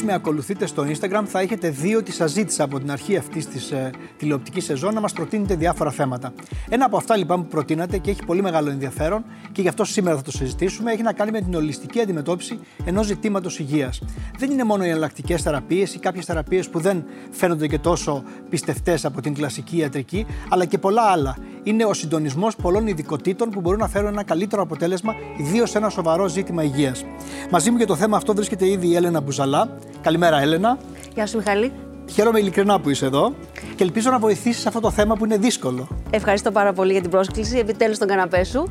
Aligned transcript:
Όσοι 0.00 0.08
με 0.08 0.14
ακολουθείτε 0.14 0.66
στο 0.66 0.86
Instagram 0.86 1.22
θα 1.26 1.40
έχετε 1.40 1.70
δει 1.70 1.94
ότι 1.94 2.12
σας 2.12 2.30
ζήτησα 2.30 2.64
από 2.64 2.78
την 2.78 2.90
αρχή 2.90 3.16
αυτής 3.16 3.46
της 3.46 3.70
ε, 3.70 3.90
τηλεοπτικής 4.16 4.64
σεζόν 4.64 4.94
να 4.94 5.00
μας 5.00 5.12
προτείνετε 5.12 5.54
διάφορα 5.54 5.90
θέματα. 5.90 6.32
Ένα 6.68 6.84
από 6.84 6.96
αυτά 6.96 7.16
λοιπόν 7.16 7.42
που 7.42 7.48
προτείνατε 7.48 7.98
και 7.98 8.10
έχει 8.10 8.24
πολύ 8.24 8.42
μεγάλο 8.42 8.70
ενδιαφέρον 8.70 9.24
και 9.52 9.62
γι' 9.62 9.68
αυτό 9.68 9.84
σήμερα 9.84 10.16
θα 10.16 10.22
το 10.22 10.30
συζητήσουμε 10.30 10.92
έχει 10.92 11.02
να 11.02 11.12
κάνει 11.12 11.30
με 11.30 11.40
την 11.40 11.54
ολιστική 11.54 12.00
αντιμετώπιση 12.00 12.58
ενός 12.84 13.06
ζητήματος 13.06 13.58
υγείας. 13.58 14.02
Δεν 14.38 14.50
είναι 14.50 14.64
μόνο 14.64 14.84
οι 14.84 14.88
εναλλακτικές 14.88 15.42
θεραπείες 15.42 15.94
ή 15.94 15.98
κάποιες 15.98 16.24
θεραπείες 16.24 16.68
που 16.68 16.80
δεν 16.80 17.04
φαίνονται 17.30 17.66
και 17.66 17.78
τόσο 17.78 18.22
πιστευτές 18.48 19.04
από 19.04 19.20
την 19.20 19.34
κλασική 19.34 19.76
ιατρική, 19.76 20.26
αλλά 20.48 20.64
και 20.64 20.78
πολλά 20.78 21.02
άλλα. 21.02 21.36
Είναι 21.62 21.84
ο 21.84 21.94
συντονισμός 21.94 22.56
πολλών 22.56 22.86
ειδικοτήτων 22.86 23.50
που 23.50 23.60
μπορούν 23.60 23.78
να 23.78 23.88
φέρουν 23.88 24.08
ένα 24.08 24.24
καλύτερο 24.24 24.62
αποτέλεσμα, 24.62 25.14
ιδίως 25.36 25.70
σε 25.70 25.78
ένα 25.78 25.88
σοβαρό 25.88 26.28
ζήτημα 26.28 26.62
υγείας. 26.62 27.04
Μαζί 27.50 27.70
μου 27.70 27.76
για 27.76 27.86
το 27.86 27.96
θέμα 27.96 28.16
αυτό 28.16 28.34
βρίσκεται 28.34 28.68
ήδη 28.68 28.86
η 28.88 28.96
Έλενα 28.96 29.20
Μπουζαλά, 29.20 29.78
Καλημέρα, 30.02 30.40
Έλενα. 30.40 30.78
Γεια 31.14 31.26
σου, 31.26 31.36
Μιχαλή. 31.36 31.72
Χαίρομαι 32.10 32.38
ειλικρινά 32.38 32.80
που 32.80 32.90
είσαι 32.90 33.06
εδώ 33.06 33.34
και 33.74 33.84
ελπίζω 33.84 34.10
να 34.10 34.18
βοηθήσεις 34.18 34.66
αυτό 34.66 34.80
το 34.80 34.90
θέμα 34.90 35.14
που 35.16 35.24
είναι 35.24 35.36
δύσκολο. 35.36 35.88
Ευχαριστώ 36.10 36.50
πάρα 36.50 36.72
πολύ 36.72 36.92
για 36.92 37.00
την 37.00 37.10
πρόσκληση. 37.10 37.58
Επιτέλους 37.58 37.98
τον 37.98 38.08
καναπέ 38.08 38.44
σου. 38.44 38.68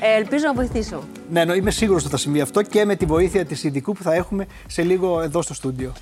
Ε, 0.00 0.16
ελπίζω 0.16 0.44
να 0.46 0.54
βοηθήσω. 0.54 1.02
Ναι, 1.30 1.44
ναι, 1.44 1.54
είμαι 1.54 1.70
σίγουρος 1.70 2.02
ότι 2.02 2.10
θα 2.10 2.16
συμβεί 2.16 2.40
αυτό 2.40 2.62
και 2.62 2.84
με 2.84 2.96
τη 2.96 3.04
βοήθεια 3.04 3.44
της 3.44 3.64
ειδικού 3.64 3.92
που 3.92 4.02
θα 4.02 4.14
έχουμε 4.14 4.46
σε 4.66 4.82
λίγο 4.82 5.20
εδώ 5.20 5.42
στο 5.42 5.54
στούντιο. 5.54 5.92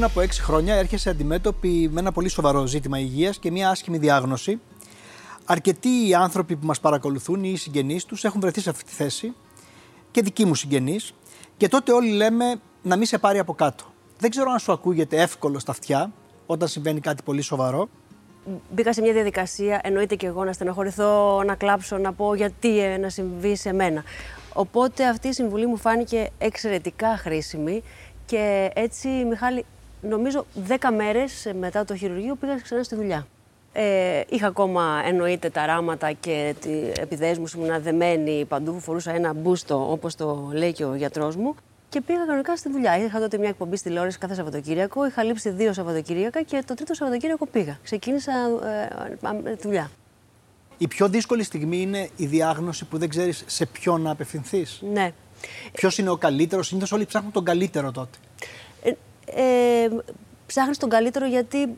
Πριν 0.00 0.12
από 0.12 0.34
6 0.34 0.40
χρόνια 0.40 0.74
έρχεσαι 0.74 1.10
αντιμέτωπη 1.10 1.88
με 1.92 2.00
ένα 2.00 2.12
πολύ 2.12 2.28
σοβαρό 2.28 2.66
ζήτημα 2.66 2.98
υγείας 2.98 3.38
και 3.38 3.50
μια 3.50 3.70
άσχημη 3.70 3.98
διάγνωση. 3.98 4.60
Αρκετοί 5.44 6.14
άνθρωποι 6.14 6.56
που 6.56 6.66
μας 6.66 6.80
παρακολουθούν 6.80 7.44
ή 7.44 7.50
οι 7.52 7.56
συγγενείς 7.56 8.04
τους 8.04 8.24
έχουν 8.24 8.40
βρεθεί 8.40 8.60
σε 8.60 8.70
αυτή 8.70 8.84
τη 8.84 8.92
θέση 8.92 9.34
και 10.10 10.22
δικοί 10.22 10.44
μου 10.44 10.54
συγγενείς 10.54 11.14
και 11.56 11.68
τότε 11.68 11.92
όλοι 11.92 12.10
λέμε 12.10 12.60
να 12.82 12.96
μην 12.96 13.06
σε 13.06 13.18
πάρει 13.18 13.38
από 13.38 13.54
κάτω. 13.54 13.84
Δεν 14.18 14.30
ξέρω 14.30 14.50
αν 14.50 14.58
σου 14.58 14.72
ακούγεται 14.72 15.20
εύκολο 15.20 15.58
στα 15.58 15.70
αυτιά 15.70 16.12
όταν 16.46 16.68
συμβαίνει 16.68 17.00
κάτι 17.00 17.22
πολύ 17.22 17.40
σοβαρό. 17.40 17.88
Μπήκα 18.70 18.92
σε 18.92 19.00
μια 19.00 19.12
διαδικασία, 19.12 19.80
εννοείται 19.82 20.14
και 20.14 20.26
εγώ 20.26 20.44
να 20.44 20.52
στενοχωρηθώ, 20.52 21.42
να 21.42 21.54
κλάψω, 21.54 21.98
να 21.98 22.12
πω 22.12 22.34
γιατί 22.34 22.80
ε, 22.80 22.96
να 22.96 23.08
συμβεί 23.08 23.56
σε 23.56 23.72
μένα. 23.72 24.04
Οπότε 24.52 25.06
αυτή 25.06 25.28
η 25.28 25.32
συμβουλή 25.32 25.66
μου 25.66 25.76
φάνηκε 25.76 26.30
εξαιρετικά 26.38 27.16
χρήσιμη 27.16 27.82
και 28.26 28.70
έτσι, 28.74 29.08
Μιχάλη, 29.08 29.64
νομίζω 30.02 30.46
10 30.68 30.74
μέρες 30.96 31.50
μετά 31.58 31.84
το 31.84 31.96
χειρουργείο 31.96 32.34
πήγα 32.34 32.60
ξανά 32.60 32.82
στη 32.82 32.94
δουλειά. 32.94 33.26
Ε, 33.72 34.20
είχα 34.28 34.46
ακόμα 34.46 35.02
εννοείται 35.04 35.50
τα 35.50 35.66
ράματα 35.66 36.12
και 36.12 36.54
τη 36.60 36.70
επιδέσμους 37.00 37.52
ήμουν 37.52 37.82
δεμένη 37.82 38.44
παντού, 38.48 38.80
φορούσα 38.80 39.14
ένα 39.14 39.32
μπούστο 39.32 39.92
όπως 39.92 40.14
το 40.14 40.50
λέει 40.52 40.72
και 40.72 40.84
ο 40.84 40.94
γιατρός 40.94 41.36
μου 41.36 41.54
και 41.88 42.00
πήγα 42.00 42.18
κανονικά 42.18 42.56
στη 42.56 42.70
δουλειά. 42.70 43.04
Είχα 43.04 43.20
τότε 43.20 43.38
μια 43.38 43.48
εκπομπή 43.48 43.76
στη 43.76 43.88
τηλεόραση 43.88 44.18
κάθε 44.18 44.34
Σαββατοκύριακο, 44.34 45.06
είχα 45.06 45.22
λείψει 45.22 45.50
δύο 45.50 45.72
Σαββατοκύριακα 45.72 46.42
και 46.42 46.62
το 46.66 46.74
τρίτο 46.74 46.94
Σαββατοκύριακο 46.94 47.46
πήγα. 47.46 47.78
Ξεκίνησα 47.82 48.32
ε, 49.48 49.56
δουλειά. 49.62 49.90
Η 50.78 50.88
πιο 50.88 51.08
δύσκολη 51.08 51.42
στιγμή 51.42 51.80
είναι 51.80 52.08
η 52.16 52.26
διάγνωση 52.26 52.84
που 52.84 52.98
δεν 52.98 53.08
ξέρεις 53.08 53.44
σε 53.46 53.66
ποιον 53.66 54.00
να 54.00 54.10
απευθυνθείς. 54.10 54.82
Ναι. 54.92 55.12
Ποιος 55.72 55.98
είναι 55.98 56.10
ο 56.10 56.16
καλύτερος, 56.16 56.66
συνήθως 56.66 56.92
όλοι 56.92 57.06
ψάχνουν 57.06 57.32
τον 57.32 57.44
καλύτερο 57.44 57.90
τότε. 57.92 58.18
Ε, 59.34 59.84
ε, 59.84 59.88
ψάχνεις 60.46 60.78
τον 60.78 60.88
καλύτερο 60.88 61.26
γιατί 61.26 61.74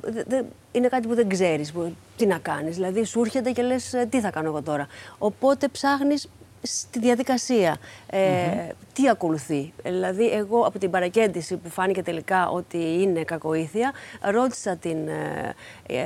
είναι 0.72 0.88
κάτι 0.88 1.08
που 1.08 1.14
δεν 1.14 1.28
ξέρεις 1.28 1.72
τι 2.16 2.26
να 2.26 2.38
κάνεις. 2.38 2.74
Δηλαδή, 2.74 3.04
σου 3.04 3.20
έρχεται 3.20 3.50
και 3.50 3.62
λες, 3.62 3.92
«Ε, 3.94 4.06
τι 4.10 4.20
θα 4.20 4.30
κάνω 4.30 4.48
εγώ 4.48 4.62
τώρα. 4.62 4.86
Οπότε 5.18 5.68
ψάχνεις 5.68 6.28
στη 6.62 6.98
διαδικασία. 6.98 7.76
Ε, 8.06 8.48
Τι 8.92 9.08
ακολουθεί; 9.08 9.72
Δηλαδή, 9.82 10.30
εγώ 10.30 10.60
από 10.60 10.78
την 10.78 10.90
παρακέντηση 10.90 11.56
που 11.56 11.68
φάνηκε 11.68 12.02
τελικά 12.02 12.48
ότι 12.48 12.78
είναι 12.78 13.24
κακοήθεια, 13.24 13.92
ρώτησα 14.20 14.76
την, 14.76 15.08
ε, 15.08 15.54
ε, 15.86 16.02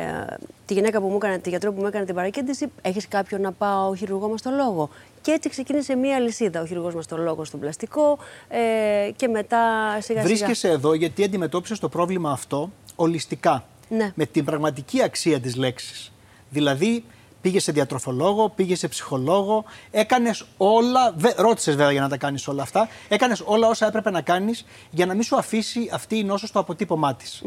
τη 0.66 0.74
γυναίκα 0.74 1.00
που 1.00 1.08
μου 1.08 1.16
έκανε, 1.16 1.38
τη 1.38 1.48
γιατρό 1.48 1.72
που 1.72 1.80
μου 1.80 1.86
έκανε 1.86 2.04
την 2.04 2.14
παρακέντηση, 2.14 2.66
έχεις 2.82 3.08
κάποιον 3.08 3.40
να 3.40 3.52
πάω 3.52 3.94
χειρουργός 3.94 4.30
μας 4.30 4.40
στο 4.40 4.50
λόγο. 4.50 4.88
Και 5.20 5.32
έτσι 5.32 5.48
ξεκίνησε 5.48 5.94
μία 5.94 6.18
λυσίδα. 6.18 6.60
Ο 6.60 6.66
χειρουργός 6.66 6.94
μας 6.94 7.06
το 7.06 7.16
λόγο 7.16 7.44
στον 7.44 7.60
πλαστικό 7.60 8.18
ε, 8.48 9.10
και 9.16 9.28
μετά 9.28 9.90
σιγά 9.90 10.00
σιγά. 10.00 10.22
Βρίσκεσαι 10.22 10.68
εδώ 10.68 10.94
γιατί 10.94 11.24
αντιμετώπισες 11.24 11.78
το 11.78 11.88
πρόβλημα 11.88 12.30
αυτό 12.30 12.70
ολιστικά. 12.96 13.64
Ναι. 13.88 14.12
Με 14.14 14.26
την 14.26 14.44
πραγματική 14.44 15.02
αξία 15.02 15.40
της 15.40 15.56
λέξης. 15.56 16.12
Δηλαδή, 16.48 17.04
πήγε 17.46 17.60
σε 17.60 17.72
διατροφολόγο, 17.72 18.48
πήγε 18.48 18.76
σε 18.76 18.88
ψυχολόγο, 18.88 19.64
έκανες 19.90 20.44
όλα. 20.56 21.14
Ρώτησες 21.36 21.76
βέβαια 21.76 21.92
για 21.92 22.00
να 22.00 22.08
τα 22.08 22.16
κάνεις 22.16 22.48
όλα 22.48 22.62
αυτά. 22.62 22.88
Έκανες 23.08 23.42
όλα 23.44 23.68
όσα 23.68 23.86
έπρεπε 23.86 24.10
να 24.10 24.20
κάνεις 24.20 24.64
για 24.90 25.06
να 25.06 25.14
μην 25.14 25.22
σου 25.22 25.36
αφήσει 25.36 25.90
αυτή 25.92 26.18
η 26.18 26.24
νόσο 26.24 26.46
στο 26.46 26.58
αποτύπωμά 26.58 27.14
της. 27.14 27.42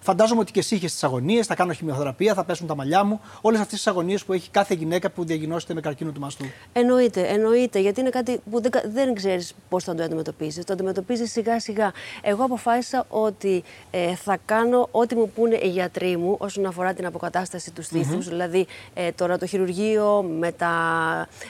Φαντάζομαι 0.00 0.40
ότι 0.40 0.52
και 0.52 0.58
εσύ 0.58 0.74
είχες 0.74 0.92
τις 0.92 1.04
αγωνίες, 1.04 1.46
θα 1.46 1.54
κάνω 1.54 1.72
χημειοθεραπεία, 1.72 2.34
θα 2.34 2.44
πέσουν 2.44 2.66
τα 2.66 2.74
μαλλιά 2.74 3.04
μου. 3.04 3.20
Όλες 3.40 3.60
αυτές 3.60 3.76
τις 3.76 3.86
αγωνίες 3.86 4.24
που 4.24 4.32
έχει 4.32 4.50
κάθε 4.50 4.74
γυναίκα 4.74 5.10
που 5.10 5.24
διαγνώσεται 5.24 5.74
με 5.74 5.80
καρκίνο 5.80 6.10
του 6.10 6.20
μαστού. 6.20 6.44
Εννοείται, 6.72 7.26
εννοείται. 7.26 7.80
Γιατί 7.80 8.00
είναι 8.00 8.10
κάτι 8.10 8.40
που 8.50 8.60
δεν, 8.60 8.70
δεν 8.92 9.14
ξέρεις 9.14 9.54
πώς 9.68 9.84
θα 9.84 9.94
το 9.94 10.02
αντιμετωπίσει. 10.02 10.64
Το 10.64 10.72
αντιμετωπίζεις 10.72 11.32
σιγά 11.32 11.60
σιγά. 11.60 11.92
Εγώ 12.22 12.44
αποφάσισα 12.44 13.04
ότι 13.08 13.62
ε, 13.90 14.14
θα 14.14 14.38
κάνω 14.44 14.88
ό,τι 14.90 15.14
μου 15.14 15.30
πούνε 15.34 15.58
οι 15.62 15.68
γιατροί 15.68 16.16
μου 16.16 16.36
όσον 16.38 16.66
αφορά 16.66 16.94
την 16.94 17.06
αποκατάσταση 17.06 17.70
του 17.70 17.82
στήθους. 17.82 18.28
Δηλαδή 18.28 18.66
ε, 18.94 19.12
τώρα 19.12 19.38
το 19.38 19.46
χειρουργείο 19.46 20.22
με 20.22 20.52
τα, 20.52 20.72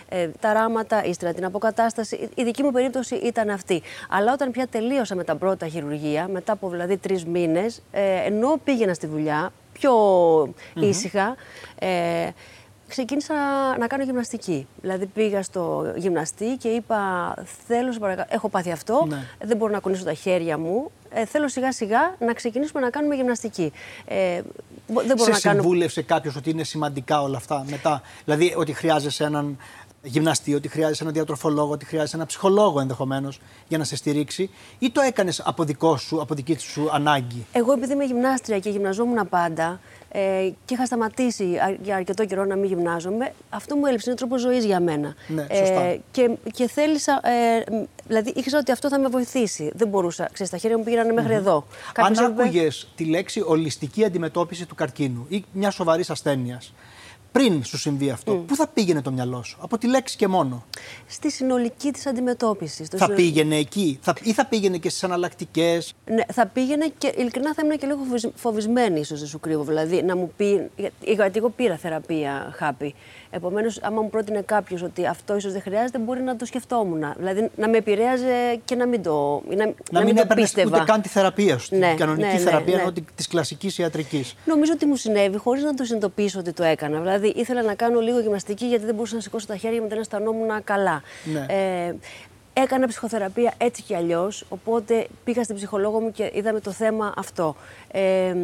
ε, 0.09 0.29
τα 0.41 0.53
ράματα, 0.53 1.05
ύστερα 1.05 1.33
την 1.33 1.45
αποκατάσταση. 1.45 2.29
Η 2.35 2.43
δική 2.43 2.63
μου 2.63 2.71
περίπτωση 2.71 3.15
ήταν 3.15 3.51
αυτή. 3.51 3.83
Αλλά 4.09 4.33
όταν 4.33 4.51
πια 4.51 4.67
τελείωσα 4.67 5.15
με 5.15 5.25
τα 5.25 5.37
πρώτα 5.37 5.69
χειρουργία, 5.69 6.29
μετά 6.29 6.53
από 6.53 6.69
δηλαδή 6.69 6.97
τρεις 6.97 7.25
μήνες, 7.25 7.83
ε, 7.91 8.31
ενώ 8.39 8.61
πήγαινα 8.65 8.95
στη 8.95 9.07
δουλειά 9.07 9.53
πιο 9.73 9.93
ήσυχα, 10.75 11.37
ε, 11.79 12.29
ξεκίνησα 12.89 13.35
να 13.79 13.87
κάνω 13.87 14.03
γυμναστική. 14.03 14.67
Δηλαδή 14.81 15.07
πήγα 15.07 15.43
στο 15.43 15.93
γυμναστή 15.97 16.57
και 16.57 16.69
είπα 16.69 17.35
θέλω 17.67 17.93
σε 17.93 17.99
παρακαλώ, 17.99 18.29
έχω 18.31 18.49
πάθει 18.49 18.71
αυτό, 18.71 19.05
ναι. 19.09 19.25
δεν 19.41 19.57
μπορώ 19.57 19.73
να 19.73 19.79
κουνήσω 19.79 20.05
τα 20.05 20.15
χέρια 20.15 20.59
μου, 20.59 20.91
ε, 21.11 21.25
θέλω 21.25 21.49
σιγά 21.49 21.73
σιγά 21.73 22.15
να 22.19 22.33
ξεκινήσουμε 22.33 22.81
να 22.81 22.91
κάνουμε 22.91 23.15
γυμναστική. 23.15 23.73
Ε, 24.05 24.41
δεν 24.87 25.17
μπορώ 25.17 25.35
σε 25.35 25.49
να 25.49 25.53
συμβούλευσε 25.53 26.03
κάνω... 26.03 26.15
κάποιος 26.15 26.37
ότι 26.37 26.51
είναι 26.51 26.65
σημαντικά 26.65 27.23
όλα 27.23 27.37
αυτά 27.37 27.65
μετά, 27.71 28.03
δηλαδή 28.25 28.55
ότι 28.57 28.73
χρειάζεσαι 28.73 29.25
έναν 29.25 29.59
γυμναστή, 30.03 30.55
ότι 30.55 30.69
χρειάζεσαι 30.69 31.03
έναν 31.03 31.15
διατροφολόγο, 31.15 31.73
ότι 31.73 31.85
χρειάζεσαι 31.85 32.15
έναν 32.15 32.27
ψυχολόγο 32.27 32.81
ενδεχομένως 32.81 33.41
για 33.69 33.79
να 33.79 33.85
σε 33.85 33.97
στηρίξει, 33.97 34.51
ή 34.79 34.91
το 34.91 35.01
έκανες 35.01 35.41
από 35.45 35.65
δικό 35.65 35.97
σου, 35.97 36.21
από 36.21 36.35
δική 36.35 36.59
σου 36.59 36.89
ανάγκη; 36.93 37.47
Εγώ, 37.53 37.73
επειδή 37.73 37.93
είμαι 37.93 38.05
γυμνάστρια 38.05 38.59
και 38.59 38.71
γυμναζόμουν 38.71 39.29
πάντα 39.29 39.81
ε, 40.11 40.51
και 40.65 40.75
είχα 40.75 40.87
σταματήσει 40.87 41.59
για 41.83 41.97
αρκετό 41.97 42.25
καιρό 42.25 42.45
να 42.45 42.57
μην 42.57 42.65
γυμνάζομαι, 42.65 43.33
αυτό 43.51 43.77
μου 43.77 43.87
έλειψε. 43.87 44.11
Είναι 44.11 44.19
τρόπο 44.19 44.39
ζωής 44.39 44.65
για 44.65 44.81
μένα. 44.81 45.15
Ναι, 45.29 45.43
σωστά. 45.43 45.81
Ε, 45.81 46.01
και, 46.11 46.31
και 46.53 46.69
θέλησα. 46.69 47.21
Ε, 47.29 47.65
δηλαδή, 48.07 48.33
ήξερα 48.37 48.59
ότι 48.59 48.73
αυτό 48.73 48.89
θα 48.89 48.99
με 48.99 49.09
βοηθήσει. 49.09 49.71
Δεν 49.75 49.89
μπορούσα. 49.89 50.29
Ξέρεις, 50.33 50.53
τα 50.53 50.59
χέρια 50.59 50.79
μου 50.79 50.85
πήγαιναν 50.85 51.15
μέχρι 51.15 51.35
εδώ. 51.35 51.67
Αν 51.95 52.19
άκουγες 52.19 52.89
τη 52.95 53.05
λέξη 53.05 53.43
ολιστική 53.47 54.05
αντιμετώπιση 54.05 54.67
του 54.67 54.75
καρκίνου 54.75 55.27
ή 55.29 55.45
μια 55.53 55.71
σοβαρής 55.71 56.11
ασθένειας, 56.11 56.73
πριν 57.39 57.65
σου 57.65 57.79
συμβεί 57.79 58.11
αυτό, 58.11 58.35
πού 58.35 58.57
θα 58.57 58.67
πήγαινε 58.67 59.03
το 59.03 59.11
μυαλό 59.11 59.43
σου, 59.43 59.59
από 59.61 59.79
τη 59.79 59.87
λέξη 59.87 60.17
και 60.17 60.29
μόνο; 60.29 60.65
Στη 61.07 61.31
συνολική 61.31 61.91
της 61.91 62.07
αντιμετώπισης. 62.07 62.89
Θα 62.97 63.11
πήγαινε 63.11 63.57
εκεί, 63.57 63.99
θα, 64.03 64.15
ή 64.23 64.33
θα 64.33 64.47
πήγαινε 64.47 64.79
και 64.79 64.89
στις 64.89 65.05
αναλλακτικές; 65.05 65.95
Ναι, 66.07 66.23
θα 66.33 66.47
πήγαινε 66.47 66.93
και 66.99 67.13
ειλικρινά 67.17 67.55
θα 67.55 67.63
ήμουν 67.65 67.79
και 67.79 67.87
λίγο 67.87 67.99
φοβισμένη, 68.35 69.01
ίσως 69.01 69.19
δεν 69.19 69.29
σου 69.29 69.41
κρύβω. 69.41 69.63
Δηλαδή, 69.63 70.03
να 70.03 70.17
μου 70.17 70.33
πει. 70.37 70.71
Γιατί 71.01 71.39
εγώ 71.39 71.49
πήρα 71.49 71.77
θεραπεία 71.77 72.55
χάπη. 72.57 72.95
Επομένως, 73.31 73.83
άμα 73.83 74.03
μου 74.03 74.11
πρότεινε 74.11 74.41
κάποιος 74.41 74.83
ότι 74.83 75.07
αυτό 75.07 75.37
ίσως 75.37 75.53
δεν 75.53 75.63
χρειάζεται, 75.63 75.99
μπορεί 75.99 76.23
να 76.23 76.37
το 76.37 76.45
σκεφτόμουν. 76.45 77.05
Δηλαδή, 77.17 77.51
να 77.57 77.69
με 77.69 77.77
επηρέαζε 77.77 78.61
και 78.65 78.75
να 78.75 78.87
μην 78.87 79.03
το. 79.03 79.43
Να, 79.49 79.57
να, 79.57 79.73
να 79.91 80.05
μην, 80.05 80.15
μην 80.15 80.29
το 80.29 80.35
πίστευα. 80.35 80.77
ούτε 80.77 80.93
καν 80.93 81.03
τη 81.03 81.09
θεραπεία 81.09 81.59
σου. 81.59 81.77
Ναι, 81.77 81.89
την 81.89 81.97
κανονική 81.97 82.27
ναι, 82.27 82.33
ναι, 82.33 82.39
θεραπεία 82.39 82.77
ναι. 82.85 82.93
της 83.15 83.29
κλασικής 83.29 83.79
ιατρικής. 83.79 84.35
Νομίζω 84.45 84.73
ότι 84.75 84.87
μου 84.87 84.97
συνέβη 84.97 85.37
χωρίς 85.37 85.63
να 85.63 85.75
το 85.75 85.85
συνειδητοποιήσω 85.85 86.39
ότι 86.39 86.53
το 86.53 86.63
έκανα. 86.63 87.01
Δηλαδή, 87.01 87.28
ήθελα 87.37 87.63
να 87.63 87.75
κάνω 87.75 88.01
λίγο 88.01 88.21
γυμναστική 88.21 88.67
γιατί 88.67 88.85
δεν 88.85 88.95
μπορούσα 88.95 89.15
να 89.15 89.21
σηκώσω 89.21 89.47
τα 89.47 89.57
χέρια 89.57 89.83
μου, 89.83 89.89
δεν 89.89 89.99
αισθανόμουν 89.99 90.65
καλά. 90.65 91.03
Ναι. 91.25 91.47
Ε, 91.49 91.95
Έκανα 92.63 92.87
ψυχοθεραπεία 92.87 93.55
έτσι 93.59 93.83
κι 93.83 93.95
αλλιώς. 93.95 94.45
Οπότε 94.49 95.07
πήγα 95.25 95.43
στην 95.43 95.57
ψυχολόγο 95.57 96.01
μου 96.01 96.11
και 96.11 96.31
είδαμε 96.35 96.61
το 96.61 96.71
θέμα 96.71 97.13
αυτό. 97.17 97.57
Ε, 97.91 98.35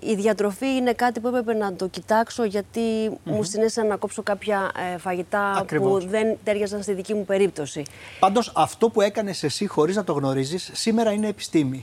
η 0.00 0.14
διατροφή 0.14 0.66
είναι 0.66 0.92
κάτι 0.92 1.20
που 1.20 1.28
έπρεπε 1.28 1.54
να 1.54 1.74
το 1.74 1.86
κοιτάξω 1.86 2.44
γιατί 2.44 2.80
μου 3.24 3.42
συνέστησαν 3.42 3.86
να 3.86 3.96
κόψω 3.96 4.22
κάποια 4.22 4.70
ε, 4.94 4.98
φαγητά 4.98 5.50
Ακριβώς. 5.50 6.04
που 6.04 6.10
δεν 6.10 6.36
τέριαζαν 6.44 6.82
στη 6.82 6.92
δική 6.92 7.14
μου 7.14 7.24
περίπτωση. 7.24 7.82
Πάντως 8.18 8.52
αυτό 8.54 8.90
που 8.90 9.00
έκανες 9.00 9.42
εσύ 9.42 9.66
χωρίς 9.66 9.96
να 9.96 10.04
το 10.04 10.12
γνωρίζεις 10.12 10.70
σήμερα 10.72 11.12
είναι 11.12 11.28
επιστήμη. 11.28 11.80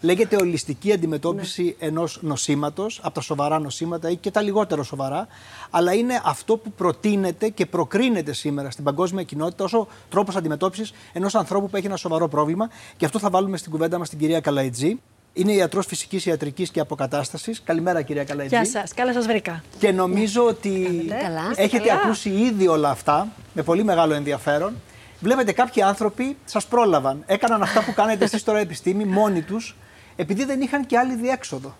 Λέγεται 0.00 0.36
ολιστική 0.36 0.92
αντιμετώπιση 0.92 1.62
ναι. 1.62 1.86
ενός 1.86 2.18
νοσήματος, 2.22 3.00
από 3.02 3.14
τα 3.14 3.20
σοβαρά 3.20 3.58
νοσήματα 3.58 4.10
ή 4.10 4.16
και 4.16 4.30
τα 4.30 4.40
λιγότερο 4.40 4.82
σοβαρά, 4.82 5.26
αλλά 5.70 5.92
είναι 5.94 6.20
αυτό 6.24 6.56
που 6.56 6.72
προτείνεται 6.72 7.48
και 7.48 7.66
προκρίνεται 7.66 8.32
σήμερα 8.32 8.70
στην 8.70 8.84
παγκόσμια 8.84 9.22
κοινότητα 9.22 9.64
ως 9.64 9.86
τρόπος 10.10 10.36
αντιμετώπισης 10.36 10.92
ενός 11.12 11.34
ανθρώπου 11.34 11.68
που 11.68 11.76
έχει 11.76 11.86
ένα 11.86 11.96
σοβαρό 11.96 12.28
πρόβλημα. 12.28 12.70
Και 12.96 13.04
αυτό 13.04 13.18
θα 13.18 13.30
βάλουμε 13.30 13.56
στην 13.56 13.70
κουβέντα 13.70 13.98
μας 13.98 14.08
την 14.08 14.18
κυρία 14.18 14.40
Καλαϊτζή. 14.40 15.00
Είναι 15.32 15.52
ιατρός 15.52 15.86
φυσικής 15.86 16.26
ιατρικής 16.26 16.70
και 16.70 16.80
αποκατάστασης. 16.80 17.62
Καλημέρα, 17.64 18.02
κυρία 18.02 18.24
Καλαϊτζή. 18.24 18.54
Γεια 18.56 18.64
σας, 18.66 18.94
καλά 18.94 19.12
σας 19.12 19.26
βρήκα. 19.26 19.62
Και 19.78 19.92
νομίζω 19.92 20.46
ότι 20.46 21.04
Καλά. 21.22 21.52
έχετε 21.54 21.88
Καλά. 21.88 22.00
ακούσει 22.00 22.28
ήδη 22.28 22.68
όλα 22.68 22.90
αυτά 22.90 23.28
με 23.52 23.62
πολύ 23.62 23.84
μεγάλο 23.84 24.14
ενδιαφέρον. 24.14 24.74
Βλέπετε, 25.20 25.52
κάποιοι 25.52 25.82
άνθρωποι 25.82 26.36
σας 26.44 26.66
πρόλαβαν. 26.66 27.22
Έκαναν 27.26 27.62
αυτά 27.62 27.84
που 27.84 27.94
κάνετε 27.94 28.24
εσείς 28.24 28.44
τώρα 28.44 28.58
επιστήμη 28.58 29.04
μόνοι 29.04 29.42
τους, 29.42 29.76
επειδή 30.20 30.44
δεν 30.44 30.60
είχαν 30.60 30.86
και 30.86 30.98
άλλη 30.98 31.14
διέξοδο. 31.14 31.76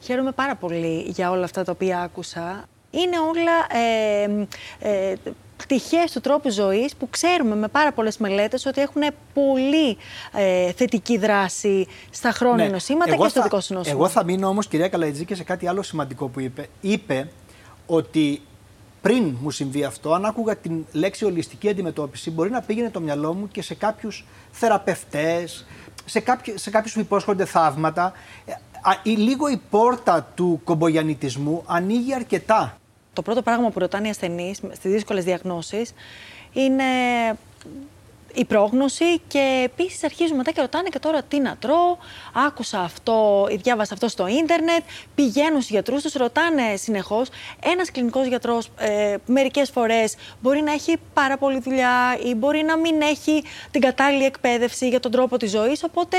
Χαίρομαι 0.00 0.32
πάρα 0.32 0.54
πολύ 0.56 1.00
για 1.08 1.30
όλα 1.30 1.44
αυτά 1.44 1.64
τα 1.64 1.72
οποία 1.72 2.00
άκουσα. 2.00 2.64
Είναι 2.90 3.18
όλα 3.18 3.82
ε, 4.80 5.10
ε, 5.10 5.14
πτυχές 5.56 6.12
του 6.12 6.20
τρόπου 6.20 6.50
ζωής 6.50 6.96
που 6.96 7.10
ξέρουμε 7.10 7.54
με 7.56 7.68
πάρα 7.68 7.92
πολλές 7.92 8.18
μελέτες 8.18 8.66
ότι 8.66 8.80
έχουν 8.80 9.02
πολύ 9.34 9.96
ε, 10.32 10.72
θετική 10.72 11.18
δράση 11.18 11.86
στα 12.10 12.30
χρόνια 12.30 12.68
νοσήματα 12.68 13.08
Ναι. 13.08 13.14
Εγώ 13.14 13.22
και 13.22 13.28
στο 13.28 13.38
θα- 13.40 13.44
δικό 13.48 13.60
σου 13.60 13.74
νόσημα. 13.74 13.94
Εγώ 13.96 14.08
θα 14.08 14.24
μείνω 14.24 14.48
όμως, 14.48 14.66
κυρία 14.68 14.88
Καλαϊτζή, 14.88 15.24
και 15.24 15.34
σε 15.34 15.44
κάτι 15.44 15.66
άλλο 15.68 15.82
σημαντικό 15.82 16.28
που 16.28 16.40
είπε. 16.40 16.68
Είπε 16.80 17.28
ότι 17.86 18.40
πριν 19.02 19.36
μου 19.40 19.50
συμβεί 19.50 19.84
αυτό, 19.84 20.12
αν 20.12 20.24
άκουγα 20.24 20.56
την 20.56 20.86
λέξη 20.92 21.24
ολιστική 21.24 21.68
αντιμετώπιση, 21.68 22.30
μπορεί 22.30 22.50
να 22.50 22.60
πήγαινε 22.62 22.90
το 22.90 23.00
μυαλό 23.00 23.34
μου 23.34 23.48
και 23.48 23.62
σε 23.62 23.74
κάποιους 23.74 24.24
θεραπευτές, 24.50 25.66
σε, 26.04 26.20
κάποιου, 26.20 26.58
σε 26.58 26.70
κάποιους 26.70 26.92
που 26.92 27.00
υπόσχονται 27.00 27.44
θαύματα. 27.44 28.12
Ε, 28.46 28.52
α, 28.82 29.00
η, 29.02 29.10
λίγο 29.10 29.48
η 29.48 29.60
πόρτα 29.70 30.28
του 30.34 30.60
κομπογιανιτισμού 30.64 31.62
ανοίγει 31.66 32.14
αρκετά. 32.14 32.76
Το 33.12 33.22
πρώτο 33.22 33.42
πράγμα 33.42 33.70
που 33.70 33.78
ρωτάνε 33.78 34.06
οι 34.06 34.10
ασθενείς 34.10 34.56
στις 34.56 34.92
δύσκολες 34.92 35.24
διαγνώσεις 35.24 35.94
είναι 36.52 36.84
η 38.34 38.44
πρόγνωση 38.44 39.18
και 39.28 39.62
επίσης 39.64 40.04
αρχίζουν 40.04 40.36
μετά 40.36 40.50
και 40.50 40.60
ρωτάνε 40.60 40.88
και 40.88 40.98
τώρα 40.98 41.22
τι 41.22 41.40
να 41.40 41.56
τρώω. 41.56 41.96
Άκουσα 42.46 42.80
αυτό, 42.80 43.46
ή 43.50 43.56
διάβασα 43.56 43.94
αυτό 43.94 44.08
στο 44.08 44.26
ίντερνετ. 44.26 44.82
Πηγαίνουν 45.14 45.56
στους 45.56 45.70
γιατρούς 45.70 46.02
τους, 46.02 46.12
ρωτάνε 46.12 46.76
συνεχώς. 46.76 47.28
Ένας 47.62 47.90
κλινικός 47.90 48.26
γιατρός 48.26 48.70
ε, 48.78 49.16
μερικές 49.26 49.70
φορές 49.70 50.14
μπορεί 50.40 50.60
να 50.60 50.72
έχει 50.72 50.96
πάρα 51.14 51.38
πολλή 51.38 51.60
δουλειά 51.60 52.18
ή 52.24 52.34
μπορεί 52.34 52.62
να 52.62 52.76
μην 52.76 53.00
έχει 53.00 53.44
την 53.70 53.80
κατάλληλη 53.80 54.24
εκπαίδευση 54.24 54.88
για 54.88 55.00
τον 55.00 55.10
τρόπο 55.10 55.36
της 55.36 55.50
ζωής. 55.50 55.84
Οπότε 55.84 56.16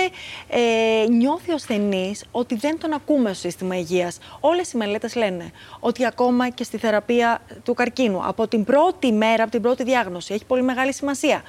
ε, 0.49 1.05
νιώθει 1.09 1.51
ο 1.51 1.53
ασθενής 1.53 2.23
ότι 2.31 2.55
δεν 2.55 2.79
τον 2.79 2.93
ακούμε 2.93 3.33
στο 3.33 3.41
σύστημα 3.47 3.77
υγείας. 3.77 4.17
Όλες 4.39 4.71
οι 4.71 4.77
μελέτες 4.77 5.15
λένε 5.15 5.51
ότι 5.79 6.05
ακόμα 6.05 6.49
και 6.49 6.63
στη 6.63 6.77
θεραπεία 6.77 7.41
του 7.63 7.73
καρκίνου, 7.73 8.25
από 8.25 8.47
την 8.47 8.63
πρώτη 8.63 9.11
μέρα, 9.11 9.43
από 9.43 9.51
την 9.51 9.61
πρώτη 9.61 9.83
διάγνωση, 9.83 10.33
έχει 10.33 10.45
πολύ 10.45 10.61
μεγάλη 10.61 10.93
σημασία 10.93 11.43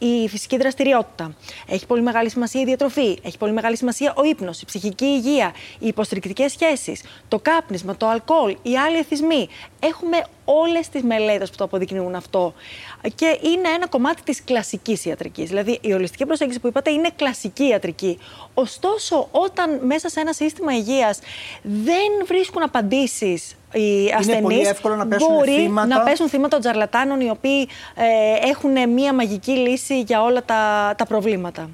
η 0.00 0.28
φυσική 0.28 0.56
δραστηριότητα. 0.56 1.34
Έχει 1.66 1.86
πολύ 1.86 2.02
μεγάλη 2.02 2.30
σημασία 2.30 2.60
η 2.60 2.64
διατροφή. 2.64 3.18
Έχει 3.22 3.38
πολύ 3.38 3.52
μεγάλη 3.52 3.76
σημασία 3.76 4.14
ο 4.16 4.24
ύπνος, 4.24 4.60
η 4.62 4.64
ψυχική 4.64 5.04
υγεία, 5.04 5.52
οι 5.78 5.86
υποστηρικτικές 5.86 6.52
σχέσεις, 6.52 7.02
το 7.28 7.38
κάπνισμα, 7.38 7.96
το 7.96 8.08
αλκοόλ, 8.08 8.56
οι 8.62 8.76
άλλοι 8.76 8.98
εθισμοί. 8.98 9.48
Έχουμε 9.80 10.24
όλες 10.44 10.88
τις 10.88 11.02
μελέτες 11.02 11.50
που 11.50 11.56
το 11.56 11.64
αποδεικνύουν 11.64 12.14
αυτό. 12.14 12.54
Και 13.14 13.38
είναι 13.42 13.68
ένα 13.74 13.86
κομμάτι 13.86 14.22
της 14.22 14.44
κλασικής 14.44 15.04
ιατρικής. 15.04 15.48
Δηλαδή, 15.48 15.78
η 15.80 15.92
ολιστική 15.92 16.26
προσέγγιση 16.26 16.60
που 16.60 16.66
είπατε 16.66 16.90
είναι 16.90 17.10
κλασική 17.16 17.64
ιατρική. 17.64 18.18
Ωστόσο, 18.54 19.28
όταν 19.30 19.86
μέσα 19.86 20.08
σε 20.08 20.20
ένα 20.20 20.32
σύστημα 20.32 20.72
υγείας 20.72 21.18
δεν 21.62 22.26
βρίσκουν 22.26 22.62
απαντήσεις 22.62 23.54
οι 23.72 24.12
ασθενείς, 24.18 24.42
πολύ 24.42 24.60
εύκολο 24.60 24.96
να 24.96 25.06
πέσουν 25.06 25.34
μπορεί 25.34 25.52
θύματα. 25.52 25.86
να 25.86 26.00
πέσουν 26.00 26.28
θύματα 26.28 26.48
των 26.48 26.60
τζαρλατάνων 26.60 27.20
οι 27.20 27.30
οποίοι 27.30 27.68
ε, 27.94 28.48
έχουν 28.48 28.90
μία 28.90 29.14
μαγική 29.14 29.52
λύση 29.52 30.00
για 30.00 30.22
όλα 30.22 30.44
τα, 30.44 30.94
τα 30.96 31.06
προβλήματα. 31.06 31.70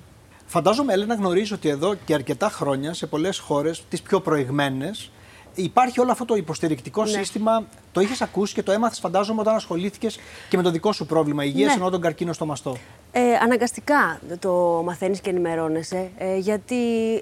Φαντάζομαι, 0.46 0.92
Έλενα, 0.92 1.14
γνωρίζει 1.14 1.52
ότι 1.52 1.68
εδώ 1.68 1.94
και 2.04 2.14
αρκετά 2.14 2.48
χρόνια 2.48 2.94
σε 2.94 3.06
πολλές 3.06 3.38
χώρες, 3.38 3.84
τις 3.88 4.02
πιο 4.02 4.20
προηγμένες, 4.20 5.10
υπάρχει 5.56 6.00
όλο 6.00 6.10
αυτό 6.10 6.24
το 6.24 6.34
υποστηρικτικό 6.34 7.02
Ναι. 7.04 7.08
σύστημα. 7.10 7.64
Το 7.92 8.00
είχες 8.00 8.20
ακούσει 8.22 8.54
και 8.54 8.62
το 8.62 8.72
έμαθες, 8.72 8.98
φαντάζομαι, 8.98 9.40
όταν 9.40 9.54
ασχολήθηκες 9.54 10.18
και 10.48 10.56
με 10.56 10.62
το 10.62 10.70
δικό 10.70 10.92
σου 10.92 11.06
πρόβλημα 11.06 11.44
υγείας, 11.44 11.68
Ναι. 11.74 11.80
ενώ 11.80 11.90
τον 11.90 12.00
καρκίνο 12.00 12.32
στο 12.32 12.46
μαστό. 12.46 12.76
Ε, 13.18 13.20
αναγκαστικά 13.42 14.20
το 14.38 14.82
μαθαίνεις 14.84 15.20
και 15.20 15.30
ενημερώνεσαι, 15.30 16.10
ε, 16.18 16.36
γιατί 16.36 16.74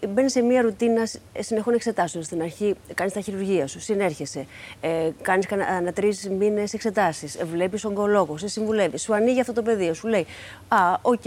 μπαίνεις 0.09 0.33
σε 0.33 0.41
μια 0.43 0.63
ρουτίνα 0.63 1.07
σ- 1.07 1.19
συνεχών 1.39 1.75
εξετάσεων. 1.75 2.25
Στην 2.25 2.43
αρχή 2.43 2.75
κάνεις 2.95 3.13
τα 3.13 3.21
χειρουργία 3.21 3.67
σου, 3.67 3.81
συνέρχεσαι, 3.81 4.47
ε, 4.81 4.89
κάνεις 5.23 5.47
ανά 5.79 5.93
τρεις 5.93 6.29
μήνες 6.39 6.73
εξετάσεις, 6.73 7.39
βλέπεις 7.53 7.85
ογκολόγο, 7.85 8.37
σε 8.39 8.49
συμβουλεύεις, 8.49 9.03
σου 9.03 9.15
ανοίγει 9.15 9.41
αυτό 9.41 9.53
το 9.53 9.63
πεδίο, 9.63 9.95
σου 9.95 10.09
λέει 10.09 10.27
Α, 10.69 10.77
οκ, 11.03 11.23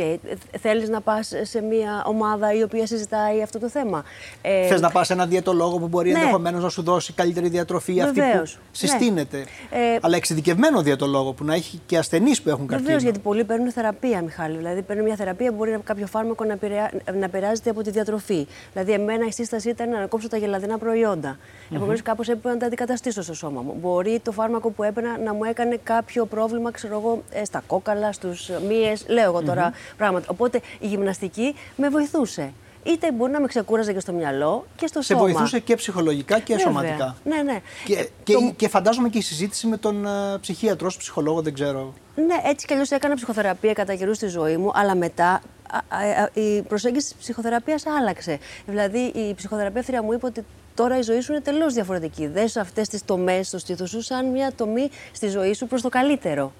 θέλεις 0.59 0.89
να 0.89 1.01
πας 1.01 1.31
σε 1.41 1.61
μια 1.61 2.03
ομάδα 2.07 2.53
η 2.53 2.63
οποία 2.63 2.85
συζητάει 2.87 3.41
αυτό 3.41 3.59
το 3.59 3.69
θέμα. 3.69 4.03
Ε, 4.41 4.67
Θες 4.67 4.81
να 4.81 4.89
πας 4.91 5.07
σε 5.07 5.13
έναν 5.13 5.29
διαιτολόγο 5.29 5.77
που 5.79 5.87
μπορεί 5.87 6.11
ναι. 6.11 6.19
ενδεχομένως 6.19 6.63
να 6.63 6.69
σου 6.69 6.81
δώσει 6.83 7.13
καλύτερη 7.13 7.47
διατροφή, 7.49 8.01
αυτή 8.01 8.19
που 8.19 8.25
Βεβαίως, 8.25 8.53
ναι. 8.55 8.61
συστήνεται. 8.71 9.37
Ε, 9.69 9.97
Αλλά 10.01 10.15
εξειδικευμένο 10.15 10.81
διαιτολόγο 10.81 11.33
που 11.33 11.43
να 11.43 11.53
έχει 11.53 11.81
και 11.85 11.97
ασθενείς 11.97 12.41
που 12.41 12.49
έχουν 12.49 12.59
καρκίνο. 12.67 12.81
Βεβαίως, 12.85 13.03
γιατί 13.03 13.19
πολλοί 13.19 13.43
παίρνουν 13.43 13.71
θεραπεία, 13.71 14.21
Μιχάλη. 14.21 14.55
Δηλαδή, 14.57 14.81
παίρνουν 14.81 15.05
μια 15.05 15.15
θεραπεία 15.15 15.49
που 15.49 15.55
μπορεί 15.55 15.71
να- 15.71 15.77
κάποιο 15.77 16.07
φάρμακο 16.07 16.43
να, 16.45 16.53
επηρεά, 16.53 16.89
να 17.13 17.25
επηρεάζεται 17.25 17.69
από 17.69 17.81
τη 17.81 17.89
διατροφή. 17.91 18.47
Δηλαδή, 18.73 18.91
εμένα 18.91 19.25
η 19.25 19.31
σύσταση 19.31 19.69
ήταν 19.69 19.89
να 19.89 20.05
κόψω 20.07 20.27
τα 20.29 20.37
γελαδινά 20.37 20.77
προϊόντα. 20.77 21.37
Επομένως, 21.75 22.01
κάπως 22.01 22.27
έπρεπε 22.27 22.49
να 22.49 22.57
τα 22.57 22.65
αντικαταστήσω 22.65 23.21
στο 23.21 23.33
σώμα 23.33 23.61
μου. 23.61 23.77
Μπορεί 23.81 24.19
το 24.23 24.31
φάρμακο 24.31 24.69
που 24.69 24.83
έπαιρνα 24.83 25.17
να 25.17 25.33
μου 25.33 25.43
έκανε 25.43 25.79
κάποιο 25.83 26.25
πρόβλημα, 26.25 26.71
ξέρω 26.71 26.93
εγώ, 26.99 27.23
ε, 27.31 27.43
στα 27.45 27.63
κόκαλα, 27.67 28.11
στους 28.11 28.49
μύες. 28.67 29.05
Λέω 29.07 29.23
εγώ 29.23 29.41
τώρα 29.43 29.71
πράγματα. 29.97 30.25
Οπότε 30.29 30.59
η 30.79 30.87
γυμναστική 30.87 31.55
με 31.75 31.89
βοηθούσε. 31.89 32.51
Είτε 32.87 33.11
μπορεί 33.11 33.31
να 33.31 33.39
με 33.41 33.47
ξεκούραζε 33.47 33.93
και 33.93 33.99
στο 33.99 34.11
μυαλό 34.13 34.65
και 34.75 34.87
στο 34.87 35.01
Σε 35.01 35.13
σώμα. 35.13 35.19
βοηθούσε 35.21 35.59
και 35.59 35.75
ψυχολογικά 35.75 36.39
και 36.39 36.55
Βέβαια. 36.55 36.65
σωματικά. 36.71 37.15
Ναι, 37.23 37.41
ναι. 37.41 37.59
Και, 37.85 37.93
Ε, 37.93 38.07
και, 38.23 38.33
το- 38.33 38.53
και 38.55 38.67
φαντάζομαι 38.67 39.09
και 39.09 39.17
η 39.17 39.21
συζήτηση 39.21 39.67
με 39.67 39.77
τον 39.77 40.05
ε, 40.05 40.37
ψυχίατρο, 40.41 40.91
ψυχολόγο, 40.97 41.41
δεν 41.41 41.53
ξέρω. 41.53 41.93
Ναι, 42.15 42.35
έτσι 42.49 42.65
κι 42.67 42.73
αλλιώς 42.73 42.91
έκανα 42.91 43.15
ψυχοθεραπεία 43.15 43.73
κατά 43.73 43.95
καιρού 43.95 44.13
στη 44.13 44.27
ζωή 44.27 44.57
μου, 44.57 44.71
αλλά 44.73 44.95
μετά 44.95 45.41
α, 45.71 45.77
α, 45.97 46.21
α, 46.23 46.29
η 46.33 46.61
προσέγγιση 46.61 47.05
της 47.07 47.15
ψυχοθεραπείας 47.21 47.85
άλλαξε. 47.85 48.39
Δηλαδή, 48.67 48.99
η 48.99 49.33
ψυχοθεραπεύτρια 49.33 50.01
μου 50.03 50.13
είπε 50.13 50.25
ότι 50.25 50.45
τώρα 50.75 50.97
η 50.97 51.01
ζωή 51.01 51.19
σου 51.21 51.31
είναι 51.31 51.41
τελείως 51.41 51.73
διαφορετική. 51.73 52.27
Δες 52.27 52.57
αυτές 52.57 52.87
τις 52.89 53.05
τομές 53.05 53.47
στο 53.47 53.57
στήθος 53.57 53.89
σου 53.89 54.01
σαν 54.01 54.25
μια 54.25 54.51
τομή 54.55 54.89
στη 55.11 55.27
ζωή 55.27 55.53
σου 55.53 55.67
προς 55.67 55.81
το 55.81 55.89
καλύτερο. 55.89 56.53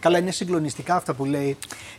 Καλά, 0.00 0.18
είναι 0.18 0.30
συγκλονιστικά 0.30 0.94
αυτά 0.94 1.14
που 1.14 1.24
λέει. 1.24 1.56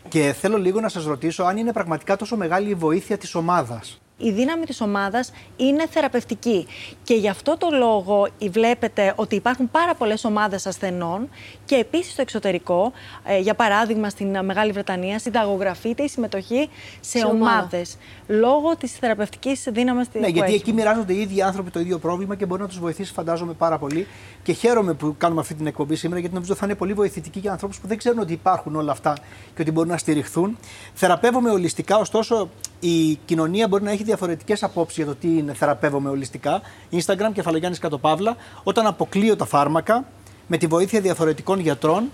Και 0.08 0.36
θέλω 0.40 0.58
λίγο 0.58 0.80
να 0.80 0.90
σας 0.90 1.06
ρωτήσω 1.06 1.44
αν 1.44 1.58
είναι 1.58 1.74
πραγματικά 1.74 2.16
τόσο 2.16 2.36
μεγάλη 2.36 2.70
η 2.70 2.76
βοήθεια 2.76 3.18
της 3.18 3.36
ομάδας. 3.36 4.00
Η 4.20 4.32
δύναμη 4.32 4.66
της 4.66 4.82
ομάδας 4.82 5.32
είναι 5.56 5.88
θεραπευτική. 5.90 6.68
Και 7.04 7.14
γι' 7.14 7.30
αυτό 7.30 7.58
το 7.58 7.68
λόγο 7.72 8.28
βλέπετε 8.50 9.14
ότι 9.16 9.36
υπάρχουν 9.36 9.72
πάρα 9.72 9.96
πολλές 9.96 10.24
ομάδες 10.24 10.66
ασθενών 10.68 11.30
και 11.66 11.76
επίσης 11.76 12.12
στο 12.12 12.22
εξωτερικό, 12.22 12.92
ε, 13.24 13.40
για 13.40 13.54
παράδειγμα 13.54 14.10
στην 14.10 14.46
Μεγάλη 14.46 14.72
Βρετανία, 14.72 15.20
συνταγογραφείται 15.20 16.04
η 16.04 16.08
συμμετοχή 16.08 16.70
σε, 17.00 17.18
σε 17.18 17.26
ομάδες 17.26 17.98
λόγω 18.28 18.76
της 18.78 18.92
θεραπευτικής 18.92 19.68
δύναμης 19.72 20.08
ναι, 20.14 20.22
που 20.22 20.30
γιατί 20.30 20.54
εκεί 20.54 20.74
μοιράζονται 20.74 21.14
οι 21.14 21.20
ίδιοι 21.20 21.42
άνθρωποι 21.42 21.72
το 21.72 21.80
ίδιο 21.80 21.98
πρόβλημα 22.00 22.36
και 22.36 22.46
μπορεί 22.46 22.62
να 22.62 22.68
τους 22.68 22.80
βοηθήσει 22.80 23.14
φαντάζομαι 23.14 23.54
πάρα 23.54 23.78
πολύ 23.78 24.08
και 24.44 24.54
χαίρομαι 24.54 24.94
που 24.94 25.16
κάνουμε 25.18 25.42
αυτή 25.42 25.54
την 25.54 25.68
εκπομπή 25.68 25.96
σήμερα 25.96 26.20
γιατί 26.20 26.36
νομίζω 26.36 26.56
θα 26.56 26.66
είναι 26.66 26.76
πολύ 26.76 26.94
βοηθητική 26.94 27.40
για 27.40 27.52
ανθρώπους 27.52 27.80
που 27.80 27.88
δεν 27.88 27.98
ξέρουν 27.98 28.20
ότι 28.20 28.34
υπάρχουν 28.34 28.76
όλα 28.76 28.92
αυτά 28.92 29.18
και 29.56 29.62
ότι 29.62 29.72
μπορούν 29.72 29.90
να 29.90 29.98
στηριχθούν. 29.98 30.58
Θεραπεύομαι 30.94 31.50
ολιστικά, 31.50 31.98
ωστόσο 31.98 32.50
η 32.80 33.16
κοινωνία 33.26 33.68
μπορεί 33.68 33.84
να 33.84 33.92
έχει 33.92 34.04
διαφορετικές 34.04 34.64
απόψεις 34.64 34.98
για 34.98 35.06
το 35.06 35.16
τι 35.16 35.28
είναι 35.28 35.54
θεραπεύομαι 35.54 36.10
ολιστικά. 36.10 36.62
Instagram, 36.92 37.32
κεφαλογιάννης 37.34 37.80
Κατοπαύλα, 37.80 38.36
όταν 38.64 38.88
αποκλείω 38.88 39.36
τα 39.36 39.46
φάρμακα 39.46 40.06
με 40.48 40.58
τη 40.58 40.68
βοήθεια 40.68 41.02
διαφορετικών 41.02 41.60
γιατρών, 41.60 42.10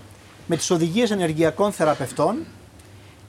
με 0.46 0.56
τις 0.56 0.70
οδηγίες 0.70 1.10
ενεργειακών 1.10 1.72
θεραπευτών 1.72 2.36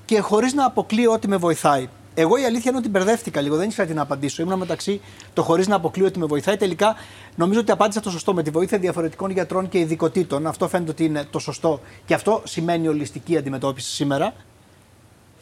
και 0.05 0.19
χωρίς 0.19 0.53
να 0.53 0.65
αποκλείω 0.65 1.11
ότι 1.11 1.27
με 1.27 1.37
βοηθάει. 1.37 1.89
Εγώ 2.13 2.37
η 2.37 2.45
αλήθεια 2.45 2.69
είναι 2.69 2.79
ότι 2.79 2.89
μπερδεύτηκα 2.89 3.41
λίγο, 3.41 3.55
δεν 3.55 3.65
ήξερα 3.65 3.87
τι 3.87 3.93
να 3.93 4.01
απαντήσω. 4.01 4.41
Ήμουν 4.41 4.57
μεταξύ 4.57 5.01
το 5.33 5.43
χωρίς 5.43 5.67
να 5.67 5.75
αποκλείω 5.75 6.05
ότι 6.05 6.19
με 6.19 6.25
βοηθάει. 6.25 6.57
Τελικά 6.57 6.95
νομίζω 7.35 7.59
ότι 7.59 7.71
απάντησα 7.71 7.99
το 7.99 8.09
σωστό 8.09 8.33
με 8.33 8.43
τη 8.43 8.49
βοήθεια 8.49 8.77
διαφορετικών 8.77 9.31
γιατρών 9.31 9.69
και 9.69 9.79
ειδικοτήτων. 9.79 10.47
Αυτό 10.47 10.67
φαίνεται 10.67 10.91
ότι 10.91 11.05
είναι 11.05 11.25
το 11.31 11.39
σωστό 11.39 11.81
και 12.05 12.13
αυτό 12.13 12.41
σημαίνει 12.45 12.87
ολιστική 12.87 13.37
αντιμετώπιση 13.37 13.91
σήμερα. 13.91 14.33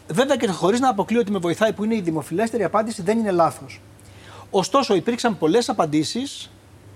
Βέβαια 0.08 0.36
και 0.36 0.48
χωρίς 0.48 0.80
να 0.80 0.90
αποκλείω 0.90 1.20
ότι 1.20 1.32
με 1.32 1.38
βοηθάει, 1.38 1.74
που 1.74 1.84
είναι 1.84 1.96
η 1.96 2.02
δημοφιλέστερη 2.02 2.64
απάντηση, 2.64 3.02
δεν 3.02 3.18
είναι 3.18 3.32
λάθος. 3.32 3.82
Ωστόσο, 4.50 4.96
υπήρξαν 4.96 5.38
πολλές 5.38 5.70
απαντήσεις 5.70 6.52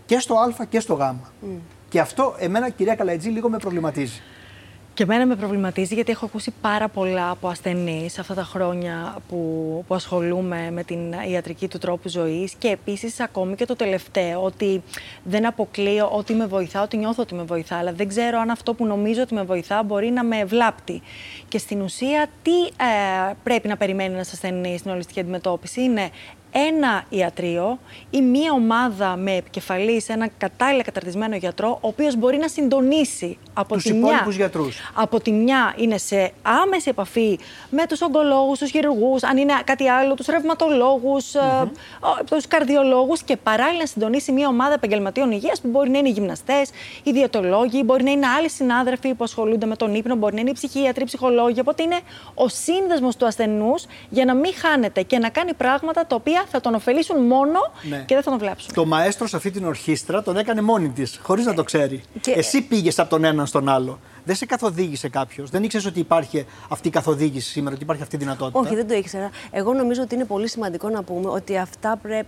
και 0.05 0.19
στο 0.19 0.35
Α 0.35 0.65
και 0.69 0.79
στο 0.79 0.93
Γ. 0.93 1.01
Mm. 1.01 1.47
Και 1.89 1.99
αυτό, 1.99 2.35
εμένα, 2.39 2.69
κυρία 2.69 2.95
Καλαϊτζή, 2.95 3.29
λίγο 3.29 3.49
με 3.49 3.57
προβληματίζει. 3.57 4.21
Και 4.99 5.05
εμένα 5.05 5.25
με 5.25 5.35
προβληματίζει 5.35 5.93
γιατί 5.93 6.11
έχω 6.11 6.25
ακούσει 6.25 6.53
πάρα 6.61 6.87
πολλά 6.87 7.29
από 7.29 7.47
ασθενείς 7.47 8.19
αυτά 8.19 8.33
τα 8.33 8.43
χρόνια 8.43 9.15
που, 9.27 9.37
που 9.87 9.95
ασχολούμαι 9.95 10.71
με 10.71 10.83
την 10.83 11.13
ιατρική 11.31 11.67
του 11.67 11.77
τρόπου 11.77 12.09
ζωής 12.09 12.53
και 12.53 12.67
επίσης 12.67 13.19
ακόμη 13.19 13.55
και 13.55 13.65
το 13.65 13.75
τελευταίο 13.75 14.43
ότι 14.43 14.83
δεν 15.23 15.47
αποκλείω 15.47 16.09
ότι 16.11 16.33
με 16.33 16.45
βοηθά, 16.45 16.81
ότι 16.81 16.97
νιώθω 16.97 17.21
ότι 17.21 17.35
με 17.35 17.43
βοηθά, 17.43 17.77
αλλά 17.77 17.93
δεν 17.93 18.07
ξέρω 18.07 18.39
αν 18.39 18.49
αυτό 18.49 18.73
που 18.73 18.85
νομίζω 18.85 19.21
ότι 19.21 19.33
με 19.33 19.43
βοηθά 19.43 19.83
μπορεί 19.83 20.09
να 20.09 20.23
με 20.23 20.45
βλάπτει. 20.45 21.01
Και 21.47 21.57
στην 21.57 21.81
ουσία, 21.81 22.27
τι 22.41 22.63
ε, 22.63 23.33
πρέπει 23.43 23.67
να 23.67 23.77
περιμένει 23.77 24.13
ένας 24.13 24.33
ασθενής 24.33 24.79
στην 24.79 24.91
ολιστική 24.91 25.19
αντιμετώπιση; 25.19 25.81
Είναι 25.81 26.09
ένα 26.51 27.03
ιατρείο 27.09 27.79
ή 28.09 28.21
μία 28.21 28.51
ομάδα 28.51 29.15
με 29.15 29.35
επικεφαλής 29.35 30.03
σε 30.03 30.13
ένα 30.13 30.29
κατάλληλα 30.37 30.83
καταρτισμένο 30.83 31.35
γιατρό, 31.35 31.69
ο 31.81 31.87
οποίος 31.87 32.15
μπορεί 32.15 32.37
να 32.37 32.47
συντονίσει 32.47 33.37
από 33.53 33.73
τους 33.73 33.83
τη 33.83 33.93
μια. 33.93 34.27
γιατρούς. 34.29 34.91
Από 34.93 35.19
τη 35.19 35.31
μια 35.31 35.73
είναι 35.77 35.97
σε 35.97 36.31
άμεση 36.41 36.89
επαφή 36.89 37.39
με 37.69 37.85
τους 37.87 38.01
ογκολόγους, 38.01 38.59
τους 38.59 38.69
χειρουργούς, 38.69 39.23
αν 39.23 39.37
είναι 39.37 39.53
κάτι 39.63 39.89
άλλο, 39.89 40.13
τους 40.13 40.25
ρευματολόγους, 40.25 41.31
mm-hmm. 41.33 41.67
Ε, 42.19 42.23
τους 42.29 42.47
καρδιολόγους 42.47 43.23
και 43.23 43.37
παράλληλα 43.37 43.79
να 43.79 43.85
συντονίσει 43.85 44.31
μία 44.31 44.47
ομάδα 44.47 44.73
επαγγελματίων 44.73 45.31
υγείας 45.31 45.61
που 45.61 45.67
μπορεί 45.67 45.89
να 45.89 45.97
είναι 45.97 46.07
οι 46.09 46.11
γυμναστές, 46.11 46.69
οι 47.03 47.11
διαιτολόγοι, 47.11 47.81
μπορεί 47.85 48.03
να 48.03 48.11
είναι 48.11 48.27
άλλοι 48.27 48.49
συνάδελφοι 48.49 49.13
που 49.13 49.23
ασχολούνται 49.23 49.65
με 49.65 49.75
τον 49.75 49.95
ύπνο, 49.95 50.15
μπορεί 50.15 50.33
να 50.33 50.39
είναι 50.41 50.49
οι 50.49 50.53
ψυχίατροι, 50.53 51.01
οι 51.01 51.05
ψυχολόγοι. 51.05 51.59
Οπότε 51.59 51.83
είναι 51.83 51.99
ο 52.33 52.47
σύνδεσμος 52.47 53.15
του 53.15 53.25
ασθενούς 53.25 53.85
για 54.09 54.25
να 54.25 54.33
μην 54.33 54.53
χάνεται 54.55 55.01
και 55.01 55.17
να 55.17 55.29
κάνει 55.29 55.53
πράγματα 55.53 56.05
τα 56.05 56.15
οποία 56.15 56.38
θα 56.47 56.61
τον 56.61 56.73
ωφελήσουν 56.73 57.25
μόνο 57.25 57.59
ναι. 57.89 58.03
και 58.05 58.13
δεν 58.13 58.23
θα 58.23 58.29
τον 58.29 58.39
βλάψουν. 58.39 58.73
Το 58.73 58.85
μαέστρο 58.85 59.27
σε 59.27 59.35
αυτή 59.35 59.51
την 59.51 59.65
ορχήστρα 59.65 60.23
τον 60.23 60.37
έκανε 60.37 60.61
μόνη 60.61 60.89
της, 60.89 61.19
χωρίς 61.23 61.45
να 61.45 61.53
το 61.53 61.63
ξέρει. 61.63 62.01
Και... 62.21 62.31
Εσύ 62.31 62.61
πήγες 62.61 62.99
από 62.99 63.09
τον 63.09 63.23
έναν 63.23 63.45
στον 63.45 63.69
άλλο. 63.69 63.99
Δεν 64.23 64.35
σε 64.35 64.45
καθοδήγησε 64.45 65.09
κάποιος. 65.09 65.49
Δεν 65.49 65.63
ήξερες 65.63 65.85
ότι 65.85 65.99
υπάρχει 65.99 66.45
αυτή 66.69 66.87
η 66.87 66.91
καθοδήγηση 66.91 67.49
σήμερα, 67.49 67.75
ότι 67.75 67.83
υπάρχει 67.83 68.01
αυτή 68.01 68.15
η 68.15 68.19
δυνατότητα; 68.19 68.59
Όχι, 68.59 68.75
δεν 68.75 68.87
το 68.87 68.93
ήξερα. 68.93 69.29
Εγώ 69.51 69.73
νομίζω 69.73 70.01
ότι 70.01 70.15
είναι 70.15 70.25
πολύ 70.25 70.49
σημαντικό 70.49 70.89
να 70.89 71.03
πούμε 71.03 71.29
ότι 71.29 71.57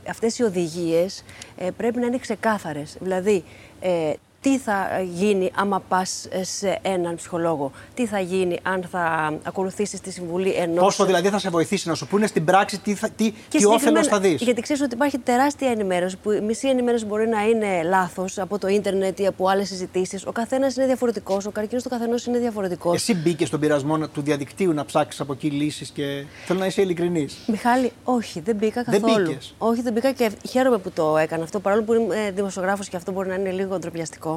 αυτές 0.08 0.40
οι 0.40 0.44
οδηγίες 0.44 1.24
ε, 1.58 1.70
πρέπει 1.78 2.00
να 2.00 2.06
είναι 2.06 2.18
ξεκάθαρες. 2.18 2.98
Δηλαδή, 3.00 3.44
ε, 3.80 4.14
τι 4.42 4.58
θα 4.58 5.02
γίνει 5.14 5.52
άμα 5.56 5.84
πας 5.88 6.28
σε 6.42 6.80
έναν 6.82 7.16
ψυχολόγο, 7.16 7.72
τι 7.94 8.06
θα 8.06 8.20
γίνει 8.20 8.60
αν 8.64 8.84
θα 8.92 9.34
ακολουθήσεις 9.44 10.00
τη 10.02 10.12
συμβουλή 10.12 10.50
ενό. 10.50 10.82
Πόσο 10.82 11.06
δηλαδή 11.06 11.30
θα 11.30 11.40
σε 11.40 11.50
βοηθήσει 11.50 11.88
να 11.88 11.96
σου 11.96 12.08
πούνε 12.08 12.28
στην 12.28 12.46
πράξη 12.46 12.80
τι, 12.80 12.94
θα, 12.96 13.10
τι, 13.10 13.34
τι 13.50 13.66
όφελος 13.66 14.08
θα 14.08 14.20
δεις; 14.20 14.42
Γιατί 14.42 14.62
ξέρεις 14.62 14.82
ότι 14.82 14.94
υπάρχει 14.94 15.18
τεράστια 15.18 15.70
ενημέρωση, 15.70 16.18
που 16.18 16.32
η 16.32 16.42
μισή 16.42 16.68
ενημέρωση 16.68 17.06
μπορεί 17.06 17.28
να 17.28 17.48
είναι 17.48 17.84
λάθος 17.84 18.38
από 18.38 18.60
το 18.60 18.68
ίντερνετ 18.68 19.20
ή 19.20 19.28
από 19.28 19.48
άλλες 19.48 19.68
συζητήσεις. 19.68 20.26
Ο 20.26 20.32
καθένας 20.32 20.76
είναι 20.76 20.86
διαφορετικός, 20.86 21.46
ο 21.46 21.52
καρκίνος 21.52 21.84
του 21.84 21.90
καθενός 21.90 22.26
είναι 22.26 22.38
διαφορετικός. 22.38 22.96
Εσύ 22.96 23.16
μπήκες 23.16 23.48
στον 23.48 23.60
πειρασμό 23.60 23.98
του 23.98 24.22
διαδικτύου 24.22 24.74
να 24.74 24.86
ψάξεις 24.86 25.22
από 25.22 25.34
εκεί 25.34 25.50
λύσεις 25.50 25.90
και 25.90 26.26
θέλω 26.46 26.60
να 26.60 26.66
είσαι 26.66 26.82
ειλικρινής. 26.82 27.38
Μιχάλη, 27.48 27.92
όχι, 28.04 28.40
δεν 28.40 28.56
μπήκα 28.56 28.84
καθόλου. 28.84 29.26
Δεν 29.26 29.38
όχι, 29.58 29.82
δεν 29.82 29.94
μπήκα 29.94 30.12
και 30.12 30.32
χαίρομαι 30.50 30.78
που 30.78 30.92
το 30.92 31.18
έκανα 31.18 31.44
αυτό, 31.44 31.60
παρόλο 31.60 31.84
που 31.84 31.94
είμαι 31.94 32.32
δημοσιογράφος 32.36 32.90
και 32.90 32.96
αυτό 32.96 33.12
μπορεί 33.12 33.30
να 33.30 33.36
είναι 33.36 33.52
λίγο 33.52 33.80
ντροπιαστικό. 33.80 34.31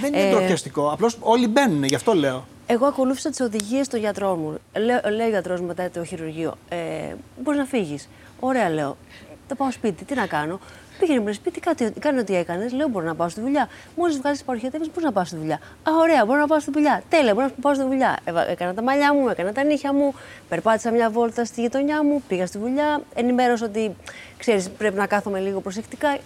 Δεν 0.00 0.14
είναι 0.14 0.28
ε, 0.28 0.30
ντροπιαστικό. 0.30 0.90
Απλώς 0.90 1.16
όλοι 1.20 1.46
μπαίνουν, 1.46 1.84
γι' 1.84 1.94
αυτό 1.94 2.12
λέω. 2.12 2.44
Εγώ 2.66 2.86
ακολούθησα 2.86 3.30
τις 3.30 3.40
οδηγίες 3.40 3.88
του 3.88 3.96
γιατρό 3.96 4.36
μου. 4.36 4.58
λέει 5.10 5.26
ο 5.26 5.30
γιατρός 5.30 5.60
μου 5.60 5.66
μετά 5.66 5.90
το 5.90 6.04
χειρουργείο, 6.04 6.54
ε, 6.68 6.76
μπορείς 7.42 7.58
να 7.58 7.66
φύγεις. 7.66 8.08
Ωραία, 8.40 8.70
λέω. 8.70 8.96
Θα 9.48 9.54
πάω 9.54 9.70
σπίτι, 9.70 10.04
τι 10.04 10.14
να 10.14 10.26
κάνω. 10.26 10.60
Πήγαινε 10.98 11.20
με 11.20 11.32
σπίτι, 11.32 11.60
κάτι, 11.60 11.92
κάνει 11.98 12.18
ό,τι 12.18 12.36
έκανες. 12.36 12.72
Λέω: 12.72 12.88
Μπορώ 12.88 13.06
να 13.06 13.14
πάω 13.14 13.28
στη 13.28 13.40
δουλειά. 13.40 13.68
Μόλις 13.96 14.16
βγάζει 14.16 14.44
παροχέτευε, 14.44 14.84
μπορεί 14.94 15.04
να 15.04 15.12
πάω 15.12 15.24
στη 15.24 15.36
δουλειά. 15.36 15.54
Α, 15.54 15.90
ωραία, 16.00 16.24
μπορώ 16.24 16.40
να 16.40 16.46
πάω 16.46 16.60
στη 16.60 16.70
δουλειά. 16.70 17.02
Τέλεια, 17.08 17.34
μπορώ 17.34 17.46
να 17.46 17.52
πάω 17.60 17.74
στη 17.74 17.84
δουλειά. 17.84 18.18
Έκανα 18.48 18.74
τα 18.74 18.82
μαλλιά 18.82 19.14
μου, 19.14 19.28
έκανα 19.28 19.52
τα 19.52 19.62
νύχια 19.64 19.92
μου, 19.92 20.14
περπάτησα 20.48 20.90
μια 20.90 21.10
βόλτα 21.10 21.44
στη 21.44 21.60
γειτονιά 21.60 22.04
μου, 22.04 22.22
πήγα 22.28 22.46
στη 22.46 22.58
δουλειά. 22.58 23.00
Ενημέρωσα 23.14 23.66
ότι 23.66 23.96
ξέρεις, 24.36 24.68
πρέπει 24.70 24.96
να 24.96 25.06
κάθομαι 25.06 25.38
λίγο 25.40 25.60
προσεκτικά. 25.60 26.18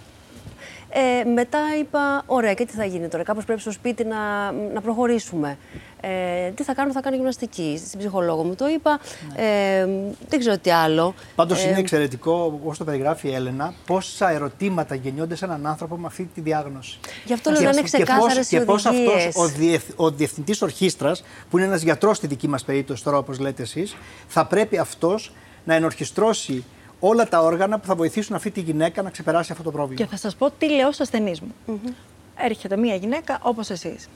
Ε, 0.92 1.24
μετά 1.24 1.58
είπα, 1.80 2.22
ωραία, 2.26 2.54
και 2.54 2.64
τι 2.64 2.72
θα 2.72 2.84
γίνει 2.84 3.08
τώρα, 3.08 3.22
κάπως 3.22 3.44
πρέπει 3.44 3.60
στο 3.60 3.72
σπίτι 3.72 4.04
να, 4.04 4.52
να 4.52 4.80
προχωρήσουμε. 4.80 5.58
Ε, 6.00 6.50
τι 6.50 6.62
θα 6.62 6.74
κάνω, 6.74 6.92
θα 6.92 7.00
κάνω 7.00 7.16
γυμναστική. 7.16 7.80
Στην 7.86 7.98
ψυχολόγο 7.98 8.44
μου 8.44 8.54
το 8.54 8.68
είπα. 8.68 9.00
Ναι. 9.36 9.42
Ε, 9.42 9.86
δεν 10.28 10.38
ξέρω 10.38 10.58
τι 10.58 10.70
άλλο. 10.70 11.14
Πάντως 11.34 11.64
ε, 11.64 11.68
είναι 11.68 11.78
εξαιρετικό, 11.78 12.52
όπως 12.54 12.78
το 12.78 12.84
περιγράφει 12.84 13.28
η 13.28 13.34
Έλενα, 13.34 13.74
πόσα 13.86 14.30
ερωτήματα 14.30 14.94
γεννιόνται 14.94 15.34
σε 15.34 15.44
έναν 15.44 15.66
άνθρωπο 15.66 15.96
με 15.96 16.06
αυτή 16.06 16.30
τη 16.34 16.40
διάγνωση. 16.40 16.98
Γι' 17.24 17.32
αυτό 17.32 17.50
λέω 17.50 17.60
να 17.60 17.68
είναι 17.68 17.82
ξεκάθαρες 17.82 18.50
οι 18.50 18.56
Και 18.56 18.64
πώ 18.64 18.74
αυτός 18.74 19.34
ο, 19.34 19.46
διεθ, 19.46 19.90
ο 19.96 20.10
διευθυντής 20.10 20.62
ορχήστρας, 20.62 21.24
που 21.50 21.58
είναι 21.58 21.66
ένας 21.66 21.82
γιατρός 21.82 22.16
στη 22.16 22.26
δική 22.26 22.48
μας 22.48 22.64
περίπτωση 22.64 23.04
τώρα, 23.04 23.16
όπως 23.16 23.38
λέτε 23.38 23.62
εσείς, 23.62 23.96
θα 24.26 24.46
πρέπει 24.46 24.78
αυτός 24.78 25.32
να 25.64 25.74
ενορχιστρώσει 25.74 26.64
όλα 27.00 27.28
τα 27.28 27.40
όργανα 27.42 27.78
που 27.78 27.86
θα 27.86 27.94
βοηθήσουν 27.94 28.36
αυτή 28.36 28.50
τη 28.50 28.60
γυναίκα 28.60 29.02
να 29.02 29.10
ξεπεράσει 29.10 29.52
αυτό 29.52 29.64
το 29.64 29.70
πρόβλημα. 29.70 30.00
Και 30.00 30.06
θα 30.10 30.16
σας 30.16 30.36
πω 30.36 30.50
τι 30.50 30.70
λέω 30.70 30.86
στους 30.86 31.00
ασθενείς 31.00 31.40
μου. 31.40 31.54
mm 31.66 31.92
Έρχεται 32.36 32.76
μία 32.76 32.94
γυναίκα 32.94 33.38
όπως 33.42 33.70
εσείς. 33.70 34.08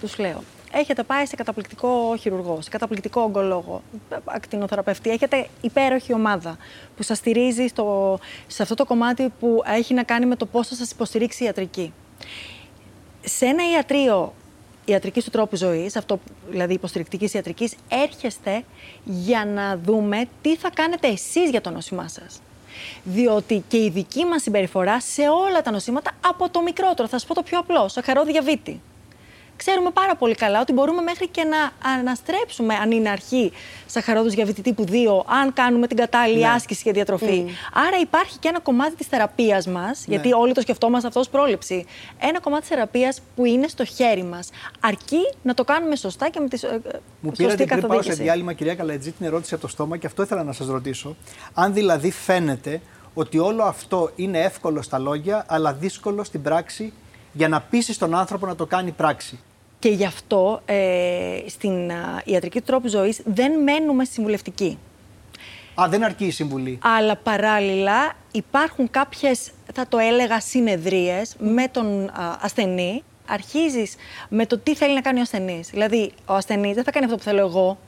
Τους 0.00 0.18
λέω. 0.18 0.42
Έχετε 0.72 1.02
πάει 1.02 1.26
σε 1.26 1.36
καταπληκτικό 1.36 2.16
χειρουργό, 2.20 2.58
σε 2.60 2.70
καταπληκτικό 2.70 3.20
ογκολόγο, 3.20 3.82
ακτινοθεραπευτή. 4.24 5.10
Έχετε 5.10 5.46
υπέροχη 5.60 6.14
ομάδα 6.14 6.56
που 6.96 7.02
σας 7.02 7.18
στηρίζει 7.18 7.66
στο, 7.66 8.18
σε 8.46 8.62
αυτό 8.62 8.74
το 8.74 8.84
κομμάτι 8.84 9.32
που 9.40 9.62
έχει 9.66 9.94
να 9.94 10.02
κάνει 10.02 10.26
με 10.26 10.36
το 10.36 10.46
πώς 10.46 10.68
θα 10.68 10.74
σας 10.74 10.90
υποστηρίξει 10.90 11.42
η 11.42 11.46
ιατρική. 11.46 11.92
Σε 13.24 13.46
ένα 13.46 13.70
ιατρείο 13.70 14.32
ιατρική 14.84 15.22
του 15.22 15.30
τρόπου 15.30 15.56
ζωής, 15.56 15.96
αυτό 15.96 16.20
δηλαδή 16.50 16.74
υποστηρικτικής 16.74 17.34
ιατρικής, 17.34 17.74
έρχεστε 17.88 18.64
για 19.04 19.44
να 19.44 19.76
δούμε 19.76 20.24
τι 20.42 20.56
θα 20.56 20.70
κάνετε 20.74 21.08
εσείς 21.08 21.50
για 21.50 21.60
το 21.60 21.70
νόσημά 21.70 22.08
σας. 22.08 22.40
Διότι 23.04 23.64
και 23.68 23.76
η 23.76 23.90
δική 23.90 24.24
μας 24.24 24.42
συμπεριφορά 24.42 25.00
σε 25.00 25.22
όλα 25.28 25.62
τα 25.62 25.70
νοσήματα, 25.70 26.10
από 26.20 26.50
το 26.50 26.62
μικρότερο, 26.62 27.08
θα 27.08 27.18
σας 27.18 27.26
πω 27.26 27.34
το 27.34 27.42
πιο 27.42 27.58
απλό, 27.58 27.88
σαχαρό 27.88 28.24
διαβήτη 28.24 28.80
ξέρουμε 29.56 29.90
πάρα 29.90 30.16
πολύ 30.16 30.34
καλά 30.34 30.60
ότι 30.60 30.72
μπορούμε 30.72 31.02
μέχρι 31.02 31.28
και 31.28 31.44
να 31.44 31.88
αναστρέψουμε, 31.90 32.74
αν 32.74 32.90
είναι 32.90 33.08
αρχή 33.08 33.52
σαχαρόδους 33.86 34.34
διαβήτη 34.34 34.62
τύπου 34.62 34.84
2, 34.88 34.92
αν 35.26 35.52
κάνουμε 35.52 35.86
την 35.86 35.96
κατάλληλη 35.96 36.40
ναι. 36.40 36.48
άσκηση 36.48 36.82
και 36.82 36.92
διατροφή. 36.92 37.46
Άρα 37.72 37.98
υπάρχει 38.00 38.38
και 38.38 38.48
ένα 38.48 38.60
κομμάτι 38.60 38.94
της 38.94 39.06
θεραπείας 39.06 39.66
μας, 39.66 40.04
ναι. 40.06 40.14
γιατί 40.14 40.32
όλοι 40.32 40.52
το 40.52 40.60
σκεφτόμαστε 40.60 41.08
αυτό 41.08 41.20
ως 41.20 41.28
πρόληψη. 41.28 41.86
Ένα 42.18 42.40
κομμάτι 42.40 42.60
της 42.60 42.70
θεραπείας 42.70 43.20
που 43.36 43.44
είναι 43.44 43.68
στο 43.68 43.84
χέρι 43.84 44.22
μας. 44.22 44.50
Αρκεί 44.80 45.32
να 45.42 45.54
το 45.54 45.64
κάνουμε 45.64 45.96
σωστά 45.96 46.28
και 46.28 46.40
με 46.40 46.48
τη 46.48 46.58
σωστή 46.58 46.80
Μου 47.20 47.30
πήρατε 47.30 47.64
πριν 47.64 47.86
πάω 47.86 48.02
σε 48.02 48.12
διάλειμμα, 48.12 48.52
κυρία 48.52 48.74
Καλατζή, 48.74 49.10
την 49.10 49.26
ερώτηση 49.26 49.54
από 49.54 49.62
το 49.62 49.68
στόμα 49.68 49.96
και 49.96 50.06
αυτό 50.06 50.22
ήθελα 50.22 50.42
να 50.42 50.52
σας 50.52 50.66
ρωτήσω. 50.66 51.16
Αν 51.54 51.72
δηλαδή 51.72 52.10
φαίνεται 52.10 52.80
ότι 53.14 53.38
όλο 53.38 53.62
αυτό 53.62 54.10
είναι 54.16 54.40
εύκολο 54.40 54.82
στα 54.82 54.98
λόγια, 54.98 55.44
αλλά 55.48 55.72
δύσκολο 55.72 56.24
στην 56.24 56.42
πράξη 56.42 56.92
για 57.32 57.48
να 57.48 57.60
πείσει 57.60 57.98
τον 57.98 58.14
άνθρωπο 58.14 58.46
να 58.46 58.54
το 58.54 58.66
κάνει 58.66 58.90
πράξη. 58.90 59.38
Και 59.78 59.88
γι' 59.88 60.04
αυτό 60.04 60.60
ε, 60.64 61.38
στην 61.46 61.92
α, 61.92 62.22
ιατρική 62.24 62.58
του 62.58 62.64
τρόπου 62.64 62.88
ζωής 62.88 63.20
δεν 63.24 63.62
μένουμε 63.62 64.04
συμβουλευτικοί. 64.04 64.78
Α, 65.80 65.88
δεν 65.88 66.04
αρκεί 66.04 66.24
η 66.24 66.30
συμβουλή. 66.30 66.78
Αλλά 66.82 67.16
παράλληλα 67.16 68.12
υπάρχουν 68.32 68.90
κάποιες, 68.90 69.50
θα 69.72 69.86
το 69.88 69.98
έλεγα, 69.98 70.40
συνεδρίες 70.40 71.34
με 71.38 71.68
τον 71.68 72.08
α, 72.08 72.38
ασθενή. 72.40 73.02
Αρχίζεις 73.26 73.94
με 74.28 74.46
το 74.46 74.58
τι 74.58 74.74
θέλει 74.74 74.94
να 74.94 75.00
κάνει 75.00 75.18
ο 75.18 75.22
ασθενής. 75.22 75.70
Δηλαδή, 75.70 76.12
ο 76.26 76.34
ασθενής 76.34 76.74
δεν 76.74 76.84
θα 76.84 76.90
κάνει 76.90 77.04
αυτό 77.04 77.16
που 77.16 77.22
θέλω 77.22 77.40
εγώ, 77.40 77.78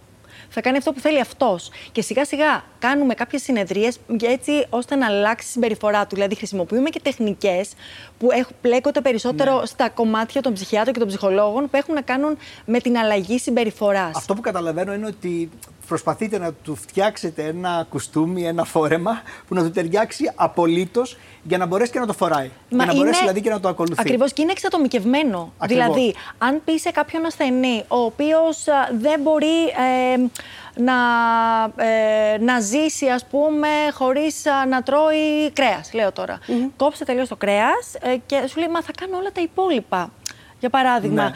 θα 0.49 0.61
κάνει 0.61 0.77
αυτό 0.77 0.93
που 0.93 1.01
θέλει 1.01 1.21
αυτός. 1.21 1.71
Και 1.93 2.03
σιγά 2.03 2.25
σιγά 2.25 2.65
κάνουμε 2.79 3.15
κάποιες 3.15 3.43
συνεδρίες 3.43 3.99
έτσι 4.23 4.67
ώστε 4.71 4.95
να 4.95 5.07
αλλάξει 5.07 5.47
η 5.49 5.51
συμπεριφορά 5.51 6.07
του. 6.07 6.15
Δηλαδή, 6.15 6.35
χρησιμοποιούμε 6.35 6.91
και 6.91 7.01
τεχνικές 7.03 7.73
που 8.19 8.29
πλέκονται 8.61 9.01
περισσότερο 9.01 9.59
Ναι. 9.61 9.67
στα 9.67 9.89
κομμάτια 9.89 10.41
των 10.41 10.53
ψυχιάτρων 10.53 10.93
και 10.95 10.99
των 11.01 11.09
ψυχολόγων 11.09 11.71
που 11.71 11.77
έχουν 11.77 11.95
να 11.95 12.01
κάνουν 12.01 12.37
με 12.65 12.79
την 12.81 12.97
αλλαγή 12.99 13.39
συμπεριφοράς. 13.39 14.17
Αυτό 14.17 14.35
που 14.35 14.41
καταλαβαίνω 14.41 14.95
είναι 14.95 15.07
ότι 15.07 15.51
προσπαθείτε 15.87 16.39
να 16.39 16.53
του 16.53 16.75
φτιάξετε 16.75 17.43
ένα 17.43 17.87
κουστούμι, 17.91 18.47
ένα 18.47 18.65
φόρεμα 18.65 19.23
που 19.49 19.55
να 19.55 19.63
του 19.63 19.71
ταιριάξει 19.71 20.33
απολύτως 20.35 21.17
για 21.43 21.59
να 21.59 21.67
μπορέσει 21.67 21.93
και 21.93 21.99
να 21.99 22.07
το 22.07 22.13
φοράει. 22.13 22.51
για 22.69 22.85
να 22.85 22.95
μπορέσει 22.95 23.21
δηλαδή 23.21 23.41
και 23.41 23.51
να 23.51 23.61
το 23.61 23.69
ακολουθεί. 23.69 24.01
Ακριβώς 24.01 24.33
και 24.33 24.43
είναι 24.43 24.53
εξατομικευμένο. 24.53 25.53
Ακριβώς. 25.59 25.95
Δηλαδή, 25.95 26.15
αν 26.39 26.61
πει 26.65 26.79
σε 26.79 26.91
κάποιον 26.91 27.25
ασθενή, 27.25 27.85
ο 27.89 27.99
οποίος 27.99 28.65
δεν 29.01 29.21
μπορεί 29.21 29.67
ε, 29.67 30.17
να, 30.77 30.95
ε, 31.77 32.39
να 32.39 32.61
ζήσει, 32.61 33.09
ας 33.09 33.27
πούμε, 33.27 33.69
χωρίς 33.93 34.47
α, 34.47 34.67
να 34.67 34.83
τρώει 34.83 35.51
κρέας, 35.53 35.93
λέω 35.93 36.13
τώρα. 36.13 36.39
Κόψε 36.77 37.05
τελείως 37.05 37.29
το 37.29 37.37
κρέας 37.37 37.95
ε, 38.01 38.17
και 38.27 38.47
σου 38.47 38.59
λέει, 38.59 38.69
μα 38.69 38.83
θα 38.83 38.93
κάνω 39.01 39.17
όλα 39.17 39.33
τα 39.33 39.41
υπόλοιπα. 39.41 40.11
Για 40.65 40.73
παράδειγμα, 40.73 41.23
Ναι. 41.23 41.31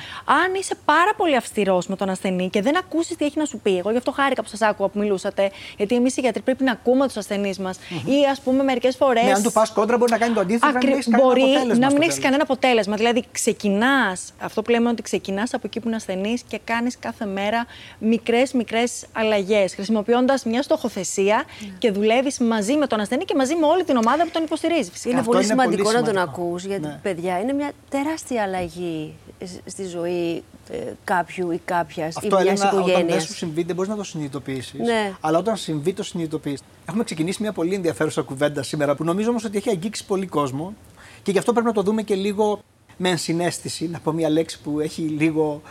αν 0.44 0.54
είσαι 0.58 0.74
πάρα 0.84 1.14
πολύ 1.16 1.36
αυστηρός 1.36 1.86
με 1.86 1.96
τον 1.96 2.08
ασθενή 2.10 2.48
και 2.50 2.62
δεν 2.62 2.76
ακούσεις 2.76 3.16
τι 3.16 3.24
έχει 3.24 3.38
να 3.38 3.44
σου 3.44 3.58
πει, 3.58 3.78
εγώ 3.78 3.90
γι' 3.90 3.96
αυτό 3.96 4.10
χάρηκα 4.12 4.42
που 4.42 4.48
σας 4.48 4.60
άκουγα 4.60 4.88
που 4.88 4.98
μιλούσατε, 4.98 5.50
γιατί 5.76 5.94
εμείς 5.94 6.16
οι 6.16 6.20
γιατροί 6.20 6.42
πρέπει 6.42 6.64
να 6.64 6.72
ακούμε 6.72 7.06
τους 7.06 7.16
ασθενείς 7.16 7.58
μας. 7.58 7.78
Ή 7.90 8.26
ας 8.30 8.40
πούμε, 8.40 8.62
μερικές 8.62 8.96
φορές. 8.96 9.22
Ναι, 9.24 9.32
αν 9.32 9.42
του 9.42 9.52
πας 9.52 9.70
κόντρα, 9.70 9.96
μπορεί 9.96 10.10
να 10.10 10.18
κάνει 10.18 10.34
το 10.34 10.40
αντίθετο 10.40 10.66
και 10.66 10.72
να 10.72 10.78
μην 10.78 10.88
Ακρι... 10.88 10.98
έχεις 10.98 11.08
κανένα 11.10 11.28
Μπορεί 11.28 11.40
αποτέλεσμα. 11.42 11.74
να 11.78 11.86
μην 11.86 11.90
στο 11.90 12.02
έχεις 12.02 12.14
τέλος. 12.14 12.24
κανένα 12.24 12.42
αποτέλεσμα. 12.42 12.96
Δηλαδή, 12.96 13.24
ξεκινάς, 13.32 14.32
αυτό 14.40 14.62
που 14.62 14.70
λέμε 14.70 14.88
ότι 14.88 15.02
ξεκινάς 15.02 15.54
από 15.54 15.62
εκεί 15.66 15.80
που 15.80 15.86
είναι 15.86 15.96
ασθενής 15.96 16.42
και 16.48 16.60
κάνεις 16.64 16.98
κάθε 16.98 17.24
μέρα 17.26 17.66
μικρές 17.98 18.52
μικρές 18.52 19.06
αλλαγές, 19.12 19.74
χρησιμοποιώντας 19.74 20.44
μια 20.44 20.62
στοχοθεσία 20.62 21.36
Ναι. 21.60 21.68
και 21.78 21.90
δουλεύεις 21.90 22.38
μαζί 22.38 22.74
με 22.76 22.86
τον 22.86 23.00
ασθενή 23.00 23.24
και 23.24 23.34
μαζί 23.36 23.54
με 23.54 23.66
όλη 23.66 23.84
την 23.84 23.96
ομάδα 23.96 24.22
που 24.24 24.30
τον 24.32 24.42
υποστηρίζεις. 24.42 24.90
φυσικά. 24.90 25.10
Είναι 25.10 25.18
Αυτό 25.18 25.30
πολύ 25.32 25.44
είναι 25.44 25.52
σημαντικό 25.52 25.82
πολύ 25.82 25.94
να 25.96 26.02
τον 26.02 26.12
σημαντικό. 26.12 26.42
ακούς, 26.42 26.64
γιατί 26.64 26.86
Ναι. 26.86 26.98
παιδιά 27.02 27.40
είναι 27.40 27.52
μια 27.52 27.70
τεράστια 27.90 28.42
αλλαγή 28.42 29.14
σ- 29.14 29.17
στη 29.64 29.84
ζωή 29.86 30.42
ε, 30.70 30.76
κάποιου 31.04 31.50
ή 31.50 31.60
κάποιας 31.64 32.14
ή 32.14 32.18
Αυτό 32.22 32.40
μιας 32.40 32.60
Έλενα, 32.60 32.68
όταν 32.68 32.84
δεν 32.84 32.88
οικογένειας. 32.88 33.24
σου 33.24 33.34
συμβεί, 33.34 33.62
δεν 33.62 33.74
μπορείς 33.74 33.90
να 33.90 33.96
το 33.96 34.04
συνειδητοποιήσεις. 34.04 34.80
Ναι. 34.80 35.12
Αλλά 35.20 35.38
όταν 35.38 35.56
συμβεί, 35.56 35.92
το 35.92 36.02
συνειδητοποιείς. 36.02 36.60
Έχουμε 36.88 37.04
ξεκινήσει 37.04 37.42
μια 37.42 37.52
πολύ 37.52 37.74
ενδιαφέρουσα 37.74 38.22
κουβέντα 38.22 38.62
σήμερα 38.62 38.94
που 38.94 39.04
νομίζω 39.04 39.30
όμως 39.30 39.44
ότι 39.44 39.56
έχει 39.56 39.68
αγγίξει 39.70 40.04
πολύ 40.06 40.26
κόσμο 40.26 40.74
και 41.22 41.30
γι' 41.30 41.38
αυτό 41.38 41.52
πρέπει 41.52 41.66
να 41.66 41.72
το 41.72 41.82
δούμε 41.82 42.02
και 42.02 42.14
λίγο 42.14 42.60
με 42.96 43.08
ενσυναίσθηση. 43.08 43.88
Να 43.88 43.98
πω 43.98 44.12
μια 44.12 44.28
λέξη 44.30 44.60
που 44.60 44.80
έχει 44.80 45.02
λίγο. 45.02 45.62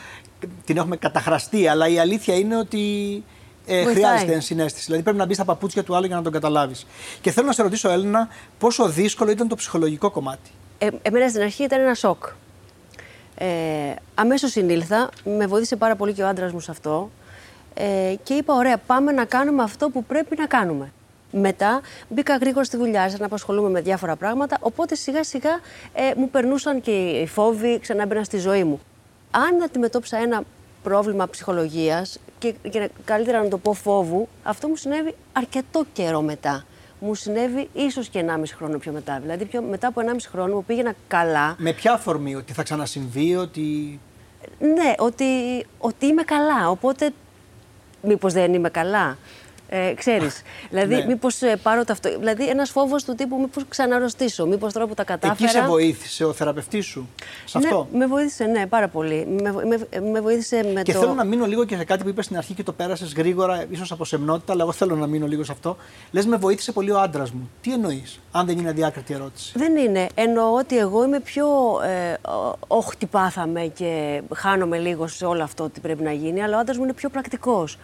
την 0.66 0.77
έχουμε 0.77 0.98
καταχραστεί, 0.98 1.68
αλλά 1.68 1.88
η 1.88 2.00
αλήθεια 2.00 2.36
είναι 2.36 2.58
ότι. 2.58 3.24
Ε, 3.70 3.84
Βοηθάει. 3.84 3.94
χρειάζεται 4.04 4.34
ενσυναίσθηση. 4.34 4.86
Δηλαδή 4.86 5.04
πρέπει 5.04 5.18
να 5.18 5.25
μπεις 5.25 5.36
στα 5.36 5.46
παπούτσια 5.46 5.84
του 5.84 5.96
άλλου 5.96 6.06
για 6.06 6.16
να 6.16 6.22
τον 6.22 6.32
καταλάβεις. 6.32 6.86
Και 7.22 7.32
θέλω 7.32 7.48
να 7.48 7.54
σε 7.54 7.62
ρωτήσω, 7.62 7.89
Έλληνα, 7.89 8.27
πόσο 8.60 8.89
δύσκολο 8.89 9.32
ήταν 9.32 9.48
το 9.48 9.56
ψυχολογικό 9.56 10.12
κομμάτι; 10.12 10.50
Ε, 10.77 10.88
εμένα 11.01 11.30
στην 11.30 11.42
αρχή 11.42 11.63
ήταν 11.63 11.80
ένα 11.82 11.94
σοκ. 11.94 12.24
Ε, 13.39 13.48
αμέσως 14.15 14.51
συνήλθα, 14.51 15.10
με 15.38 15.48
βοήθησε 15.48 15.75
πάρα 15.75 15.96
πολύ 15.96 16.13
και 16.13 16.24
ο 16.24 16.27
άντρας 16.27 16.51
μου 16.51 16.60
σε 16.60 16.72
αυτό 16.72 17.10
ε, 17.74 18.15
και 18.24 18.34
είπα 18.34 18.53
ωραία 18.53 18.77
πάμε 18.77 19.12
να 19.12 19.25
κάνουμε 19.25 19.63
αυτό 19.63 19.89
που 19.89 20.03
πρέπει 20.03 20.36
να 20.38 20.46
κάνουμε. 20.46 20.91
Μετά 21.32 21.82
μπήκα 22.10 22.38
γρήγορα 22.38 22.63
στη 22.63 22.77
δουλειά, 22.77 23.01
άρχισα 23.01 23.20
να 23.20 23.25
απασχολούμαι 23.25 23.70
με 23.70 23.82
διάφορα 23.82 24.15
πράγματα, 24.15 24.58
οπότε 24.60 24.96
σιγά 24.96 25.24
σιγά 25.24 25.60
ε, 25.94 26.12
μου 26.15 26.29
περνούσαν 26.29 26.82
και 26.82 26.91
οι 26.91 27.27
φόβοι, 27.27 27.79
ξανά 27.79 28.06
μπαίναν 28.06 28.24
στη 28.24 28.38
ζωή 28.38 28.63
μου. 28.63 28.79
Αν 29.32 29.63
αντιμετώπισα 29.63 30.17
ένα 30.17 30.44
πρόβλημα 30.84 31.27
ψυχολογίας 31.27 32.20
και, 32.39 32.53
και 32.70 32.89
καλύτερα 33.06 33.44
να 33.44 33.48
το 33.50 33.58
πω 33.58 33.74
φόβου, 33.74 34.27
αυτό 34.44 34.67
μου 34.67 34.75
συνέβη 34.75 35.15
αρκετό 35.34 35.86
καιρό 35.94 36.22
μετά. 36.22 36.65
Μου 37.00 37.13
συνέβη 37.13 37.70
ίσως 37.74 38.08
και 38.08 38.25
1,5 38.27 38.44
χρόνο 38.56 38.77
πιο 38.77 38.92
μετά. 38.92 39.20
Δηλαδή 39.20 39.46
πιο, 39.46 39.62
μετά 39.62 39.88
από 39.88 40.01
1,5 40.01 40.16
χρόνο 40.32 40.56
μου 40.56 40.63
πήγαινα 40.63 40.94
καλά. 41.08 41.56
Με 41.58 41.74
ποια 41.74 41.94
αφορμή, 41.94 42.36
ότι 42.36 42.54
θα 42.54 42.63
ξανασυμβεί, 42.63 43.36
ότι. 43.36 44.00
Ναι, 44.60 44.94
ότι, 44.98 45.25
ότι 45.77 46.06
είμαι 46.06 46.24
καλά. 46.24 46.70
Οπότε, 46.70 47.12
μήπως 48.01 48.34
δεν 48.34 48.54
είμαι 48.54 48.70
καλά. 48.70 49.18
Ε, 49.69 49.93
ξέρεις, 49.95 50.41
δηλαδή 50.69 50.95
Ναι. 50.95 51.05
μήπως 51.05 51.41
ε, 51.41 51.55
πάρω 51.63 51.83
το 51.86 51.91
αυτό. 51.93 52.17
Δηλαδή 52.19 52.47
ένας 52.50 52.69
φόβος 52.69 53.03
του 53.03 53.15
τύπου 53.15 53.39
μήπως 53.39 53.63
ξαναρρωστήσω, 53.69 54.45
μήπως 54.45 54.74
τώρα 54.74 54.88
που 54.88 54.93
τα 54.93 55.03
κατάφερα. 55.03 55.50
Εκεί 55.50 55.57
σε 55.59 55.65
βοήθησε 55.67 56.24
ο 56.25 56.33
θεραπευτής 56.33 56.86
σου. 56.86 57.07
Σε 57.45 57.57
αυτό; 57.57 57.88
Ναι, 57.91 57.97
με 57.97 58.05
βοήθησε, 58.07 58.43
ναι, 58.45 58.65
πάρα 58.67 58.88
πολύ. 58.88 59.27
Με, 59.41 59.51
βο- 59.51 59.62
με, 59.67 60.01
με 60.12 60.21
βοήθησε 60.21 60.71
με 60.74 60.81
Και 60.81 60.93
το... 60.93 61.00
θέλω 61.00 61.13
να 61.13 61.24
μείνω 61.24 61.45
λίγο 61.45 61.65
και 61.65 61.75
σε 61.77 61.83
κάτι 61.83 62.03
που 62.03 62.09
είπες 62.09 62.25
στην 62.25 62.38
αρχή 62.38 62.53
και 62.53 62.63
το 62.63 62.71
πέρασες 62.74 63.13
γρήγορα, 63.13 63.65
ίσως 63.69 63.91
από 63.91 64.05
σεμνότητα, 64.05 64.53
αλλά 64.53 64.62
εγώ 64.63 64.71
θέλω 64.71 64.95
να 64.95 65.07
μείνω 65.07 65.27
λίγο 65.27 65.43
σε 65.43 65.51
αυτό. 65.51 65.77
Λες, 66.12 66.25
με 66.25 66.38
βοήθησε 66.38 66.71
πολύ 66.71 66.91
ο 66.91 67.00
άντρας 67.00 67.31
μου. 67.31 67.50
Τι 67.62 67.74
εννοείς, 67.74 68.19
αν 68.31 68.45
δεν 68.45 68.57
είναι 68.57 68.69
αδιάκριτη 68.69 69.13
ερώτηση; 69.13 69.51
Δεν 69.55 69.75
είναι. 69.75 70.07
Εννοώ 70.15 70.53
ότι 70.53 70.77
εγώ 70.77 71.03
είμαι 71.03 71.19
πιο. 71.19 71.45
Ε, 71.84 72.17
όχι, 72.67 72.97
τι 72.97 73.06
πάθαμε 73.06 73.62
και 73.62 74.21
χάνομαι 74.36 74.77
λίγο 74.77 75.08
σε 75.08 75.25
όλο 75.25 75.43
αυτό 75.43 75.69
τι 75.69 75.80
πρέπει 75.80 76.03
να 76.03 76.12
γίνει, 76.12 76.43
αλλά 76.43 76.58
ο 76.58 76.60
άντρας 76.60 76.77
μου 76.77 76.84
είναι 76.84 76.93
πιο 76.93 77.10
πρακτικός. 77.10 77.77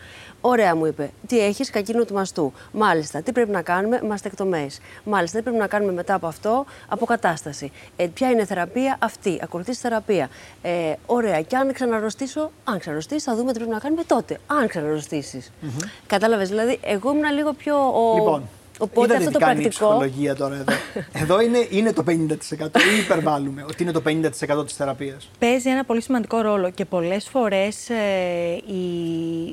Ωραία, 0.45 0.75
μου 0.75 0.85
είπε. 0.85 1.11
Τι 1.27 1.39
έχεις, 1.39 1.69
κακίνο 1.73 2.05
του 2.05 2.13
μαστού. 2.13 2.53
Μάλιστα. 2.71 3.21
Τι 3.21 3.31
πρέπει 3.31 3.51
να 3.51 3.61
κάνουμε, 3.61 4.01
μαστεκτομέ. 4.07 4.67
Μάλιστα. 5.03 5.37
Τι 5.37 5.43
πρέπει 5.43 5.57
να 5.59 5.67
κάνουμε 5.67 5.91
μετά 5.91 6.13
από 6.13 6.27
αυτό, 6.27 6.65
αποκατάσταση. 6.87 7.71
Ε, 7.95 8.07
ποια 8.07 8.29
είναι 8.29 8.41
η 8.41 8.45
θεραπεία, 8.45 8.97
αυτή. 8.99 9.39
Ακολουθεί 9.43 9.73
θεραπεία. 9.73 10.29
Ε, 10.61 10.93
ωραία. 11.05 11.41
Και 11.41 11.55
αν 11.55 11.73
ξαναρρωστήσω, 11.73 12.51
αν 12.63 12.79
ξαναρρωστήσει, 12.79 13.25
θα 13.25 13.35
δούμε 13.35 13.51
τι 13.51 13.57
πρέπει 13.57 13.73
να 13.73 13.79
κάνουμε 13.79 14.03
τότε. 14.03 14.39
Αν 14.47 14.67
ξαναρρωστήσει. 14.67 15.43
Κατάλαβες. 16.07 16.49
Δηλαδή, 16.49 16.79
εγώ 16.81 17.11
ήμουν 17.11 17.33
λίγο 17.33 17.53
πιο. 17.53 17.75
Ο... 17.75 18.15
Λοιπόν, 18.15 18.43
Οπότε 18.79 19.05
είδατε 19.05 19.17
αυτό 19.17 19.29
τι 19.31 19.33
το 19.33 19.45
κάνει 19.45 19.59
η 19.59 19.61
πρακτικό. 19.61 19.85
ψυχολογία 19.85 20.35
τώρα 20.35 20.55
εδώ. 20.55 20.73
εδώ 21.23 21.41
είναι, 21.41 21.67
είναι 21.69 21.93
το 21.93 22.03
50% 22.07 22.11
ή 22.11 22.99
υπερβάλλουμε, 23.03 23.65
ότι 23.67 23.83
είναι 23.83 23.91
το 23.91 24.01
50% 24.61 24.65
της 24.65 24.75
θεραπείας. 24.75 25.29
Παίζει 25.39 25.69
ένα 25.69 25.83
πολύ 25.83 26.01
σημαντικό 26.01 26.41
ρόλο 26.41 26.69
και 26.69 26.85
πολλές 26.85 27.27
φορές 27.29 27.89
ε, 27.89 27.95
οι, 28.67 28.83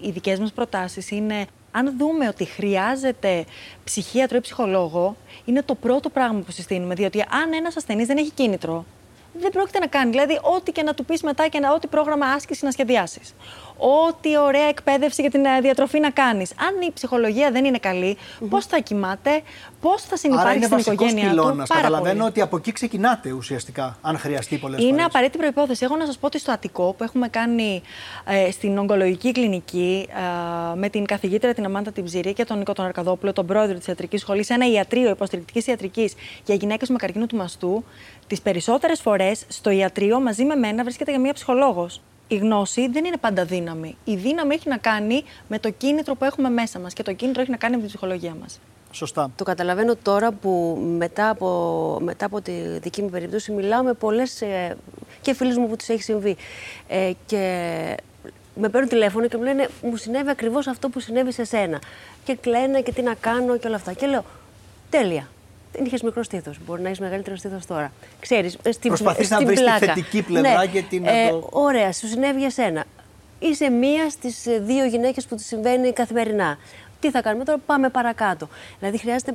οι 0.03 0.11
δικές 0.13 0.39
μας 0.39 0.53
προτάσεις 0.53 1.11
είναι 1.11 1.47
αν 1.71 1.95
δούμε 1.99 2.29
ότι 2.29 2.45
χρειάζεται 2.45 3.45
ψυχίατρο 3.85 4.37
ή 4.37 4.41
ψυχολόγο, 4.41 5.17
είναι 5.45 5.63
το 5.63 5.75
πρώτο 5.75 6.09
πράγμα 6.09 6.41
που 6.41 6.51
συστήνουμε. 6.51 6.95
Διότι 6.95 7.21
αν 7.21 7.53
ένας 7.53 7.77
ασθενής 7.77 8.07
δεν 8.07 8.17
έχει 8.17 8.31
κίνητρο, 8.31 8.85
δεν 9.33 9.51
πρόκειται 9.51 9.79
να 9.79 9.87
κάνει. 9.87 10.11
Δηλαδή, 10.11 10.39
ό,τι 10.43 10.73
και 10.73 10.83
να 10.83 10.95
του 10.95 11.05
πεις 11.05 11.23
μετά 11.23 11.49
και 11.49 11.59
να, 11.59 11.73
ό,τι 11.73 11.87
πρόγραμμα 11.87 12.27
άσκησης 12.27 12.63
να 12.63 12.71
σχεδιάσεις. 12.71 13.35
Ό,τι 13.77 14.39
ωραία 14.39 14.69
εκπαίδευση 14.69 15.21
για 15.21 15.31
την 15.31 15.45
ε, 15.45 15.61
διατροφή 15.61 16.01
να 16.01 16.11
κάνεις. 16.11 16.51
Αν 16.51 16.81
η 16.81 16.91
ψυχολογία 16.93 17.51
δεν 17.51 17.65
είναι 17.65 17.79
καλή, 17.79 18.17
πώς 18.49 18.67
θα 18.67 18.79
κοιμάται, 18.79 19.43
πώς 19.81 20.03
θα 20.03 20.07
Άρα 20.09 20.17
συνεπάρχει 20.17 20.57
είναι 20.57 20.65
στην 20.65 20.77
βασικός 20.77 20.95
οικογένειά 21.11 21.31
του; 21.31 21.37
πυλώνας. 21.37 21.69
Πάρα 21.69 21.81
Καταλαβαίνω 21.81 22.17
πολύ. 22.19 22.29
ότι 22.29 22.41
από 22.41 22.57
εκεί 22.57 22.73
ξεκινάτε 22.73 23.33
ουσιαστικά, 23.33 23.99
αν 24.03 24.19
χρειαστεί 24.19 24.57
πολλές 24.59 24.81
Είναι 24.81 24.91
φορές. 24.91 25.05
απαραίτητη 25.05 25.39
προπόθεση. 25.39 25.85
Έχω 25.85 25.97
να 25.97 26.07
σας 26.07 26.19
πω 26.19 26.27
ότι 26.27 26.39
στο 26.39 26.53
Αττικό 26.53 26.93
που 26.99 27.05
έχουμε 27.05 27.29
κάνει 27.29 27.83
ε, 28.27 28.51
στην 28.51 28.79
ογκολογική 28.79 29.33
κλινική 29.33 30.09
ε, 30.09 30.77
με 30.77 30.89
την 30.89 31.05
καθηγήτρια 31.05 31.55
την 31.55 31.65
Αμάντα 31.65 31.93
Τιμψηρή 31.93 32.33
και 32.33 32.45
τον 32.45 32.59
Νίκο 32.59 32.73
τον 32.73 32.85
Αρκαδόπουλο, 32.85 33.33
τον 33.33 33.47
πρόεδρο 33.47 33.79
της 33.79 33.87
ιατρικής 33.87 34.21
σχολής, 34.21 34.51
ένα 34.51 34.71
ιατρείο 34.71 35.11
υποστηρικτικής 35.11 35.67
ιατρικής 35.67 36.15
για 36.45 36.55
γυναίκες 36.55 36.89
με 36.89 36.97
καρκίνο 36.97 37.27
του 37.27 37.37
μαστού, 37.37 37.85
τις 38.27 38.41
περισσότερες 38.41 39.01
φορές 39.01 39.45
στο 39.49 39.71
ιατρείο 39.71 40.21
μαζί 40.21 40.45
με 40.45 40.55
μένα 40.55 40.83
βρίσκεται 40.83 41.11
για 41.11 41.21
μία 41.21 41.33
ψυχολόγος. 41.33 42.01
Η 42.29 42.37
γνώση 42.37 42.89
δεν 42.89 43.05
είναι 43.05 43.17
πάντα 43.17 43.45
δύναμη. 43.45 43.97
Η 44.05 44.15
δύναμη 44.15 44.55
έχει 44.55 44.69
να 44.69 44.77
κάνει 44.77 45.23
με 45.49 45.59
το 45.59 45.71
κίνητρο 45.71 46.15
που 46.15 46.25
έχουμε 46.25 46.51
μέσα 46.51 46.79
μας 46.79 46.93
και 46.93 47.03
το 47.03 47.13
κίνητρο 47.13 47.43
έχει 47.43 47.51
να 47.51 47.57
κάνει 47.57 47.75
με 47.75 47.81
την 47.81 47.89
ψυχολογία 47.89 48.37
μας. 48.41 48.61
Σωστά. 48.93 49.31
Το 49.37 49.45
καταλαβαίνω 49.45 49.95
τώρα 50.03 50.33
που 50.33 50.79
μετά 50.99 51.29
από, 51.29 51.99
μετά 52.03 52.27
από 52.27 52.41
τη 52.41 52.53
δική 52.81 53.03
μου 53.03 53.11
περίπτωση 53.11 53.53
μιλάω 53.53 53.83
με 53.83 53.93
πολλές 53.93 54.41
ε, 54.43 54.77
και 55.21 55.35
φίλους 55.35 55.57
μου 55.57 55.69
που 55.69 55.77
τους 55.77 55.89
έχει 55.89 56.03
συμβεί. 56.03 56.37
Ε, 56.89 57.11
και 57.27 57.37
με 58.55 58.69
παίρνουν 58.69 58.89
τηλέφωνο 58.89 59.27
και 59.29 59.37
μου 59.37 59.43
λένε 59.43 59.69
μου 59.83 59.97
συνέβη 59.97 60.31
ακριβώς 60.31 60.67
αυτό 60.67 60.89
που 60.89 61.01
συνέβη 61.01 61.33
σε 61.33 61.45
σένα. 61.45 61.79
Και 62.25 62.37
κλαίνε 62.41 62.81
και 62.81 62.93
τι 62.93 63.03
να 63.03 63.15
κάνω 63.15 63.57
και 63.59 63.67
όλα 63.67 63.77
αυτά. 63.77 63.93
Και 63.93 64.07
λέω 64.07 64.25
τέλεια. 64.91 65.29
Δεν 65.73 65.85
είχες 65.85 66.03
μικρό 66.03 66.23
στήθος. 66.23 66.59
Μπορεί 66.67 66.81
να 66.83 66.87
έχεις 66.89 67.01
μεγαλύτερο 67.01 67.37
στήθος 67.37 67.67
τώρα. 67.67 67.93
Ξέρεις, 68.21 68.57
ε, 68.63 68.73
στην, 68.73 68.89
Προσπαθείς 68.89 69.31
να 69.31 69.35
στην 69.37 69.47
βρεις 69.47 69.59
τη 69.59 69.65
πλάκα. 69.65 69.87
θετική 69.87 70.23
πλευρά 70.23 70.59
ναι. 70.59 70.67
και 70.67 70.83
την 70.83 71.03
να 71.03 71.11
ε, 71.11 71.29
το- 71.29 71.49
Ωραία, 71.51 71.93
σου 71.93 72.07
συνέβη 72.09 72.39
για 72.41 72.51
σένα. 72.51 72.85
Είσαι 73.39 73.69
μία 73.71 74.11
στις 74.11 74.47
δύο 74.61 74.85
γυναίκες 74.87 75.27
που 75.27 75.37
του 75.37 75.43
συμβαίνει 75.43 75.93
καθημερινά. 75.93 76.59
Τι 77.01 77.11
θα 77.11 77.23
κάνουμε 77.23 77.45
τώρα, 77.45 77.59
πάμε 77.67 77.89
παρακάτω. 77.89 78.49
Δηλαδή 78.79 78.99
χρειάζεται, 78.99 79.35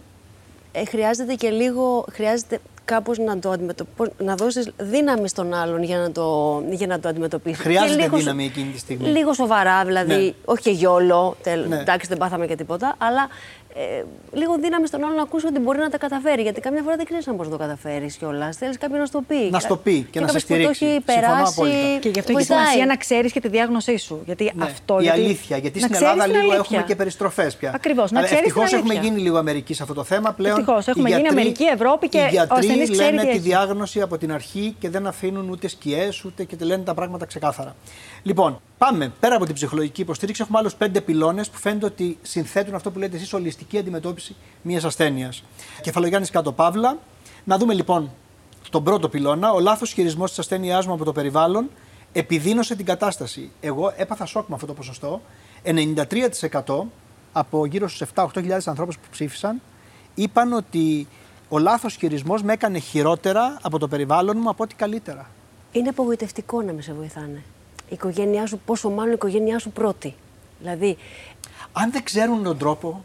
ε, 0.72 0.86
χρειάζεται 0.86 1.34
και 1.34 1.50
λίγο, 1.50 2.06
χρειάζεται 2.12 2.60
κάπως 2.86 3.18
να 3.18 3.40
το 3.40 3.50
αντιμετωπίσεις, 3.50 4.14
να 4.18 4.36
δώσεις 4.36 4.70
δύναμη 4.78 5.28
στον 5.28 5.54
άλλον 5.54 5.84
για 5.84 5.98
να 5.98 6.12
το, 6.12 6.62
για 6.70 6.88
να 6.88 7.00
το 7.00 7.08
αντιμετωπίσεις. 7.08 7.60
Χρειάζεται 7.60 7.96
Και 7.96 8.02
λίγο, 8.04 8.18
δύναμη 8.18 8.46
εκείνη 8.46 8.72
τη 8.72 8.78
στιγμή. 8.80 9.08
Λίγο 9.08 9.34
σοβαρά, 9.34 9.86
δηλαδή, 9.86 10.14
Ναι. 10.16 10.34
όχι 10.46 10.62
και 10.62 10.70
γιόλο, 10.72 11.38
τελ, 11.44 11.68
Ναι. 11.68 11.80
εντάξει 11.80 12.08
δεν 12.08 12.18
πάθαμε 12.18 12.48
και 12.48 12.56
τίποτα, 12.56 12.96
αλλά 12.98 13.28
ε, 13.78 14.04
λίγο 14.32 14.56
δύναμη 14.58 14.88
στον 14.88 15.04
άλλο 15.04 15.16
να 15.16 15.22
ακούσει 15.22 15.46
ότι 15.48 15.60
μπορεί 15.60 15.78
να 15.78 15.90
τα 15.90 15.98
καταφέρει. 15.98 16.42
Γιατί 16.42 16.62
καμιά 16.62 16.82
φορά 16.82 16.96
δεν 16.96 17.06
ξέρεις 17.06 17.28
αν 17.28 17.36
μπορείς 17.36 17.52
να 17.52 17.58
το 17.58 17.64
καταφέρεις 17.64 18.16
κιόλας. 18.16 18.58
Θέλεις 18.58 18.78
κάποιον 18.78 19.00
να 19.00 19.06
στο 19.06 19.22
πει. 19.28 19.50
Να 19.52 19.60
στο 19.60 19.78
πει 19.78 20.08
και, 20.12 20.20
να 20.20 20.28
σε 20.28 20.40
στηρίξει. 20.40 20.80
Το 20.80 20.86
έχει 20.86 21.02
περάσει. 21.02 21.62
Και 22.00 22.10
γι' 22.10 22.20
αυτό 22.20 22.32
έχει 22.32 22.46
σημασία 22.46 22.86
να 22.86 22.96
ξέρεις 22.96 23.32
και 23.32 23.40
τη 23.40 23.48
διάγνωσή 23.48 23.98
σου. 23.98 24.22
Γιατί 24.26 24.52
ναι. 24.56 24.64
αυτό. 24.64 25.00
Η 25.00 25.04
γιατί... 25.04 25.20
αλήθεια. 25.20 25.58
Γιατί 25.58 25.80
στην 25.80 25.96
Ελλάδα 25.96 26.28
λίγο 26.28 26.40
αλήθεια. 26.40 26.58
έχουμε 26.58 26.84
και 26.84 26.96
περιστροφές 26.96 27.56
πια. 27.56 27.72
Ακριβώς. 27.76 28.12
Να 28.12 28.22
ξέρεις. 28.22 28.40
Ευτυχώς 28.40 28.74
έχουμε 28.74 28.94
γίνει 28.94 29.20
λίγο 29.20 29.38
Αμερική 29.38 29.74
σε 29.74 29.82
αυτό 29.82 29.94
το 29.94 30.04
θέμα 30.04 30.32
πλέον. 30.34 30.60
Ευτυχώς 30.60 30.88
έχουμε 30.88 31.10
γίνει 31.10 31.28
Αμερική, 31.28 31.64
Ευρώπη 31.64 32.10
και 32.10 32.18
οι 32.18 32.28
γιατροί 32.30 32.96
λένε 32.96 33.24
τη 33.24 33.38
διάγνωση 33.38 34.02
από 34.02 34.18
την 34.18 34.32
αρχή 34.32 34.76
και 34.80 34.90
δεν 34.90 35.08
αφήνουν 35.08 35.50
ούτε 35.50 35.68
σκιές 35.68 36.24
ούτε 36.24 36.44
και 36.44 36.56
λένε 36.62 36.84
τα 36.84 36.94
πράγματα 36.94 37.26
ξεκάθαρα. 37.26 37.76
Λοιπόν, 38.24 38.62
πάμε 38.78 39.12
πέρα 39.20 39.36
από 39.36 39.46
την 39.46 39.54
ψυχολογική 39.54 40.02
υποστήριξη. 40.02 40.42
Έχουμε 40.42 40.58
άλλους 40.58 40.76
πέντε 40.76 41.02
πυλώνες 41.02 41.50
που 41.50 41.58
φαίνεται 41.58 41.86
ότι 41.86 42.18
συνθέτουν 42.22 42.76
αυτό 42.76 42.92
που 42.92 43.00
λέτε 43.00 43.16
εσείς 43.16 43.34
ολιστική 43.34 43.78
αντιμετώπιση 43.78 44.36
μιας 44.62 44.84
ασθένειας. 44.84 45.44
Κεφαλογιάννης 45.82 46.30
κάτω 46.30 46.52
παύλα. 46.52 46.98
Να 47.44 47.58
δούμε 47.58 47.74
λοιπόν 47.74 48.12
τον 48.70 48.84
πρώτο 48.84 49.10
πυλώνα. 49.10 49.52
Ο 49.52 49.60
λάθος 49.60 49.92
χειρισμός 49.92 50.30
της 50.30 50.40
ασθένειάς 50.40 50.86
μου 50.86 50.94
από 50.94 51.04
το 51.04 51.12
περιβάλλον 51.12 51.70
επιδίνωσε 52.12 52.76
την 52.76 52.86
κατάσταση. 52.86 53.52
Εγώ 53.62 53.94
έπαθα 53.98 54.26
σοκ 54.26 54.48
με 54.48 54.56
αυτό 54.56 54.68
το 54.68 54.74
ποσοστό. 54.74 55.22
93% 55.64 56.88
από 57.32 57.66
γύρω 57.66 57.88
στους 57.88 58.08
7-8 58.14 58.66
ανθρώπους 58.66 58.98
που 58.98 59.08
ψήφισαν 59.12 59.62
είπαν 60.16 60.54
ότι 60.54 61.08
ο 61.50 61.58
λάθος 61.58 61.96
χειρισμός 61.96 62.44
με 62.44 62.54
έκανε 62.54 62.80
χειρότερα 62.80 63.58
από 63.62 63.80
το 63.80 63.88
περιβάλλον 63.88 64.38
μου 64.38 64.50
από 64.50 64.64
ό,τι 64.64 64.76
καλύτερα. 64.76 65.30
Είναι 65.72 65.90
απογοητευτικό 65.90 66.62
να 66.62 66.74
με 66.74 66.82
σε 66.82 66.94
βοηθάνε 66.94 67.44
η 67.90 67.94
οικογένειά 67.94 68.46
σου, 68.46 68.60
πόσο 68.66 68.90
μάλλον 68.90 69.12
η 69.12 69.16
οικογένειά 69.16 69.60
σου 69.60 69.72
πρώτη. 69.72 70.16
Δηλαδή. 70.60 70.98
Αν 71.74 71.92
δεν 71.92 72.04
ξέρουν 72.04 72.44
τον 72.44 72.58
τρόπο, 72.58 73.04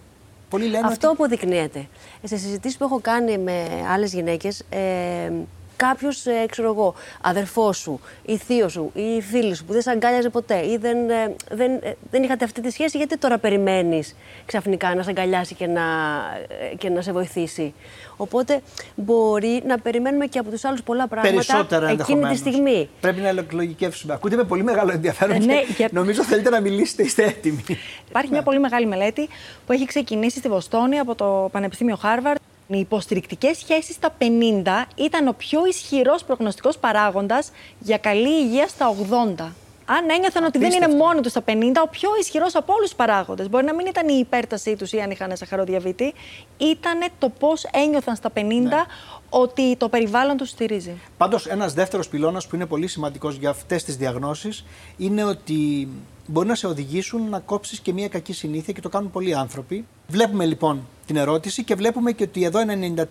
πολλοί 0.49 0.65
λένε. 0.65 0.87
Αυτό 0.87 1.09
ότι... 1.09 1.17
αποδεικνύεται. 1.17 1.89
Σε 2.23 2.37
συζητήσεις 2.37 2.77
που 2.77 2.85
έχω 2.85 3.01
κάνει 3.01 3.39
με 3.39 3.67
άλλες 3.89 4.13
γυναίκες, 4.13 4.65
ε, 4.69 5.31
κάποιος, 5.87 6.27
ε, 6.27 6.47
ξέρω 6.51 6.69
εγώ, 6.69 6.95
αδερφός 7.21 7.77
σου 7.77 8.01
ή 8.23 8.37
θείος 8.37 8.73
σου 8.73 8.91
ή 8.95 9.21
φίλη 9.21 9.55
σου 9.55 9.65
που 9.65 9.73
δεν 9.73 9.83
σε 9.83 9.91
αγκάλιαζε 9.91 10.29
ποτέ 10.29 10.67
ή 10.67 10.77
δεν, 10.77 11.11
ε, 11.11 11.35
δεν, 11.51 11.73
ε, 11.83 11.97
δεν 12.11 12.23
είχατε 12.23 12.45
αυτή 12.45 12.61
τη 12.61 12.71
σχέση, 12.71 12.97
γιατί 12.97 13.19
τώρα 13.19 13.39
περιμένεις 13.39 14.17
ξαφνικά 14.47 14.95
να 14.95 15.03
σε 15.03 15.11
αγκαλιάσει 15.11 15.55
και 15.55 15.67
να, 15.67 15.83
και 16.79 16.89
να 16.89 17.03
σε 17.03 17.13
βοηθήσει. 17.13 17.75
Οπότε 18.17 18.61
μπορεί 18.95 19.63
να 19.67 19.79
περιμένουμε 19.79 20.27
και 20.27 20.39
από 20.39 20.51
τους 20.51 20.65
άλλους 20.65 20.83
πολλά 20.83 21.09
πράγματα 21.09 21.35
Περισσότερα 21.35 21.89
εκείνη 21.89 22.25
τη 22.29 22.37
στιγμή. 22.37 22.89
Πρέπει 23.01 23.21
να 23.21 23.29
εκλογικεύσουμε. 23.29 24.13
Ακούτε 24.15 24.37
με 24.37 24.45
πολύ 24.45 24.63
μεγάλο 24.63 24.93
ενδιαφέρον. 24.93 25.45
Ναι, 25.45 25.63
και 25.77 25.89
Νομίζω 25.93 26.25
θέλετε 26.25 26.51
να 26.51 26.61
μιλήσετε, 26.61 27.03
είστε 27.03 27.25
έτοιμοι. 27.25 27.65
Υπάρχει 28.09 28.31
μια 28.31 28.43
πολύ 28.43 28.61
μεγάλη 28.61 28.87
μελέτη 28.87 29.29
που 29.67 29.73
έχει 29.73 29.85
ξεκινήσει 29.85 30.39
στη 30.39 30.49
Βοστόνη 30.49 30.99
από 30.99 31.15
το 31.15 31.49
Πανεπιστήμιο 31.53 31.97
Χάρβαρτ 31.97 32.41
οι 32.71 32.79
υποστηρικτικές 32.79 33.59
σχέσεις 33.59 33.95
στα 33.95 34.17
50 34.19 34.25
ήταν 34.95 35.29
ο 35.29 35.33
πιο 35.33 35.67
ισχυρός 35.67 36.25
προγνωστικός 36.25 36.79
παράγοντας 36.79 37.51
για 37.79 37.99
καλή 37.99 38.45
υγεία 38.45 38.69
στα 38.69 38.95
80. 39.39 39.53
Αν 39.85 40.11
ένιωθαν 40.11 40.45
ότι 40.45 40.59
δεν 40.59 40.73
είναι 40.73 40.89
μόνο 40.89 41.21
τους 41.21 41.31
στα 41.31 41.43
50, 41.47 41.53
ο 41.85 41.89
πιο 41.89 42.11
ισχυρός 42.21 42.55
από 42.55 42.73
όλους 42.73 42.89
τους 42.89 42.97
παράγοντες. 42.97 43.49
Μπορεί 43.49 43.65
να 43.65 43.75
μην 43.75 43.87
ήταν 43.87 44.09
η 44.09 44.19
υπέρτασή 44.19 44.77
τους 44.77 44.93
ή 44.93 45.01
αν 45.01 45.11
είχαν 45.11 45.37
σαχαροδιαβήτη, 45.37 46.15
ήταν 46.59 46.99
το 47.19 47.29
πώς 47.29 47.65
ένιωθαν 47.65 48.17
στα 48.17 48.31
50 48.35 48.43
ναι. 48.43 48.69
ότι 49.31 49.77
το 49.77 49.89
περιβάλλον 49.89 50.37
τους 50.37 50.49
στηρίζει. 50.49 51.01
Πάντως, 51.17 51.47
ένας 51.47 51.75
δεύτερος 51.75 52.09
πυλώνας 52.09 52.47
που 52.47 52.55
είναι 52.55 52.67
πολύ 52.67 52.87
σημαντικός 52.87 53.37
για 53.37 53.51
αυτές 53.51 53.85
τις 53.85 53.97
διαγνώσεις 53.97 54.65
είναι 54.97 55.25
ότι 55.25 55.89
μπορεί 56.31 56.49
να 56.49 56.55
σε 56.55 56.67
οδηγήσουν 56.67 57.29
να 57.29 57.39
κόψεις 57.39 57.81
και 57.81 57.93
μια 57.93 58.09
κακή 58.09 58.33
συνήθεια 58.33 58.73
και 58.73 58.81
το 58.81 58.89
κάνουν 58.89 59.11
πολλοί 59.11 59.35
άνθρωποι. 59.35 59.85
Βλέπουμε 60.09 60.45
λοιπόν 60.45 60.87
την 61.07 61.17
ερώτηση 61.17 61.65
και 61.65 61.75
βλέπουμε 61.75 62.13
και 62.13 62.23
ότι 62.23 62.45
εδώ 62.45 62.59
ένα 62.59 63.07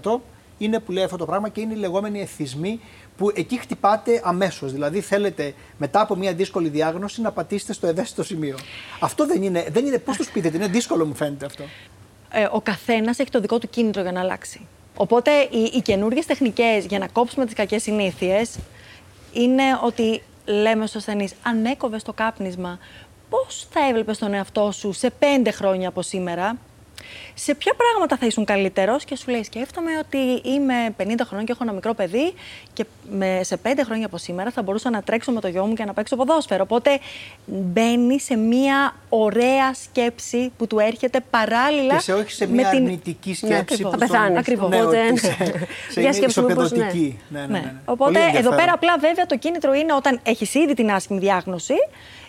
93% 0.00 0.18
είναι 0.58 0.78
που 0.78 0.92
λέει 0.92 1.04
αυτό 1.04 1.16
το 1.16 1.26
πράγμα 1.26 1.48
και 1.48 1.60
είναι 1.60 1.72
οι 1.72 1.76
λεγόμενοι 1.76 2.20
εθισμοί 2.20 2.80
που 3.16 3.30
εκεί 3.34 3.58
χτυπάτε 3.58 4.20
αμέσως. 4.24 4.72
Δηλαδή 4.72 5.00
θέλετε 5.00 5.54
μετά 5.78 6.00
από 6.00 6.16
μια 6.16 6.32
δύσκολη 6.32 6.68
διάγνωση 6.68 7.20
να 7.20 7.32
πατήσετε 7.32 7.72
στο 7.72 7.86
ευαίσθητο 7.86 8.22
σημείο. 8.22 8.56
Αυτό 9.00 9.26
δεν 9.26 9.42
είναι. 9.42 9.66
Δεν 9.70 9.86
είναι 9.86 9.98
Πώς 9.98 10.16
του 10.16 10.24
πείτε, 10.32 10.50
είναι 10.54 10.66
δύσκολο 10.66 11.06
μου 11.06 11.14
φαίνεται 11.14 11.46
αυτό. 11.46 11.64
Ε, 12.30 12.48
ο 12.52 12.60
καθένας 12.60 13.18
έχει 13.18 13.30
το 13.30 13.40
δικό 13.40 13.58
του 13.58 13.68
κίνητρο 13.68 14.02
για 14.02 14.12
να 14.12 14.20
αλλάξει. 14.20 14.66
Οπότε 14.96 15.30
οι, 15.40 15.70
οι 15.74 15.80
καινούργιες 15.80 16.26
τεχνικές 16.26 16.84
για 16.84 16.98
να 16.98 17.08
κόψουμε 17.08 17.44
τις 17.44 17.54
κακές 17.54 17.82
συνήθειες 17.82 18.58
είναι 19.32 19.62
ότι 19.84 20.22
λέμε 20.44 20.86
στους 20.86 20.96
ασθενείς, 21.00 21.34
αν 21.42 21.64
έκοβες 21.64 22.02
το 22.02 22.12
κάπνισμα, 22.12 22.78
πώς 23.28 23.66
θα 23.70 23.88
έβλεπες 23.88 24.18
τον 24.18 24.34
εαυτό 24.34 24.70
σου 24.72 24.92
σε 24.92 25.10
πέντε 25.10 25.50
χρόνια 25.50 25.88
από 25.88 26.02
σήμερα, 26.02 26.56
σε 27.34 27.54
ποια 27.54 27.72
πράγματα 27.74 28.16
θα 28.16 28.26
ήσουν 28.26 28.44
καλύτερος; 28.44 29.04
Και 29.04 29.16
σου 29.16 29.30
λέει: 29.30 29.42
Σκέφτομαι 29.42 29.90
ότι 29.98 30.48
είμαι 30.48 30.94
50 30.98 31.04
χρόνια 31.26 31.44
και 31.44 31.52
έχω 31.52 31.62
ένα 31.62 31.72
μικρό 31.72 31.94
παιδί 31.94 32.32
και 32.72 32.84
με, 33.10 33.40
σε 33.42 33.58
5 33.62 33.68
χρόνια 33.84 34.06
από 34.06 34.18
σήμερα 34.18 34.50
θα 34.50 34.62
μπορούσα 34.62 34.90
να 34.90 35.02
τρέξω 35.02 35.32
με 35.32 35.40
το 35.40 35.48
γιο 35.48 35.66
μου 35.66 35.74
και 35.74 35.84
να 35.84 35.92
παίξω 35.92 36.16
ποδόσφαιρο. 36.16 36.62
Οπότε 36.62 36.98
μπαίνει 37.44 38.20
σε 38.20 38.36
μια 38.36 38.94
ωραία 39.08 39.74
σκέψη 39.74 40.52
που 40.56 40.66
του 40.66 40.78
έρχεται 40.78 41.20
παράλληλα. 41.30 41.94
Και 41.94 42.00
σε 42.00 42.12
όχι 42.12 42.32
σε 42.32 42.46
μια 42.46 42.68
την... 42.68 42.84
αρνητική 42.84 43.28
ναι, 43.28 43.36
σκέψη 43.36 43.82
ναι, 43.82 43.82
που 43.82 43.90
θα 43.90 43.96
πεθάνεις. 43.96 44.38
Ακριβώ. 44.38 44.68
Ναι, 44.68 44.82
Οπότε... 44.82 45.16
σε, 45.90 46.12
σε 46.12 46.24
ισοπεδωτική. 46.26 47.20
Ναι. 47.28 47.40
Ναι, 47.40 47.46
ναι, 47.46 47.58
ναι. 47.58 47.74
Οπότε 47.84 48.18
εδώ 48.34 48.50
πέρα 48.50 48.72
απλά 48.72 48.96
βέβαια 48.98 49.26
το 49.26 49.36
κίνητρο 49.38 49.74
είναι 49.74 49.92
όταν 49.92 50.20
έχεις 50.22 50.54
ήδη 50.54 50.74
την 50.74 50.90
άσχημη 50.90 51.18
διάγνωση 51.18 51.74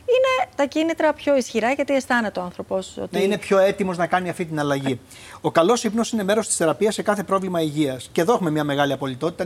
είναι 0.05 0.51
τα 0.55 0.65
κίνητρα 0.65 1.13
πιο 1.13 1.35
ισχυρά 1.35 1.71
γιατί 1.71 1.93
αισθάνεται 1.93 2.39
ο 2.39 2.43
άνθρωπος. 2.43 2.97
Ότι... 2.97 3.17
Ναι, 3.17 3.23
είναι 3.23 3.37
πιο 3.37 3.57
έτοιμος 3.57 3.97
να 3.97 4.07
κάνει 4.07 4.29
αυτή 4.29 4.45
την 4.45 4.59
αλλαγή. 4.59 4.99
Ο 5.41 5.51
καλός 5.51 5.83
ύπνος 5.83 6.11
είναι 6.11 6.23
μέρος 6.23 6.47
της 6.47 6.55
θεραπείας 6.55 6.93
σε 6.93 7.01
κάθε 7.01 7.23
πρόβλημα 7.23 7.61
υγείας. 7.61 8.09
Και 8.11 8.21
εδώ 8.21 8.33
έχουμε 8.33 8.51
μια 8.51 8.63
μεγάλη 8.63 8.93
απολυτότητα, 8.93 9.45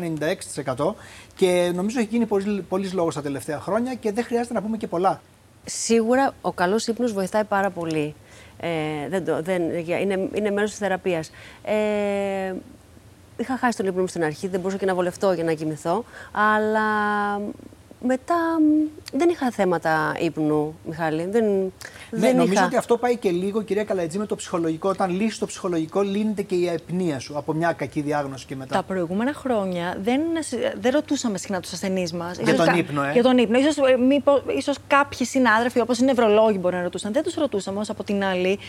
96%. 0.75 0.93
Και 1.35 1.71
νομίζω 1.75 1.99
έχει 1.99 2.07
γίνει 2.11 2.25
πολλής 2.69 2.93
λόγος 2.93 3.15
τα 3.15 3.21
τελευταία 3.21 3.59
χρόνια 3.59 3.93
και 3.93 4.11
δεν 4.11 4.23
χρειάζεται 4.23 4.53
να 4.53 4.61
πούμε 4.61 4.77
και 4.77 4.87
πολλά. 4.87 5.21
Σίγουρα 5.65 6.33
ο 6.41 6.51
καλός 6.51 6.87
ύπνος 6.87 7.13
βοηθάει 7.13 7.43
πάρα 7.43 7.69
πολύ. 7.69 8.15
Ε, 8.59 8.69
δεν 9.09 9.25
το, 9.25 9.41
δεν, 9.41 9.61
είναι, 9.85 10.29
είναι 10.33 10.51
μέρος 10.51 10.69
της 10.69 10.79
θεραπείας. 10.79 11.31
Ε, 11.63 12.53
είχα 13.37 13.57
χάσει 13.57 13.77
τον 13.77 13.85
ύπνο 13.85 14.01
μου 14.01 14.07
στην 14.07 14.23
αρχή, 14.23 14.47
δεν 14.47 14.59
μπορούσα 14.59 14.77
και 14.77 14.85
να 14.85 14.95
βολευτώ 14.95 15.31
για 15.33 15.43
να 15.43 15.53
κοιμηθώ, 15.53 16.03
αλλά 16.31 16.83
μετά 17.99 18.35
δεν 19.13 19.29
είχα 19.29 19.51
θέματα 19.51 20.15
ύπνου, 20.19 20.75
Μιχάλη. 20.85 21.27
Δεν, 21.29 21.43
ναι, 21.43 21.69
δεν 22.09 22.35
νομίζω 22.35 22.53
είχα... 22.53 22.65
ότι 22.65 22.75
αυτό 22.77 22.97
πάει 22.97 23.17
και 23.17 23.29
λίγο, 23.29 23.61
κυρία 23.61 23.83
Καλατζή, 23.83 24.17
με 24.17 24.25
το 24.25 24.35
ψυχολογικό. 24.35 24.89
Όταν 24.89 25.11
λύσεις 25.11 25.37
το 25.37 25.45
ψυχολογικό, 25.45 26.01
λύνεται 26.01 26.41
και 26.41 26.55
η 26.55 26.69
απνία 26.69 27.19
σου 27.19 27.37
από 27.37 27.53
μια 27.53 27.73
κακή 27.73 28.01
διάγνωση 28.01 28.45
και 28.45 28.55
μετά. 28.55 28.75
Τα 28.75 28.83
προηγούμενα 28.83 29.33
χρόνια 29.33 29.97
δεν, 30.01 30.21
δεν 30.79 30.91
ρωτούσαμε 30.91 31.37
συχνά 31.37 31.59
τους 31.59 31.73
ασθενείς 31.73 32.13
μας. 32.13 32.37
Για 32.37 32.55
τον 32.55 32.77
ύπνο, 32.77 33.03
ε. 33.03 33.11
Για 33.11 33.23
τον 33.23 33.37
ύπνο. 33.37 33.59
Ίσως, 33.59 33.77
ε, 33.77 33.97
μήπως, 33.97 34.43
ίσως 34.57 34.77
κάποιοι 34.87 35.27
συνάδελφοι, 35.27 35.79
όπως 35.79 35.99
οι 35.99 36.03
νευρολόγοι, 36.03 36.57
μπορεί 36.61 36.75
να 36.75 36.81
ρωτούσαν. 36.81 37.13
Δεν 37.13 37.23
τους 37.23 37.33
ρωτούσαμε. 37.33 37.75
Όμως 37.75 37.89
από 37.89 38.03
την 38.03 38.23
άλλη, 38.23 38.59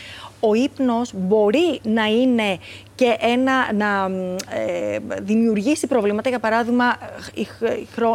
ο 0.41 0.55
ύπνος 0.55 1.13
μπορεί 1.15 1.81
να 1.83 2.05
είναι 2.05 2.59
και 2.99 3.17
ένα, 3.21 3.73
να 3.73 4.11
ε, 4.57 4.99
δημιουργήσει 5.21 5.87
προβλήματα. 5.87 6.29
Για 6.29 6.39
παράδειγμα, 6.39 6.97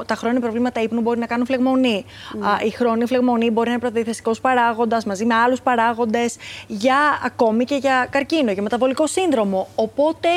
τα 0.06 0.16
χρόνια 0.16 0.40
προβλήματα 0.40 0.82
ύπνου 0.82 1.02
μπορεί 1.02 1.20
να 1.20 1.26
κάνουν 1.26 1.46
φλεγμονή. 1.46 2.06
Mm. 2.34 2.66
Η 2.66 2.70
χρόνη 2.70 3.06
φλεγμονή 3.06 3.50
μπορεί 3.50 3.68
να 3.68 3.74
είναι 3.74 3.82
προδιαθεστικό 3.82 4.32
παράγοντας 4.42 5.06
μαζί 5.06 5.26
με 5.26 5.34
άλλους 5.36 5.62
παράγοντες 5.62 6.36
για 6.68 6.98
ακόμη 7.24 7.64
και 7.64 7.76
για 7.76 8.08
καρκίνο, 8.10 8.52
για 8.52 8.62
μεταβολικό 8.62 9.08
σύνδρομο. 9.08 9.68
Οπότε 9.76 10.30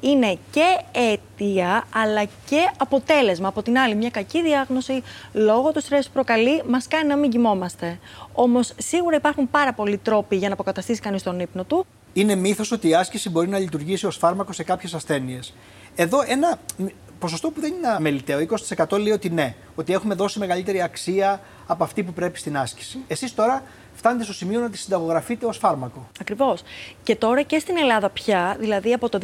είναι 0.00 0.38
και 0.50 0.78
αίτια 0.92 1.84
αλλά 1.94 2.24
και 2.24 2.70
αποτέλεσμα. 2.78 3.48
Από 3.48 3.62
την 3.62 3.78
άλλη, 3.78 3.94
μια 3.94 4.10
κακή 4.10 4.42
διάγνωση 4.42 5.02
λόγω 5.32 5.72
του 5.72 5.80
στρες 5.80 6.06
που 6.06 6.12
προκαλεί 6.12 6.62
μας 6.68 6.88
κάνει 6.88 7.08
να 7.08 7.16
μην 7.16 7.30
κοιμόμαστε. 7.30 7.98
Όμως 8.32 8.74
σίγουρα 8.78 9.16
υπάρχουν 9.16 9.50
πάρα 9.50 9.72
πολλοί 9.72 9.98
τρόποι 9.98 10.36
για 10.36 10.48
να 10.48 10.54
αποκαταστήσει 10.54 11.00
κανείς 11.00 11.22
τον 11.22 11.40
ύπνο 11.40 11.64
του. 11.64 11.86
Είναι 12.12 12.34
μύθος 12.34 12.72
ότι 12.72 12.88
η 12.88 12.94
άσκηση 12.94 13.30
μπορεί 13.30 13.48
να 13.48 13.58
λειτουργήσει 13.58 14.06
ως 14.06 14.16
φάρμακο 14.16 14.52
σε 14.52 14.62
κάποιες 14.62 14.94
ασθένειες. 14.94 15.54
Εδώ 15.94 16.18
ένα 16.26 16.58
ποσοστό 17.18 17.50
που 17.50 17.60
δεν 17.60 17.72
είναι 17.72 17.88
αμεληταίο, 17.88 18.46
20% 18.86 18.98
λέει 18.98 19.12
ότι 19.12 19.30
ναι, 19.30 19.54
ότι 19.74 19.92
έχουμε 19.92 20.14
δώσει 20.14 20.38
μεγαλύτερη 20.38 20.82
αξία 20.82 21.40
από 21.66 21.84
αυτή 21.84 22.02
που 22.02 22.12
πρέπει 22.12 22.38
στην 22.38 22.56
άσκηση. 22.56 22.98
Εσείς 23.08 23.34
τώρα 23.34 23.62
φτάνετε 23.94 24.24
στο 24.24 24.32
σημείο 24.32 24.60
να 24.60 24.70
τη 24.70 24.78
συνταγογραφείτε 24.78 25.46
ως 25.46 25.58
φάρμακο. 25.58 26.08
Ακριβώς. 26.20 26.62
Και 27.02 27.16
τώρα 27.16 27.42
και 27.42 27.58
στην 27.58 27.76
Ελλάδα 27.76 28.10
πια, 28.10 28.56
δηλαδή 28.58 28.92
από 28.92 29.08
το 29.08 29.18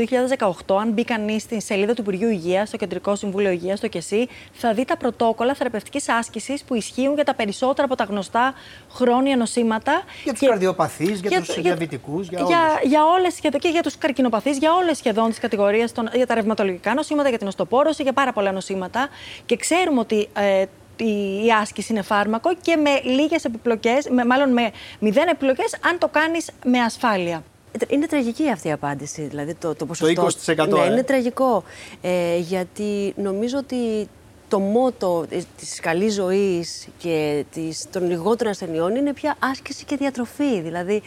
2018, 0.66 0.76
αν 0.80 0.90
μπει 0.92 1.04
κανείς 1.04 1.42
στην 1.42 1.60
σελίδα 1.60 1.94
του 1.94 2.00
Υπουργείου 2.00 2.28
Υγείας, 2.28 2.68
στο 2.68 2.76
Κεντρικό 2.76 3.16
Συμβούλιο 3.16 3.50
Υγείας, 3.50 3.78
στο 3.78 3.88
ΚΕΣΥ, 3.88 4.28
θα 4.52 4.74
δει 4.74 4.84
τα 4.84 4.96
πρωτόκολλα 4.96 5.54
θεραπευτικής 5.54 6.08
άσκησης 6.08 6.62
που 6.62 6.74
ισχύουν 6.74 7.14
για 7.14 7.24
τα 7.24 7.34
περισσότερα 7.34 7.84
από 7.84 7.94
τα 7.94 8.04
γνωστά 8.04 8.54
χρόνια 8.90 9.36
νοσήματα. 9.36 10.02
Για 10.24 10.32
τους 10.32 10.48
καρδιοπαθείς, 10.48 11.20
για, 11.20 11.30
για 11.30 11.40
τους 11.40 11.60
διαβητικούς, 11.60 12.28
για, 12.28 12.42
για, 12.46 12.80
για 12.82 13.04
όλες 13.04 13.34
σχεδόν 13.34 13.60
και 13.60 13.68
για 13.68 13.82
τους 13.82 13.98
καρκινοπαθείς, 13.98 14.58
για 14.58 14.74
όλες 14.74 14.96
σχεδόν 14.96 15.28
τις 15.28 15.38
κατηγορίες, 15.38 15.92
για 16.14 16.26
τα 16.26 16.34
ρευματολογικά 16.34 16.94
νοσήματα, 16.94 17.28
για 17.28 17.38
την 17.38 17.46
οστοπόρωση, 17.46 18.02
για 18.02 18.12
πάρα 18.12 18.32
πολλά 18.32 18.52
νοσήματα. 18.52 19.08
Και 19.46 19.56
ξέρουμε 19.56 20.00
ότι 20.00 20.28
ε, 20.40 20.64
η 21.04 21.52
άσκηση 21.60 21.92
είναι 21.92 22.02
φάρμακο 22.02 22.54
και 22.60 22.76
με 22.76 23.00
λίγες 23.10 23.44
επιπλοκές, 23.44 24.08
με, 24.08 24.24
μάλλον 24.24 24.52
με 24.52 24.70
μηδέν 24.98 25.28
επιπλοκές 25.28 25.76
αν 25.84 25.98
το 25.98 26.08
κάνεις 26.08 26.50
με 26.64 26.78
ασφάλεια. 26.78 27.42
Είναι 27.88 28.06
τραγική 28.06 28.50
αυτή 28.50 28.68
η 28.68 28.72
απάντηση, 28.72 29.22
δηλαδή 29.22 29.54
το, 29.54 29.74
το 29.74 29.86
ποσοστό. 29.86 30.22
Το 30.22 30.28
20%. 30.46 30.68
Ναι, 30.68 30.80
ε. 30.80 30.86
είναι 30.86 31.02
τραγικό. 31.02 31.64
Ε, 32.00 32.36
γιατί 32.36 33.12
νομίζω 33.16 33.58
ότι 33.58 34.08
το 34.48 34.58
μότο 34.58 35.26
της 35.56 35.80
καλής 35.80 36.14
ζωής 36.14 36.88
και 36.98 37.44
της, 37.52 37.86
των 37.90 38.08
λιγότερων 38.08 38.52
ασθενειών 38.52 38.96
είναι 38.96 39.12
πια 39.12 39.36
άσκηση 39.38 39.84
και 39.84 39.96
διατροφή. 39.96 40.60
Δηλαδή, 40.60 41.02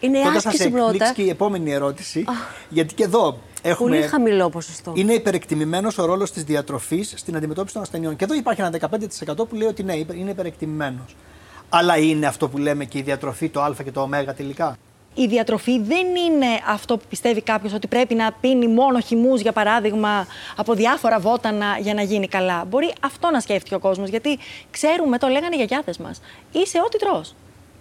είναι 0.00 0.18
Τότε 0.18 0.30
θα 0.30 0.36
άσκηση 0.36 0.62
σε 0.62 0.68
πρώτα. 0.68 0.84
εκπλήξει 0.84 1.14
και 1.14 1.22
η 1.22 1.28
επόμενη 1.28 1.72
ερώτηση. 1.72 2.24
γιατί 2.68 2.94
και 2.94 3.02
εδώ 3.04 3.38
έχουμε. 3.62 3.96
Πολύ 3.96 4.08
χαμηλό 4.08 4.50
ποσοστό. 4.50 4.92
Είναι 4.96 5.12
υπερεκτιμημένος 5.12 5.98
ο 5.98 6.04
ρόλος 6.04 6.32
της 6.32 6.44
διατροφής 6.44 7.12
στην 7.16 7.36
αντιμετώπιση 7.36 7.74
των 7.74 7.82
ασθενειών. 7.82 8.16
Και 8.16 8.24
εδώ 8.24 8.34
υπάρχει 8.34 8.60
ένα 8.60 8.70
15% 8.70 9.48
που 9.48 9.54
λέει 9.54 9.68
ότι 9.68 9.82
ναι, 9.82 9.94
είναι 9.94 10.30
υπερεκτιμημένος. 10.30 11.16
Αλλά 11.68 11.96
είναι 11.98 12.26
αυτό 12.26 12.48
που 12.48 12.58
λέμε 12.58 12.84
και 12.84 12.98
η 12.98 13.02
διατροφή, 13.02 13.48
το 13.48 13.62
Α 13.62 13.74
και 13.84 13.92
το 13.92 14.00
Ω 14.00 14.08
τελικά; 14.36 14.76
Η 15.18 15.26
διατροφή 15.26 15.80
δεν 15.80 16.06
είναι 16.06 16.46
αυτό 16.68 16.96
που 16.96 17.04
πιστεύει 17.08 17.40
κάποιος 17.40 17.72
ότι 17.72 17.86
πρέπει 17.86 18.14
να 18.14 18.32
πίνει 18.40 18.66
μόνο 18.68 19.00
χυμούς, 19.00 19.40
για 19.40 19.52
παράδειγμα, 19.52 20.26
από 20.56 20.74
διάφορα 20.74 21.18
βότανα 21.18 21.78
για 21.80 21.94
να 21.94 22.02
γίνει 22.02 22.28
καλά. 22.28 22.64
Μπορεί 22.68 22.92
αυτό 23.00 23.30
να 23.30 23.40
σκέφτηκε 23.40 23.74
ο 23.74 23.78
κόσμος. 23.78 24.08
Γιατί 24.08 24.38
ξέρουμε, 24.70 25.18
το 25.18 25.26
λέγανε 25.26 25.54
οι 25.54 25.56
γιαγιάδες 25.56 25.98
μας. 25.98 26.20
Είσαι 26.52 26.78
ό,τι 26.86 26.98
τρως. 26.98 27.34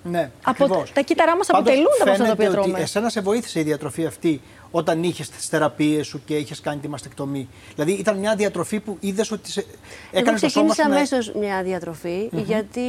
Ναι, 0.04 0.30
Από- 0.44 0.64
ακριβώς. 0.64 0.92
τα 0.94 1.02
κύτταρά 1.02 1.36
μας 1.38 1.48
Πάντως, 1.48 1.62
αποτελούνται 1.62 2.02
από 2.02 2.12
αυτά 2.12 2.24
τα 2.24 2.30
φαίνεται 2.30 2.32
οποία 2.32 2.60
ότι 2.60 2.70
τρώμε. 2.70 2.84
Εσένα 2.84 3.10
σε 3.10 3.22
βοήθησε 3.22 3.60
η 3.60 3.64
διατροφή 3.64 4.06
αυτή 4.06 4.42
όταν 4.78 5.04
είχες 5.04 5.30
τις 5.30 5.48
θεραπείες 5.48 6.08
σου 6.08 6.22
και 6.26 6.36
είχες 6.36 6.62
κάνει 6.62 6.80
τη 6.80 6.88
μαστεκτομή. 6.88 7.50
Δηλαδή 7.76 7.92
ήταν 7.92 8.18
μια 8.18 8.36
διατροφή 8.36 8.80
που 8.80 8.98
είδες 9.00 9.32
ότι 9.32 9.52
σε... 9.52 9.60
Εγώ 9.60 9.70
έκανες 10.12 10.42
το 10.42 10.50
σώμα 10.50 10.70
ξεκίνησα 10.70 10.84
σου 10.84 10.90
να... 10.90 10.96
αμέσως 10.96 11.34
μια 11.40 11.64
διατροφή, 11.64 12.30
γιατί 12.32 12.82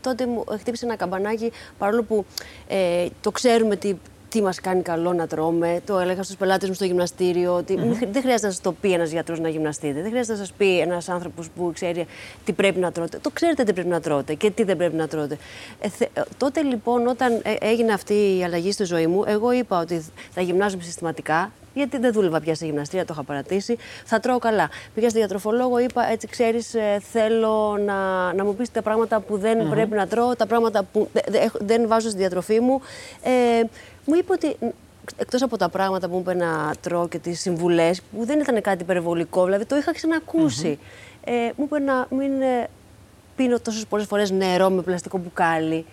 τότε 0.00 0.26
μου 0.26 0.44
χτύπησε 0.58 0.84
ένα 0.84 0.96
καμπανάκι, 0.96 1.52
παρόλο 1.78 2.02
που 2.02 2.24
ε, 2.68 3.06
το 3.20 3.30
ξέρουμε 3.30 3.76
τι, 3.76 3.94
τι 4.28 4.42
μας 4.42 4.60
κάνει 4.60 4.82
καλό 4.82 5.12
να 5.12 5.26
τρώμε. 5.26 5.80
Το 5.86 5.98
έλεγα 5.98 6.22
στους 6.22 6.36
πελάτες 6.36 6.68
μου 6.68 6.74
στο 6.74 6.84
γυμναστήριο, 6.84 7.54
ότι 7.54 7.76
μη 7.76 7.94
χρει- 7.94 8.08
δεν 8.12 8.22
χρειάζεται 8.22 8.46
να 8.46 8.52
σας 8.52 8.60
το 8.62 8.72
πει 8.72 8.92
ένας 8.92 9.10
γιατρός 9.10 9.40
να 9.40 9.48
γυμναστείτε. 9.48 10.00
Δεν 10.00 10.10
χρειάζεται 10.10 10.32
να 10.32 10.38
σας 10.38 10.52
πει 10.52 10.80
ένας 10.80 11.08
άνθρωπος 11.08 11.48
που 11.56 11.70
ξέρει 11.74 12.06
τι 12.44 12.52
πρέπει 12.52 12.78
να 12.80 12.92
τρώτε. 12.92 13.18
Το 13.22 13.30
ξέρετε 13.30 13.64
τι 13.64 13.72
πρέπει 13.72 13.88
να 13.88 14.00
τρώτε 14.00 14.34
και 14.34 14.50
τι 14.50 14.62
δεν 14.62 14.76
πρέπει 14.76 14.96
να 14.96 15.08
τρώτε. 15.08 15.36
Ε, 15.80 15.88
θε- 15.88 16.16
ε, 16.18 16.22
τότε 16.36 16.62
λοιπόν, 16.62 17.06
όταν 17.06 17.32
ε, 17.42 17.54
έγινε 17.60 17.92
αυτή 17.92 18.14
η 18.38 18.44
αλλαγή 18.44 18.72
στη 18.72 18.84
ζωή 18.84 19.06
μου, 19.06 19.24
εγώ 19.26 19.52
είπα 19.52 19.80
ότι 19.80 20.04
θα 20.30 20.40
γυμνάζομαι 20.40 20.82
συστηματικά, 20.82 21.52
γιατί 21.74 21.98
δεν 21.98 22.12
δούλευα 22.12 22.40
πια 22.40 22.54
στη 22.54 22.64
γυμναστήρια, 22.64 23.04
το 23.04 23.12
είχα 23.14 23.22
παρατήσει. 23.24 23.76
Θα 24.04 24.20
τρώω 24.20 24.38
καλά. 24.38 24.68
Πήγα 24.94 25.08
στη 25.08 25.18
διατροφολόγο, 25.18 25.78
είπα 25.78 26.10
έτσι, 26.10 26.26
ξέρεις, 26.26 26.74
θέλω 27.12 27.78
να, 27.86 28.32
να 28.32 28.44
μου 28.44 28.54
πεις 28.54 28.70
τα 28.70 28.82
πράγματα 28.82 29.20
που 29.20 29.38
δεν 29.38 29.68
πρέπει 29.68 29.94
να 29.94 30.06
τρώω, 30.06 30.36
τα 30.36 30.46
πράγματα 30.46 30.82
που 30.92 31.08
δε- 31.12 31.20
δε- 31.28 31.38
έχω- 31.38 31.58
δεν 31.60 31.88
βάζω 31.88 32.08
στη 32.08 32.18
διατροφή 32.18 32.60
μου. 32.60 32.80
Ε, 33.22 33.62
μου 34.08 34.14
είπε 34.14 34.32
ότι 34.32 34.56
εκτός 35.16 35.42
από 35.42 35.56
τα 35.56 35.68
πράγματα 35.68 36.08
που 36.08 36.14
μου 36.14 36.20
είπε 36.20 36.34
να 36.34 36.74
τρώω 36.80 37.08
και 37.08 37.18
τις 37.18 37.40
συμβουλές, 37.40 38.00
που 38.16 38.24
δεν 38.24 38.40
ήταν 38.40 38.60
κάτι 38.60 38.82
υπερβολικό, 38.82 39.44
δηλαδή 39.44 39.64
το 39.64 39.76
είχα 39.76 39.92
ξανακούσει. 39.94 40.78
Ε, 41.24 41.32
μου 41.56 41.64
είπε 41.64 41.78
να 41.78 42.06
μην 42.10 42.40
ε, 42.42 42.68
πίνω 43.36 43.60
τόσες 43.60 43.86
πολλές 43.86 44.06
φορές 44.06 44.30
νερό 44.30 44.70
με 44.70 44.82
πλαστικό 44.82 45.18
μπουκάλι. 45.18 45.84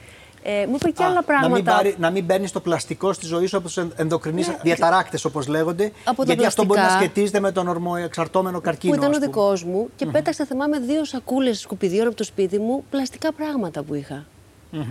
Ε, 0.43 0.65
μου 0.65 0.75
είπε 0.75 0.89
και 0.89 1.03
Α, 1.03 1.07
άλλα 1.07 1.23
πράγματα. 1.23 1.49
Να 1.49 1.55
μην, 1.55 1.63
πάρει, 1.65 1.95
να 1.99 2.09
μην 2.09 2.25
παίρνει 2.25 2.49
το 2.49 2.59
πλαστικό 2.59 3.13
στη 3.13 3.25
ζωή 3.25 3.45
σου 3.45 3.57
από 3.57 3.65
τους 3.65 3.77
ενδοκρινείς 3.95 4.47
Ναι. 4.47 4.57
διαταράκτες, 4.61 5.25
όπως 5.25 5.47
λέγονται. 5.47 5.91
Από 6.03 6.17
τα 6.17 6.23
γιατί 6.33 6.45
αυτό 6.45 6.65
μπορεί 6.65 6.79
να 6.79 6.85
πλαστικά. 6.85 7.05
σχετίζεται 7.11 7.39
με 7.39 7.51
τον 7.51 7.67
ορμοεξαρτώμενο 7.67 8.61
καρκίνο. 8.61 8.93
που 8.93 8.99
ήταν 8.99 9.09
ο 9.13 9.15
ας 9.15 9.17
πούμε. 9.19 9.31
δικός 9.31 9.63
μου 9.63 9.89
και 9.95 10.05
πέταξε, 10.05 10.45
θυμάμαι, 10.45 10.79
δύο 10.79 11.03
σακούλες 11.05 11.59
σκουπιδιών 11.59 12.07
από 12.07 12.15
το 12.15 12.23
σπίτι 12.23 12.59
μου, 12.59 12.83
πλαστικά 12.89 13.33
πράγματα 13.33 13.83
που 13.83 13.93
είχα. 13.93 14.25
Ναι, 14.71 14.85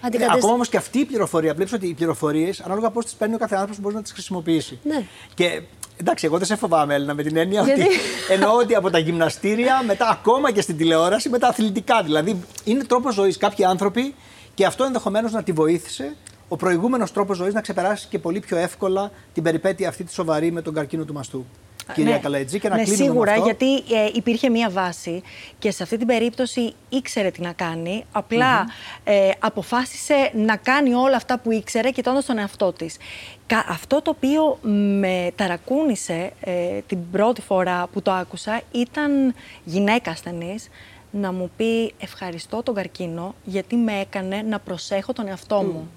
Αντικατέστη- 0.00 0.36
ακόμα 0.36 0.52
όμως 0.52 0.68
και 0.68 0.76
αυτή 0.76 0.98
η 0.98 1.04
πληροφορία, 1.04 1.54
βλέπεις 1.54 1.72
ότι 1.72 1.86
οι 1.88 1.94
πληροφορίες, 1.94 2.60
ανάλογα 2.60 2.90
πώς 2.90 3.04
τις 3.04 3.14
παίρνει 3.14 3.34
ο 3.34 3.38
κάθε 3.38 3.56
άνθρωπο, 3.56 3.80
μπορεί 3.80 3.94
να 3.94 4.02
τις 4.02 4.12
χρησιμοποιήσει. 4.12 4.78
Ναι. 4.82 5.04
Και 5.34 5.62
εντάξει, 5.96 6.26
εγώ 6.26 6.38
δεν 6.38 6.46
σε 6.46 6.56
φοβάμαι, 6.56 6.94
Έλληνα, 6.94 7.14
με 7.14 7.22
την 7.22 7.36
έννοια 7.36 7.62
Γιατί; 7.62 7.80
ότι 7.80 7.90
εννοώ 8.28 8.56
ότι 8.56 8.74
από 8.74 8.90
τα 8.90 8.98
γυμναστήρια, 8.98 9.82
μετά 9.86 10.08
ακόμα 10.08 10.52
και 10.52 10.60
στην 10.60 10.76
τηλεόραση, 10.76 11.28
με 11.28 11.38
τα 11.38 11.48
αθλητικά. 11.48 12.02
Δηλαδή, 12.02 12.42
είναι 12.64 12.84
τρόπος 12.84 13.14
ζωής. 13.14 13.36
Κάποιοι 13.36 13.64
άνθρωποι, 13.64 14.14
και 14.54 14.66
αυτό 14.66 14.84
ενδεχομένως 14.84 15.32
να 15.32 15.42
τη 15.42 15.52
βοήθησε, 15.52 16.16
ο 16.48 16.56
προηγούμενος 16.56 17.12
τρόπος 17.12 17.36
ζωής 17.36 17.54
να 17.54 17.60
ξεπεράσει 17.60 18.06
και 18.10 18.18
πολύ 18.18 18.40
πιο 18.40 18.56
εύκολα 18.56 19.10
την 19.32 19.42
περιπέτεια 19.42 19.88
αυτή 19.88 20.04
τη 20.04 20.12
σοβαρή 20.12 20.52
με 20.52 20.62
τον 20.62 20.74
καρκίνο 20.74 21.04
του 21.04 21.12
μαστού. 21.12 21.46
Κυρία 21.94 22.12
ναι. 22.12 22.18
Καλαετζή, 22.18 22.58
και 22.60 22.68
να 22.68 22.76
ναι, 22.76 22.82
κλείνουμε 22.82 23.04
σίγουρα, 23.04 23.30
με 23.30 23.36
αυτό. 23.38 23.44
γιατί 23.44 23.74
ε, 23.94 24.08
υπήρχε 24.14 24.48
μία 24.50 24.70
βάση 24.70 25.22
και 25.58 25.70
σε 25.70 25.82
αυτή 25.82 25.96
την 25.96 26.06
περίπτωση 26.06 26.72
ήξερε 26.88 27.30
τι 27.30 27.40
να 27.40 27.52
κάνει. 27.52 28.04
απλα 28.12 28.66
ε, 29.04 29.30
αποφάσισε 29.38 30.30
να 30.34 30.56
κάνει 30.56 30.94
όλα 30.94 31.16
αυτά 31.16 31.38
που 31.38 31.52
ήξερε 31.52 31.90
κοιτώντας 31.90 32.24
τον 32.24 32.38
εαυτό 32.38 32.72
της. 32.72 32.96
Κα- 33.46 33.66
Αυτό 33.68 34.02
το 34.02 34.10
οποίο 34.10 34.58
με 34.98 35.30
ταρακούνησε 35.36 36.32
ε, 36.40 36.78
την 36.86 36.98
πρώτη 37.10 37.40
φορά 37.40 37.86
που 37.92 38.02
το 38.02 38.12
άκουσα 38.12 38.60
ήταν 38.72 39.34
γυναίκα 39.64 40.10
ασθενής 40.10 40.68
να 41.10 41.32
μου 41.32 41.50
πει 41.56 41.94
ευχαριστώ 41.98 42.62
τον 42.62 42.74
καρκίνο 42.74 43.34
γιατί 43.44 43.76
με 43.76 43.92
έκανε 44.00 44.42
να 44.48 44.58
προσέχω 44.58 45.12
τον 45.12 45.28
εαυτό 45.28 45.62
μου. 45.62 45.90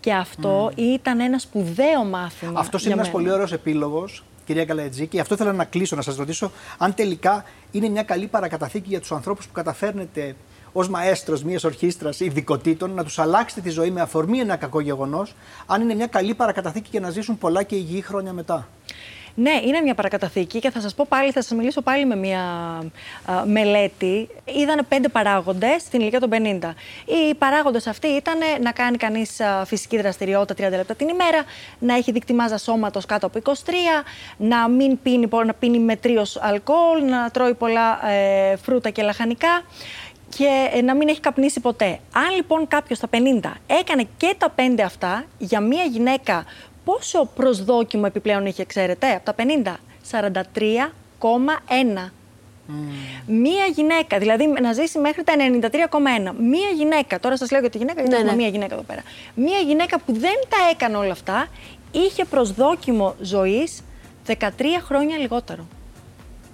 Και 0.00 0.12
αυτό 0.12 0.70
ήταν 0.76 1.20
ένα 1.20 1.38
σπουδαίο 1.38 2.04
μάθημα. 2.04 2.60
Αυτός 2.60 2.80
για 2.82 2.90
είναι 2.90 3.00
ένας 3.00 3.12
μένα. 3.12 3.18
πολύ 3.24 3.34
ωραίος 3.34 3.52
επίλογος, 3.52 4.24
κυρία 4.46 4.64
Καλαετζή, 4.64 5.06
και 5.06 5.20
αυτό 5.20 5.34
ήθελα 5.34 5.52
να 5.52 5.64
κλείσω, 5.64 5.96
να 5.96 6.02
σας 6.02 6.16
ρωτήσω 6.16 6.50
αν 6.78 6.94
τελικά 6.94 7.44
είναι 7.70 7.88
μια 7.88 8.02
καλή 8.02 8.26
παρακαταθήκη 8.26 8.88
για 8.88 9.00
τους 9.00 9.12
ανθρώπους 9.12 9.46
που 9.46 9.52
καταφέρνετε 9.52 10.36
ως 10.72 10.88
μαέστρος 10.88 11.42
μιας 11.42 11.64
ορχήστρας 11.64 12.20
ειδικοτήτων 12.20 12.90
να 12.94 13.04
τους 13.04 13.18
αλλάξετε 13.18 13.60
τη 13.60 13.70
ζωή 13.70 13.90
με 13.90 14.00
αφορμή 14.00 14.38
ένα 14.38 14.56
κακό 14.56 14.80
γεγονός, 14.80 15.34
αν 15.66 15.80
είναι 15.80 15.94
μια 15.94 16.06
καλή 16.06 16.34
παρακαταθήκη 16.34 16.88
για 16.90 17.00
να 17.00 17.10
ζήσουν 17.10 17.38
πολλά 17.38 17.62
και 17.62 17.76
υγιή 17.76 18.00
χρόνια 18.00 18.32
μετά. 18.32 18.68
Ναι, 19.38 19.60
είναι 19.66 19.80
μια 19.80 19.94
παρακαταθήκη 19.94 20.58
και 20.58 20.70
θα 20.70 20.80
σας 20.80 20.94
πω 20.94 21.06
πάλι, 21.08 21.30
θα 21.32 21.42
σας 21.42 21.58
μιλήσω 21.58 21.80
πάλι 21.82 22.06
με 22.06 22.16
μια 22.16 22.40
α, 23.24 23.44
μελέτη. 23.46 24.28
Είδανε 24.44 24.82
πέντε 24.82 25.08
παράγοντες 25.08 25.82
στην 25.82 26.00
ηλικία 26.00 26.20
των 26.20 26.30
50. 26.32 26.34
Οι 27.04 27.34
παράγοντες 27.34 27.86
αυτοί 27.86 28.06
ήταν 28.06 28.38
να 28.62 28.72
κάνει 28.72 28.96
κανείς 28.96 29.40
α, 29.40 29.64
φυσική 29.64 29.96
δραστηριότητα 30.00 30.68
30 30.68 30.70
λεπτά 30.70 30.94
την 30.94 31.08
ημέρα, 31.08 31.42
να 31.78 31.94
έχει 31.94 32.12
δείκτη 32.12 32.32
μάζας 32.34 32.62
σώματος 32.62 33.06
κάτω 33.06 33.26
από 33.26 33.40
23, 33.44 33.50
να 34.36 34.68
μην 34.68 35.02
πίνει, 35.02 35.26
πο- 35.26 35.44
να 35.44 35.54
πίνει 35.54 35.78
μετρίως 35.78 36.36
αλκοόλ, 36.40 37.04
να 37.08 37.30
τρώει 37.30 37.54
πολλά 37.54 38.08
ε, 38.10 38.56
φρούτα 38.56 38.90
και 38.90 39.02
λαχανικά 39.02 39.62
και 40.28 40.68
ε, 40.72 40.82
να 40.82 40.94
μην 40.94 41.08
έχει 41.08 41.20
καπνίσει 41.20 41.60
ποτέ. 41.60 41.98
Αν 42.12 42.34
λοιπόν 42.36 42.68
κάποιος 42.68 42.98
στα 42.98 43.08
50 43.12 43.50
έκανε 43.66 44.06
και 44.16 44.34
τα 44.38 44.50
πέντε 44.50 44.82
αυτά 44.82 45.24
για 45.38 45.60
μια 45.60 45.82
γυναίκα, 45.84 46.44
πόσο 46.86 47.28
προσδόκιμο 47.34 48.02
επιπλέον 48.06 48.46
είχε, 48.46 48.64
ξέρετε, 48.64 49.10
από 49.14 49.24
τα 49.24 49.34
50, 49.34 49.76
43,1. 50.10 52.10
Μία 53.26 53.64
γυναίκα, 53.74 54.18
δηλαδή 54.18 54.46
να 54.60 54.72
ζήσει 54.72 54.98
μέχρι 54.98 55.22
τα 55.24 55.32
93,1. 55.36 56.34
Μία 56.40 56.68
γυναίκα, 56.76 57.20
τώρα 57.20 57.36
σας 57.36 57.50
λέω 57.50 57.60
για 57.60 57.70
τη 57.70 57.78
γυναίκα, 57.78 58.00
γιατί 58.00 58.14
Ναι, 58.14 58.20
έχουμε 58.20 58.32
ναι. 58.36 58.42
μία 58.42 58.48
γυναίκα 58.48 58.74
εδώ 58.74 58.82
πέρα. 58.82 59.02
Μία 59.34 59.58
γυναίκα 59.58 60.00
που 60.00 60.12
δεν 60.12 60.34
τα 60.48 60.56
έκανε 60.72 60.96
όλα 60.96 61.12
αυτά, 61.12 61.46
είχε 61.92 62.24
προσδόκιμο 62.24 63.14
ζωής 63.20 63.82
13 64.26 64.32
χρόνια 64.84 65.16
λιγότερο. 65.16 65.66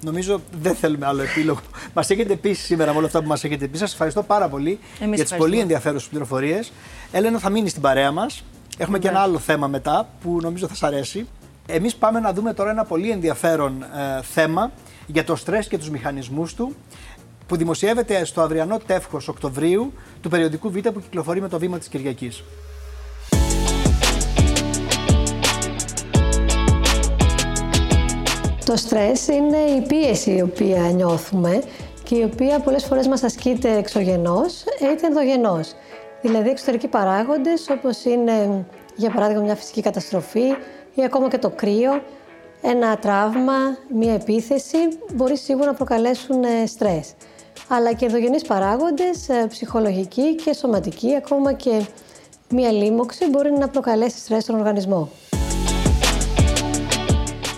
Νομίζω 0.05 0.41
δεν 0.61 0.75
θέλουμε 0.75 1.07
άλλο 1.07 1.23
επίλογο. 1.23 1.61
μας 1.95 2.11
έχετε 2.11 2.37
πει 2.37 2.53
σήμερα 2.53 2.93
με 2.93 2.99
όλα 2.99 3.07
αυτά 3.07 3.23
που 3.23 3.29
μας 3.29 3.45
έχετε 3.45 3.67
πει. 3.69 3.79
Σας 3.79 3.93
ευχαριστώ 3.93 4.23
πάρα 4.23 4.49
πολύ 4.49 4.71
Εμείς 4.71 4.81
για 4.99 5.09
τις 5.09 5.21
ευχαριστούμε. 5.21 5.49
πολύ 5.49 5.59
ενδιαφέρουσες 5.61 6.09
πληροφορίες. 6.09 6.73
Έλενα, 7.13 7.39
θα 7.39 7.51
μείνεις 7.51 7.71
στην 7.71 7.83
παρέα 7.83 8.11
μας. 8.11 8.45
Έχουμε 8.83 8.99
και 8.99 9.09
ένα 9.09 9.21
άλλο 9.21 9.39
θέμα 9.39 9.67
μετά 9.67 10.09
που 10.23 10.39
νομίζω 10.41 10.67
θα 10.69 10.75
σα 10.75 10.87
αρέσει. 10.87 11.29
Εμείς 11.67 11.97
πάμε 11.97 12.21
να 12.21 12.33
δούμε 12.33 12.53
τώρα 12.53 12.71
ένα 12.71 12.85
πολύ 12.85 13.11
ενδιαφέρον 13.11 13.83
ε, 13.83 14.23
θέμα 14.23 14.71
για 15.07 15.25
το 15.25 15.37
στρες 15.37 15.69
και 15.69 15.79
τους 15.79 15.91
μηχανισμούς 15.91 16.55
του 16.55 16.75
που 17.47 17.57
δημοσιεύεται 17.57 18.25
στο 18.25 18.41
αυριανό 18.41 18.79
τεύχος 18.87 19.29
Οκτωβρίου 19.29 19.93
του 20.21 20.29
περιοδικού 20.29 20.71
Β 20.71 20.79
που 20.79 21.01
κυκλοφορεί 21.01 21.41
με 21.41 21.49
το 21.49 21.59
βήμα 21.59 21.79
της 21.79 21.89
Κυριακής. 21.89 22.43
Το 28.65 28.77
στρες 28.77 29.27
είναι 29.27 29.59
η 29.59 29.87
πίεση 29.87 30.31
η 30.31 30.43
οποία 30.43 30.81
νιώθουμε 30.81 31.63
και 32.03 32.15
η 32.15 32.23
οποία 32.23 32.61
πολλές 32.61 32.85
φορές 32.85 33.09
μας 33.09 33.23
ασκείται 33.23 33.77
εξωγενώς 33.77 34.65
είτε 34.93 35.07
ενδογενώς. 35.07 35.73
Δηλαδή 36.23 36.49
εξωτερικοί 36.49 36.89
παράγοντες 36.89 37.69
όπως 37.71 38.05
είναι 38.05 38.65
για 38.97 39.11
παράδειγμα 39.11 39.43
μια 39.43 39.55
φυσική 39.55 39.83
καταστροφή 39.83 40.47
ή 40.95 41.05
ακόμα 41.05 41.29
και 41.29 41.39
το 41.39 41.51
κρύο, 41.51 42.03
ένα 42.63 42.97
τραύμα, 42.97 43.53
μια 43.95 44.13
επίθεση 44.13 44.77
μπορεί 45.15 45.37
σίγουρα 45.37 45.67
να 45.67 45.75
προκαλέσουν 45.75 46.45
ε, 46.45 46.67
στρες. 46.67 47.15
Αλλά 47.69 47.93
και 47.93 48.05
ενδογενείς 48.05 48.43
παράγοντες, 48.43 49.29
ε, 49.29 49.47
ψυχολογικοί 49.49 50.35
και 50.35 50.53
σωματικοί, 50.53 51.15
ακόμα 51.17 51.53
και 51.53 51.85
μια 52.49 52.73
λίμωξη 52.73 53.31
μπορεί 53.31 53.53
να 53.53 53.69
προκαλέσει 53.69 54.19
στρες 54.19 54.43
στον 54.43 54.59
οργανισμό. 54.59 55.09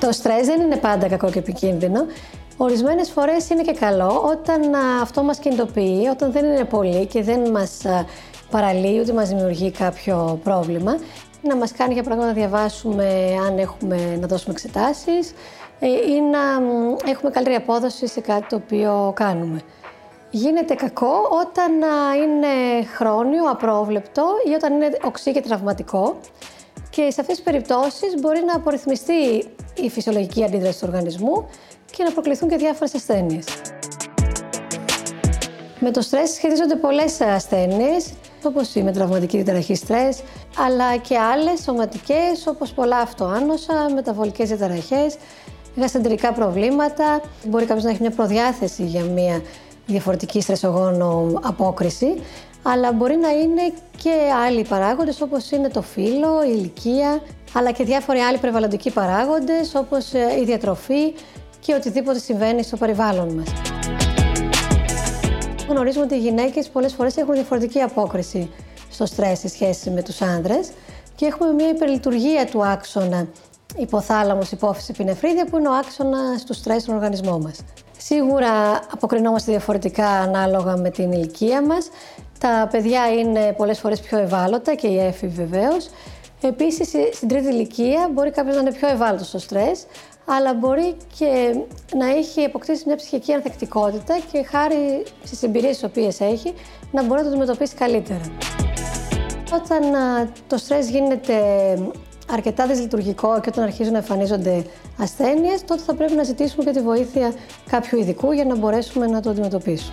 Το 0.00 0.12
στρες 0.12 0.46
δεν 0.46 0.60
είναι 0.60 0.76
πάντα 0.76 1.08
κακό 1.08 1.30
και 1.30 1.38
επικίνδυνο. 1.38 2.06
Ορισμένες 2.56 3.10
φορές 3.10 3.50
είναι 3.50 3.62
και 3.62 3.72
καλό 3.72 4.22
όταν 4.26 4.74
α, 4.74 5.00
αυτό 5.02 5.22
μας 5.22 5.38
κινητοποιεί, 5.38 6.08
όταν 6.10 6.32
δεν 6.32 6.44
είναι 6.44 6.64
πολύ 6.64 7.06
και 7.06 7.22
δεν 7.22 7.50
μας 7.50 7.84
α, 7.84 8.04
παραλύει 8.54 8.98
ούτε 9.02 9.12
μας 9.12 9.28
δημιουργεί 9.28 9.70
κάποιο 9.70 10.40
πρόβλημα. 10.44 10.98
να 11.42 11.56
μας 11.56 11.72
κάνει 11.72 11.92
για 11.92 12.02
παράδειγμα 12.02 12.32
να 12.32 12.38
διαβάσουμε 12.38 13.36
αν 13.46 13.58
έχουμε 13.58 14.16
να 14.20 14.26
δώσουμε 14.26 14.52
εξετάσεις 14.52 15.32
ε, 15.80 15.86
ή 15.86 16.20
να 16.20 16.38
έχουμε 17.10 17.30
καλύτερη 17.30 17.56
απόδοση 17.56 18.06
σε 18.06 18.20
κάτι 18.20 18.46
το 18.48 18.56
οποίο 18.56 19.12
κάνουμε. 19.16 19.60
Γίνεται 20.30 20.74
κακό 20.74 21.12
όταν 21.46 21.72
είναι 22.22 22.84
χρόνιο, 22.96 23.50
απρόβλεπτο 23.50 24.24
ή 24.50 24.52
όταν 24.54 24.72
είναι 24.72 24.90
οξύ 25.04 25.32
και 25.32 25.40
τραυματικό 25.40 26.16
και 26.90 27.02
σε 27.10 27.20
αυτές 27.20 27.36
τις 27.36 27.42
περιπτώσεις 27.42 28.14
μπορεί 28.20 28.42
να 28.46 28.54
απορριθμιστεί 28.54 29.48
η 29.74 29.90
φυσιολογική 29.90 30.44
αντίδραση 30.44 30.80
του 30.80 30.86
οργανισμού 30.88 31.48
και 31.90 32.04
να 32.04 32.10
προκληθούν 32.10 32.48
και 32.48 32.56
διάφορες 32.56 32.94
ασθένειες. 32.94 33.44
Με 35.80 35.90
το 35.90 36.00
στρες 36.00 36.30
σχετίζονται 36.30 36.76
πολλές 36.76 37.20
ασθένειες, 37.20 38.12
όπως 38.44 38.74
η 38.74 38.82
μετραυματική 38.82 39.36
διταραχή 39.36 39.74
στρες, 39.74 40.22
αλλά 40.66 40.96
και 40.96 41.18
άλλες 41.18 41.60
σωματικές, 41.60 42.46
όπως 42.46 42.72
πολλά 42.72 42.98
αυτοάνοσα, 42.98 43.90
μεταβολικές 43.94 44.48
διαταραχές, 44.48 45.16
γαστεντρικά 45.76 46.32
προβλήματα. 46.32 47.20
Μπορεί 47.44 47.64
κάποιος 47.64 47.84
να 47.84 47.90
έχει 47.90 48.00
μια 48.00 48.10
προδιάθεση 48.10 48.84
για 48.84 49.04
μια 49.04 49.42
διαφορετική 49.86 50.40
στρεσογόνο 50.40 51.40
απόκριση, 51.42 52.22
αλλά 52.62 52.92
μπορεί 52.92 53.16
να 53.16 53.28
είναι 53.28 53.72
και 54.02 54.12
άλλοι 54.46 54.64
παράγοντες 54.68 55.20
όπως 55.20 55.50
είναι 55.50 55.68
το 55.68 55.82
φύλλο, 55.82 56.42
η 56.46 56.52
ηλικία, 56.54 57.20
αλλά 57.52 57.70
και 57.70 57.84
διάφοροι 57.84 58.18
άλλοι 58.18 58.38
περιβαλλοντικοί 58.38 58.90
παράγοντες 58.90 59.74
όπως 59.74 60.12
ε, 60.12 60.40
η 60.40 60.44
διατροφή 60.44 61.14
και 61.60 61.74
οτιδήποτε 61.74 62.18
συμβαίνει 62.18 62.62
στο 62.62 62.76
περιβάλλον 62.76 63.34
μας. 63.34 63.83
Γνωρίζουμε 65.68 66.04
ότι 66.04 66.14
οι 66.14 66.18
γυναίκες 66.18 66.68
πολλές 66.68 66.92
φορές 66.94 67.16
έχουν 67.16 67.34
διαφορετική 67.34 67.80
απόκριση 67.80 68.50
στο 68.90 69.06
στρες 69.06 69.38
σε 69.38 69.48
σχέση 69.48 69.90
με 69.90 70.02
τους 70.02 70.20
άνδρες 70.22 70.70
και 71.14 71.26
έχουμε 71.26 71.52
μια 71.52 71.68
υπερλειτουργία 71.68 72.46
του 72.46 72.66
άξονα 72.66 73.26
υποθάλαμος, 73.76 74.50
υπόφυση, 74.50 74.86
επινεφρίδια 74.90 75.46
που 75.46 75.58
είναι 75.58 75.68
ο 75.68 75.72
άξονας 75.72 76.44
του 76.44 76.54
στρες 76.54 76.82
στον 76.82 76.94
οργανισμό 76.94 77.38
μας. 77.38 77.58
Σίγουρα 77.98 78.80
αποκρινόμαστε 78.92 79.50
διαφορετικά 79.50 80.08
ανάλογα 80.08 80.76
με 80.76 80.90
την 80.90 81.12
ηλικία 81.12 81.62
μας. 81.62 81.88
Τα 82.38 82.68
παιδιά 82.70 83.12
είναι 83.12 83.52
πολλές 83.56 83.78
φορές 83.78 84.00
πιο 84.00 84.18
ευάλωτα 84.18 84.74
και 84.74 84.86
οι 84.86 84.98
έφηβοι 85.00 85.46
βεβαίως. 85.46 85.88
Επίσης, 86.40 86.88
στην 87.12 87.28
τρίτη 87.28 87.48
ηλικία 87.48 88.10
μπορεί 88.12 88.30
κάποιος 88.30 88.54
να 88.54 88.60
είναι 88.60 88.72
πιο 88.72 88.88
ευάλωτος 88.88 89.26
στο 89.26 89.38
στρες, 89.38 89.86
αλλά 90.24 90.54
μπορεί 90.54 90.96
και 91.18 91.56
να 91.96 92.06
έχει 92.06 92.44
αποκτήσει 92.44 92.82
μια 92.86 92.96
ψυχική 92.96 93.32
ανθεκτικότητα 93.32 94.18
και 94.32 94.42
χάρη 94.42 95.04
στις 95.24 95.42
εμπειρίες 95.42 95.74
τις 95.74 95.84
οποίες 95.84 96.20
έχει, 96.20 96.54
να 96.92 97.02
μπορεί 97.02 97.14
να 97.14 97.22
το 97.22 97.28
αντιμετωπίσει 97.28 97.74
καλύτερα. 97.74 98.20
Όταν 99.52 99.82
το 100.46 100.56
στρες 100.56 100.90
γίνεται 100.90 101.34
αρκετά 102.30 102.66
δυσλειτουργικό 102.66 103.40
και 103.40 103.48
όταν 103.48 103.64
αρχίζουν 103.64 103.92
να 103.92 103.98
εμφανίζονται 103.98 104.64
ασθένειες, 104.98 105.64
τότε 105.64 105.82
θα 105.82 105.94
πρέπει 105.94 106.14
να 106.14 106.22
ζητήσουμε 106.22 106.64
και 106.64 106.70
τη 106.70 106.80
βοήθεια 106.80 107.34
κάποιου 107.70 107.98
ειδικού 107.98 108.32
για 108.32 108.44
να 108.44 108.56
μπορέσουμε 108.56 109.06
να 109.06 109.20
το 109.20 109.30
αντιμετωπίσουμε. 109.30 109.92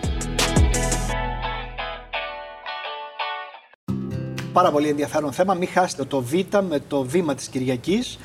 Πάρα 4.54 4.72
πολύ 4.72 4.88
ενδιαφέρον 4.88 5.32
θέμα. 5.32 5.54
Μην 5.54 5.67
χάσετε 5.67 6.04
το 6.04 6.22
Β 6.22 6.34
με 6.70 6.80
το 6.88 7.04
βήμα 7.04 7.36
της 7.36 7.48
Κυριακής. 7.48 8.20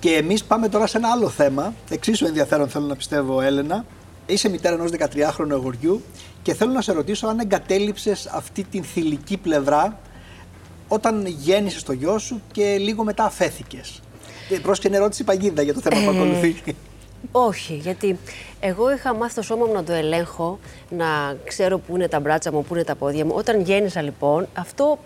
Και 0.00 0.10
εμείς 0.14 0.44
πάμε 0.44 0.68
τώρα 0.68 0.86
σε 0.86 0.96
ένα 0.96 1.10
άλλο 1.10 1.28
θέμα. 1.28 1.74
Εξίσου 1.90 2.26
ενδιαφέρον 2.26 2.68
θέλω 2.68 2.86
να 2.86 2.96
πιστεύω, 2.96 3.40
Έλενα. 3.40 3.84
Είσαι 4.26 4.48
μητέρα 4.48 4.74
ενός 4.74 4.90
13χρονου 4.98 5.52
αγοριού 5.52 6.02
και 6.42 6.54
θέλω 6.54 6.72
να 6.72 6.80
σε 6.80 6.92
ρωτήσω 6.92 7.26
αν 7.26 7.38
εγκατέλειψες 7.38 8.26
αυτή 8.26 8.64
την 8.64 8.84
θηλυκή 8.84 9.36
πλευρά 9.36 9.98
όταν 10.88 11.26
γέννησες 11.26 11.82
το 11.82 11.92
γιο 11.92 12.18
σου 12.18 12.42
και 12.52 12.76
λίγο 12.78 13.04
μετά 13.04 13.24
αφέθηκες. 13.24 14.02
Ε, 14.50 14.58
Πρόσεχε 14.58 14.96
ερώτηση 14.96 15.24
παγίδα 15.24 15.62
για 15.62 15.74
το 15.74 15.80
θέμα 15.80 16.00
που 16.00 16.10
ε, 16.10 16.16
ακολουθεί. 16.16 16.74
Όχι, 17.32 17.74
γιατί 17.74 18.18
εγώ 18.60 18.92
είχα 18.92 19.14
μάθει 19.14 19.34
το 19.34 19.42
σώμα 19.42 19.66
μου 19.66 19.72
να 19.72 19.84
το 19.84 19.92
ελέγχω, 19.92 20.58
να 20.90 21.36
ξέρω 21.44 21.78
πού 21.78 21.94
είναι 21.96 22.08
τα 22.08 22.20
μπράτσα 22.20 22.52
μου, 22.52 22.64
πού 22.64 22.74
είναι 22.74 22.84
τα 22.84 22.94
πόδια 22.94 23.24
μου. 23.24 23.32
Όταν 23.34 23.60
γέννησα 23.60 24.02
λοιπόν, 24.02 24.48
αυτό 24.54 24.98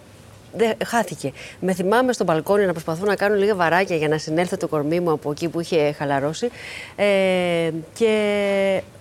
δεν, 0.57 0.73
χάθηκε. 0.87 1.33
Με 1.61 1.73
θυμάμαι 1.73 2.13
στο 2.13 2.25
μπαλκόνι 2.25 2.67
να 2.67 2.73
προσπαθώ 2.73 3.05
να 3.05 3.17
κάνω 3.17 3.35
λίγα 3.35 3.55
βαράκια 3.55 3.97
για 3.97 4.09
να 4.09 4.19
συνέλθω 4.19 4.57
το 4.57 4.69
κορμί 4.69 5.01
μου 5.01 5.11
από 5.11 5.31
εκεί 5.31 5.49
που 5.49 5.61
είχε 5.61 5.93
χαλαρώσει. 5.93 6.51
Ε, 6.97 7.71
και 7.95 8.13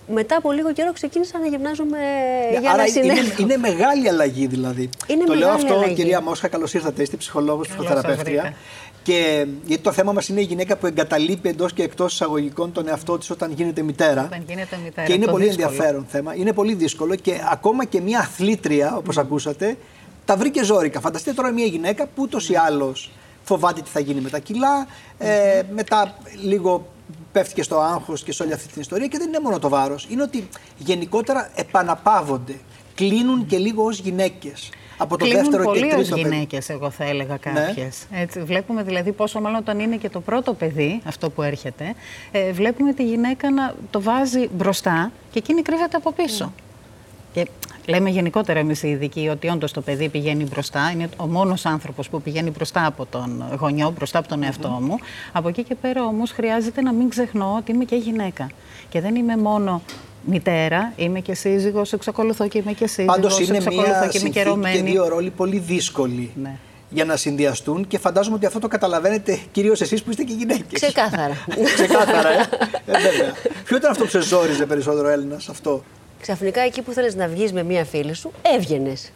μετά 0.08 0.36
από 0.36 0.52
λίγο 0.52 0.72
καιρό 0.72 0.92
ξεκίνησα 0.92 1.38
να 1.38 1.46
γυμνάζομαι 1.46 1.98
yeah, 1.98 2.60
για 2.60 2.70
άρα 2.70 2.82
να 2.82 2.88
συνέλθω. 2.88 3.22
Είναι, 3.22 3.34
είναι 3.38 3.56
μεγάλη 3.56 4.08
αλλαγή 4.08 4.46
δηλαδή. 4.46 4.88
Είναι 5.06 5.24
το 5.24 5.34
λέω 5.34 5.48
αυτό, 5.48 5.74
αλλαγή. 5.74 5.94
κυρία 5.94 6.20
Μόσχα, 6.20 6.48
καλώς 6.48 6.74
ήρθατε. 6.74 7.02
Είστε 7.02 7.16
ψυχολόγος, 7.16 7.68
ψυχοθεραπεύτρια. 7.68 8.54
Και 9.02 9.46
γιατί 9.64 9.82
το 9.82 9.92
θέμα 9.92 10.12
μας 10.12 10.28
είναι 10.28 10.40
η 10.40 10.44
γυναίκα 10.44 10.76
που 10.76 10.86
εγκαταλείπει 10.86 11.48
εντός 11.48 11.72
και 11.72 11.82
εκτός 11.82 12.12
εισαγωγικών 12.12 12.72
τον 12.72 12.88
εαυτό 12.88 13.18
της 13.18 13.30
όταν 13.30 13.52
γίνεται 13.52 13.82
μητέρα. 13.82 14.24
Όταν 14.24 14.44
γίνεται 14.48 14.78
μητέρα. 14.84 15.06
Και 15.06 15.12
είναι 15.12 15.26
πολύ 15.26 15.44
δύσκολο. 15.44 15.66
ενδιαφέρον 15.68 16.06
θέμα. 16.08 16.34
Είναι 16.34 16.52
πολύ 16.52 16.74
δύσκολο 16.74 17.14
και 17.14 17.40
ακόμα 17.50 17.84
και 17.84 18.00
μια 18.00 18.18
αθλήτρια, 18.18 18.96
όπως 18.96 19.16
mm. 19.16 19.20
ακούσατε, 19.20 19.76
τα 20.24 20.36
βρήκε 20.36 20.64
ζώρικα. 20.64 21.00
Φανταστείτε 21.00 21.34
τώρα 21.34 21.50
μια 21.50 21.66
γυναίκα 21.66 22.06
που 22.06 22.22
ούτως 22.22 22.48
ή 22.48 22.54
άλλως 22.54 23.10
φοβάται 23.44 23.80
τι 23.80 23.90
θα 23.90 24.00
γίνει 24.00 24.20
με 24.20 24.28
τα 24.28 24.38
κιλά, 24.38 24.86
ε, 25.18 25.62
μετά 25.74 26.14
λίγο 26.42 26.86
πέφτει 27.32 27.54
και 27.54 27.62
στο 27.62 27.80
άγχος 27.80 28.22
και 28.22 28.32
σε 28.32 28.42
όλη 28.42 28.52
αυτή 28.52 28.72
την 28.72 28.80
ιστορία. 28.80 29.06
Και 29.06 29.18
δεν 29.18 29.28
είναι 29.28 29.40
μόνο 29.40 29.58
το 29.58 29.68
βάρος. 29.68 30.06
Είναι 30.10 30.22
ότι 30.22 30.48
γενικότερα 30.78 31.50
επαναπαύονται. 31.54 32.54
Κλείνουν 32.94 33.46
και 33.46 33.58
λίγο 33.58 33.84
ως 33.84 33.98
γυναίκες. 33.98 34.70
Από 34.96 35.16
το 35.16 35.24
Κλείνουν 35.24 35.42
δεύτερο 35.42 35.64
πολύ 35.64 35.80
και 35.80 35.94
τρίτο 35.94 36.14
ως 36.14 36.20
γυναίκες, 36.20 36.68
εγώ 36.68 36.90
θα 36.90 37.04
έλεγα 37.04 37.36
κάποιες. 37.36 38.06
Ναι. 38.10 38.20
Έτσι, 38.20 38.40
βλέπουμε 38.40 38.82
δηλαδή 38.82 39.12
πόσο 39.12 39.40
μάλλον 39.40 39.58
όταν 39.58 39.80
είναι 39.80 39.96
και 39.96 40.08
το 40.08 40.20
πρώτο 40.20 40.54
παιδί, 40.54 41.00
αυτό 41.04 41.30
που 41.30 41.42
έρχεται, 41.42 41.94
ε, 42.30 42.52
βλέπουμε 42.52 42.92
τη 42.92 43.04
γυναίκα 43.04 43.50
να 43.50 43.74
το 43.90 44.02
βάζει 44.02 44.48
μπροστά 44.52 45.12
και 45.30 45.38
εκείνη 45.38 45.62
κρύβεται 45.62 45.96
από 45.96 46.12
πίσω. 46.12 46.52
Και 47.32 47.46
λέμε 47.86 48.10
γενικότερα 48.10 48.58
εμείς 48.58 48.82
οι 48.82 48.88
ειδικοί 48.88 49.28
ότι 49.28 49.48
όντως 49.48 49.72
το 49.72 49.80
παιδί 49.80 50.08
πηγαίνει 50.08 50.44
μπροστά. 50.44 50.90
Είναι 50.90 51.08
ο 51.16 51.26
μόνος 51.26 51.66
άνθρωπος 51.66 52.08
που 52.08 52.22
πηγαίνει 52.22 52.50
μπροστά 52.50 52.86
από 52.86 53.06
τον 53.06 53.44
γονιό, 53.60 53.90
μπροστά 53.96 54.18
από 54.18 54.28
τον 54.28 54.42
εαυτό 54.42 54.68
μου. 54.68 54.98
Από 55.32 55.48
εκεί 55.48 55.62
και 55.62 55.74
πέρα 55.74 56.04
όμως 56.04 56.30
χρειάζεται 56.30 56.82
να 56.82 56.92
μην 56.92 57.08
ξεχνώ 57.08 57.54
ότι 57.58 57.72
είμαι 57.72 57.84
και 57.84 57.96
γυναίκα. 57.96 58.50
Και 58.88 59.00
δεν 59.00 59.14
είμαι 59.14 59.36
μόνο 59.36 59.82
μητέρα, 60.24 60.92
είμαι 60.96 61.20
και 61.20 61.34
σύζυγος, 61.34 61.92
εξακολουθώ 61.92 62.48
και 62.48 62.58
είμαι 62.58 62.72
και 62.72 62.86
σύζυγος, 62.86 63.14
Πάντως 63.14 63.40
είναι 63.40 63.56
εξακολουθώ 63.56 63.88
μια 63.88 64.08
και 64.08 64.18
είμαι 64.18 64.28
και 64.28 64.40
συνθήκη 64.40 64.76
και 64.76 64.90
δύο 64.90 65.08
ρόλοι 65.08 65.30
πολύ 65.30 65.58
δύσκολοι. 65.58 66.30
Ναι. 66.42 66.56
Για 66.90 67.04
να 67.04 67.16
συνδυαστούν 67.16 67.86
και 67.86 67.98
φαντάζομαι 67.98 68.36
ότι 68.36 68.46
αυτό 68.46 68.58
το 68.58 68.68
καταλαβαίνετε 68.68 69.38
κυρίως 69.52 69.80
εσείς 69.80 70.02
που 70.02 70.10
είστε 70.10 70.22
και 70.22 70.32
γυναίκες. 70.32 70.80
Ξεκάθαρα. 70.80 71.44
Ξεκάθαρα, 71.74 72.28
ε. 72.28 72.48
ε 72.86 72.98
βέβαια. 72.98 73.32
Ποιο 73.64 73.76
ήταν 73.76 73.90
αυτό 73.90 74.04
που 74.04 74.10
σε 74.10 74.20
ζόριζε 74.20 74.66
περισσότερο, 74.66 75.08
Έλληνας, 75.08 75.48
αυτό; 75.48 75.82
Ξαφνικά 76.22 76.60
εκεί 76.60 76.82
που 76.82 76.92
θέλεις 76.92 77.14
να 77.14 77.28
βγεις 77.28 77.52
με 77.52 77.62
μία 77.62 77.84
φίλη 77.84 78.14
σου, 78.14 78.32
έβγαινες. 78.42 79.12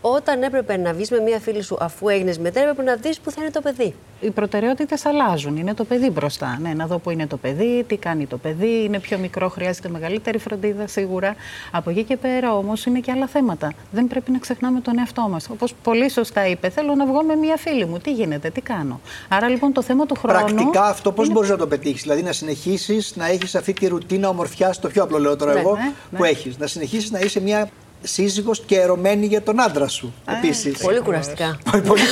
Όταν 0.00 0.42
έπρεπε 0.42 0.76
να 0.76 0.92
βγει 0.92 1.04
με 1.10 1.20
μία 1.20 1.38
φίλη 1.40 1.62
σου 1.62 1.76
αφού 1.80 2.08
έγινες 2.08 2.38
μετέρα, 2.38 2.70
έπρεπε 2.70 2.90
να 2.90 2.96
δεις 2.96 3.20
που 3.20 3.30
θα 3.30 3.42
είναι 3.42 3.50
το 3.50 3.60
παιδί. 3.60 3.94
Οι 4.20 4.30
προτεραιότητες 4.30 5.06
αλλάζουν. 5.06 5.56
Είναι 5.56 5.74
το 5.74 5.84
παιδί 5.84 6.10
μπροστά. 6.10 6.58
Ναι, 6.62 6.74
να 6.74 6.86
δω 6.86 6.98
που 6.98 7.10
είναι 7.10 7.26
το 7.26 7.36
παιδί, 7.36 7.84
τι 7.88 7.96
κάνει 7.96 8.26
το 8.26 8.36
παιδί. 8.36 8.84
Είναι 8.84 8.98
πιο 8.98 9.18
μικρό, 9.18 9.48
χρειάζεται 9.48 9.88
μεγαλύτερη 9.88 10.38
φροντίδα 10.38 10.86
σίγουρα. 10.86 11.34
Από 11.70 11.90
εκεί 11.90 12.02
και 12.02 12.16
πέρα 12.16 12.54
όμως 12.54 12.86
είναι 12.86 12.98
και 13.00 13.10
άλλα 13.10 13.26
θέματα. 13.26 13.72
Δεν 13.90 14.06
πρέπει 14.06 14.30
να 14.30 14.38
ξεχνάμε 14.38 14.80
τον 14.80 14.98
εαυτό 14.98 15.28
μας. 15.30 15.48
Όπως 15.50 15.74
πολύ 15.82 16.10
σωστά 16.10 16.46
είπε, 16.46 16.68
θέλω 16.68 16.94
να 16.94 17.06
βγω 17.06 17.22
με 17.22 17.34
μία 17.34 17.56
φίλη 17.56 17.84
μου. 17.86 17.98
Τι 17.98 18.12
γίνεται, 18.12 18.50
τι 18.50 18.60
κάνω; 18.60 19.00
Άρα 19.28 19.48
λοιπόν 19.48 19.72
το 19.72 19.82
θέμα 19.82 20.06
του 20.06 20.14
χρόνου. 20.14 20.54
Πρακτικά 20.54 20.84
αυτό 20.84 21.12
πώς 21.12 21.24
είναι... 21.24 21.34
μπορείς 21.34 21.50
να 21.50 21.56
το 21.56 21.66
πετύχεις; 21.66 22.02
Δηλαδή 22.02 22.22
να 22.22 22.32
συνεχίσεις 22.32 23.16
να 23.16 23.26
έχεις 23.28 23.54
αυτή 23.54 23.72
τη 23.72 23.86
ρουτίνα 23.86 24.28
ομορφιά, 24.28 24.74
το 24.80 24.88
πιο 24.88 25.02
απλό 25.02 25.18
λέω 25.18 25.36
τώρα 25.36 25.52
Ναι, 25.52 25.60
εγώ, 25.60 25.74
ναι, 25.76 25.92
ναι. 26.10 26.18
που 26.18 26.24
έχεις. 26.24 26.58
Να 26.58 26.66
συνεχίσεις 26.66 27.10
να 27.10 27.18
είσαι 27.18 27.40
μια 27.40 27.68
σύζυγος 28.02 28.60
και 28.66 28.76
ερωμένη 28.80 29.26
για 29.26 29.42
τον 29.42 29.60
άντρα 29.60 29.88
σου. 29.88 30.14
Επίσης. 30.36 30.78
Πολύ 30.78 31.00
κουραστικά. 31.00 31.58
πολύ, 31.88 32.02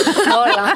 Όλα. 0.45 0.73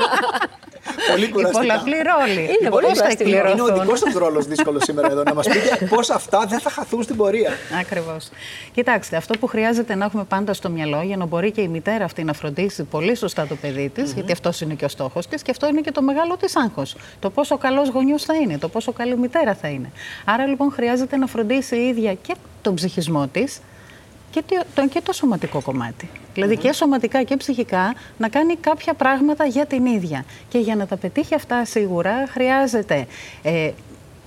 πολύ 1.11 1.25
Οι 1.25 1.29
κουραστικά. 1.29 1.59
πολλαπλοί 1.61 1.95
ρόλοι. 1.95 2.41
Είναι 2.61 2.71
πολύ 2.71 2.87
Πώς 2.87 2.99
θα 2.99 3.03
κουραστικό. 3.03 3.29
Είναι 3.29 3.39
ο 3.39 3.47
εκπληρωθούν. 3.49 3.81
δικός 3.81 3.99
σα 3.99 4.19
ρόλος 4.19 4.47
δύσκολος 4.47 4.83
σήμερα 4.85 5.11
εδώ 5.11 5.23
να 5.23 5.35
μας 5.35 5.47
πείτε 5.49 5.85
πώς 5.95 6.11
αυτά 6.11 6.47
δεν 6.49 6.59
θα 6.61 6.71
χαθούν 6.71 7.03
στην 7.03 7.17
πορεία. 7.17 7.51
Ακριβώς. 7.81 8.29
Κοιτάξτε, 8.73 9.17
αυτό 9.17 9.39
που 9.39 9.47
χρειάζεται 9.47 9.95
να 9.95 10.05
έχουμε 10.05 10.25
πάντα 10.25 10.53
στο 10.55 10.69
μυαλό 10.71 11.03
για 11.03 11.17
να 11.17 11.25
μπορεί 11.27 11.51
και 11.51 11.61
η 11.61 11.69
μητέρα 11.69 12.05
αυτή 12.05 12.25
να 12.25 12.33
φροντίσει 12.33 12.83
πολύ 12.83 13.15
σωστά 13.17 13.47
το 13.47 13.55
παιδί 13.55 13.89
της, 13.95 14.13
γιατί 14.13 14.33
αυτός 14.33 14.61
είναι 14.61 14.75
και 14.75 14.85
ο 14.85 14.89
στόχος 14.89 15.27
της 15.27 15.43
και 15.43 15.51
αυτό 15.51 15.69
είναι 15.69 15.81
και 15.81 15.91
το 15.93 16.03
μεγάλο 16.03 16.37
της 16.37 16.57
άγχος. 16.57 16.97
Το 17.21 17.31
πόσο 17.31 17.59
καλός 17.59 17.89
γονιός 17.89 18.23
θα 18.25 18.35
είναι, 18.35 18.59
το 18.59 18.69
πόσο 18.69 18.93
καλή 18.93 19.17
μητέρα 19.17 19.55
θα 19.55 19.69
είναι. 19.69 19.91
Άρα 20.25 20.47
λοιπόν 20.47 20.71
χρειάζεται 20.73 21.17
να 21.17 21.27
φροντίσει 21.27 21.77
η 21.77 21.87
ίδια 21.89 22.15
και 22.15 22.35
τον 22.63 22.75
ψυχισμό 22.75 23.27
της 23.27 23.59
και 24.31 24.43
το, 24.75 24.89
και 24.89 25.01
το 25.01 25.13
σωματικό 25.13 25.61
κομμάτι. 25.63 26.09
Δηλαδή 26.35 26.57
και 26.57 26.73
σωματικά 26.73 27.23
και 27.23 27.37
ψυχικά 27.37 27.95
να 28.19 28.29
κάνει 28.29 28.57
κάποια 28.57 28.95
πράγματα 28.95 29.45
για 29.47 29.67
την 29.67 29.87
ίδια. 29.87 30.25
Και 30.49 30.59
για 30.59 30.77
να 30.77 30.87
τα 30.87 30.97
πετύχει 30.97 31.35
αυτά 31.35 31.65
σίγουρα 31.65 32.27
χρειάζεται 32.29 33.07
ε, 33.43 33.71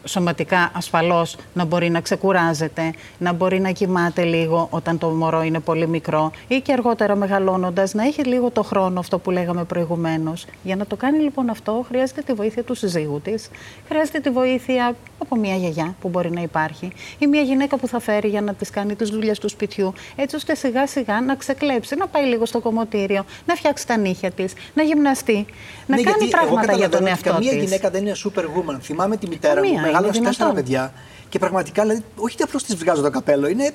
σωματικά 0.03 0.71
ασφαλώς 0.73 1.35
να 1.53 1.65
μπορεί 1.65 1.89
να 1.89 2.01
ξεκουράζεται, 2.01 2.93
να 3.17 3.33
μπορεί 3.33 3.59
να 3.59 3.71
κοιμάται 3.71 4.23
λίγο 4.23 4.67
όταν 4.69 4.97
το 4.97 5.07
μωρό 5.07 5.41
είναι 5.41 5.59
πολύ 5.59 5.87
μικρό 5.87 6.31
ή 6.47 6.59
και 6.59 6.71
αργότερα 6.71 7.15
μεγαλώνοντας 7.15 7.93
να 7.93 8.03
έχει 8.03 8.23
λίγο 8.23 8.51
το 8.51 8.63
χρόνο 8.63 8.99
αυτό 8.99 9.19
που 9.19 9.31
λέγαμε 9.31 9.63
προηγουμένως. 9.63 10.45
Για 10.63 10.75
να 10.75 10.85
το 10.85 10.95
κάνει 10.95 11.19
λοιπόν 11.19 11.49
αυτό 11.49 11.85
χρειάζεται 11.87 12.21
τη 12.21 12.33
βοήθεια 12.33 12.63
του 12.63 12.73
συζύγου 12.75 13.21
της, 13.21 13.49
χρειάζεται 13.87 14.19
τη 14.19 14.29
βοήθεια 14.29 14.95
από 15.17 15.35
μια 15.35 15.55
γιαγιά 15.55 15.95
που 16.01 16.09
μπορεί 16.09 16.31
να 16.31 16.41
υπάρχει 16.41 16.91
ή 17.19 17.27
μια 17.27 17.41
γυναίκα 17.41 17.77
που 17.77 17.87
θα 17.87 17.99
φέρει 17.99 18.27
για 18.27 18.41
να 18.41 18.53
της 18.53 18.69
κάνει 18.69 18.95
τις 18.95 19.09
δουλειές 19.09 19.39
του 19.39 19.49
σπιτιού 19.49 19.93
έτσι 20.15 20.35
ώστε 20.35 20.55
σιγά 20.55 20.87
σιγά 20.87 21.21
να 21.21 21.35
ξεκλέψει, 21.35 21.95
να 21.95 22.07
πάει 22.07 22.25
λίγο 22.25 22.45
στο 22.45 22.59
κομμωτήριο, 22.59 23.25
να 23.45 23.55
φτιάξει 23.55 23.87
τα 23.87 23.97
νύχια 23.97 24.31
της, 24.31 24.53
να 24.73 24.83
γυμναστεί, 24.83 25.45
να 25.87 25.95
ναι, 25.95 26.01
κάνει 26.01 26.27
πράγματα 26.27 26.75
για 26.75 26.89
τον 26.89 27.07
εαυτό 27.07 27.35
της. 27.37 27.47
Καμία 27.47 27.63
γυναίκα 27.63 27.89
δεν 27.89 28.01
είναι 28.01 28.15
superwoman. 28.25 28.77
Θυμάμαι 28.81 29.17
τη 29.17 29.27
μητέρα 29.27 29.65
μου, 29.65 29.90
μεγάλωσε 29.91 30.21
τέσσερα 30.21 30.51
παιδιά. 30.51 30.93
Και 31.29 31.39
πραγματικά, 31.39 31.81
δηλαδή, 31.81 32.03
όχι 32.15 32.43
απλώς 32.43 32.63
τη 32.63 32.75
βγάζω 32.75 33.01
το 33.01 33.09
καπέλο, 33.09 33.47
είναι. 33.47 33.71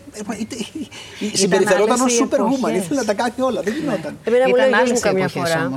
Συμπεριφερόταν 1.32 2.00
ως 2.00 2.22
superwoman. 2.22 2.74
Ήθελε 2.74 3.00
να 3.00 3.04
τα 3.04 3.14
κάνει 3.14 3.32
όλα. 3.40 3.62
Δεν 3.62 3.74
γινόταν. 3.74 4.18
Εμένα 4.24 4.48
μου 4.48 4.54
λέει 4.54 5.00
καμιά 5.00 5.28
φορά. 5.28 5.72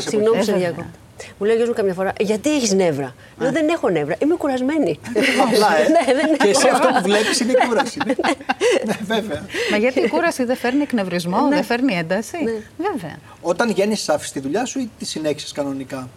Συγγνώμη, 0.00 0.42
σε 0.42 0.52
διακόπτω. 0.52 0.98
Μου 1.38 1.46
λέει 1.46 1.62
ο 1.62 1.66
μου 1.66 1.72
καμιά 1.72 1.94
φορά, 1.94 2.12
γιατί 2.20 2.54
έχεις 2.54 2.72
νεύρα; 2.72 3.14
Λέω 3.38 3.52
δεν 3.52 3.68
έχω 3.68 3.88
νεύρα, 3.88 4.16
είμαι 4.18 4.34
κουρασμένη. 4.34 4.98
Απλά, 5.46 5.78
ε. 5.78 5.88
ναι, 5.92 6.36
και 6.36 6.48
εσύ 6.48 6.68
αυτό 6.68 6.88
που 6.88 7.02
βλέπεις 7.02 7.40
είναι 7.40 7.52
η 7.52 7.66
κούραση. 7.66 7.98
ναι, 8.86 8.96
βέβαια. 9.02 9.46
Μα 9.70 9.76
γιατί 9.76 10.00
η 10.00 10.08
κούραση 10.08 10.44
δεν 10.44 10.56
φέρνει 10.56 10.82
εκνευρισμό, 10.82 11.48
δεν 11.48 11.64
φέρνει 11.64 11.94
ένταση; 11.94 12.36
Βέβαια. 12.76 13.18
Όταν 13.40 13.70
γέννησες, 13.70 14.08
άφησες 14.08 14.32
τη 14.32 14.40
δουλειά 14.40 14.64
σου 14.64 14.78
ή 14.78 14.90
τη 14.98 15.04
συνέχισες 15.04 15.52
κανονικά; 15.52 16.08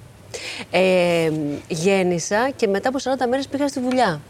Ε, 0.71 1.31
γέννησα 1.67 2.49
και 2.55 2.67
μετά 2.67 2.89
από 2.89 2.97
40 3.03 3.27
μέρες 3.29 3.47
πήγα 3.47 3.67
στη 3.67 3.79
δουλειά. 3.79 4.21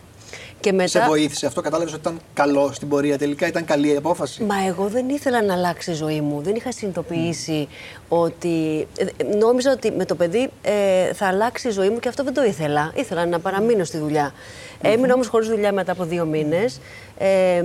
Και 0.64 0.72
μετά... 0.72 0.88
Σε 0.88 1.06
βοήθησε 1.08 1.46
αυτό, 1.46 1.62
κατάλαβες 1.62 1.94
ότι 1.94 2.02
ήταν 2.02 2.20
καλό 2.34 2.72
στην 2.74 2.88
πορεία 2.88 3.18
τελικά, 3.18 3.48
ήταν 3.48 3.66
καλή 3.66 3.94
η 3.94 3.96
απόφαση. 3.96 4.44
Μα 4.44 4.56
εγώ 4.68 4.88
δεν 4.88 5.10
ήθελα 5.10 5.44
να 5.44 5.54
αλλάξει 5.54 5.92
η 5.92 5.94
ζωή 5.94 6.22
μου. 6.22 6.42
Δεν 6.42 6.56
είχα 6.56 6.72
συνειδητοποιήσει 6.72 7.68
ότι. 8.08 8.88
Ε, 8.98 9.24
νόμιζα 9.38 9.72
ότι 9.72 9.92
με 9.92 10.06
το 10.06 10.16
παιδί 10.16 10.50
ε, 10.62 11.14
θα 11.14 11.28
αλλάξει 11.28 11.68
η 11.68 11.72
ζωή 11.72 11.90
μου 11.90 12.00
και 12.00 12.08
αυτό 12.08 12.24
δεν 12.24 12.34
το 12.34 12.44
ήθελα. 12.44 12.92
Ήθελα 12.96 13.26
να 13.26 13.40
παραμείνω 13.40 13.84
στη 13.84 13.98
δουλειά. 13.98 14.32
Mm-hmm. 14.32 14.88
Έμεινα 14.88 15.14
όμως 15.14 15.28
χωρίς 15.28 15.48
δουλειά 15.48 15.74
μετά 15.74 15.92
από 15.92 16.04
δύο 16.04 16.26
μήνες. 16.26 16.80
Ε, 17.18 17.64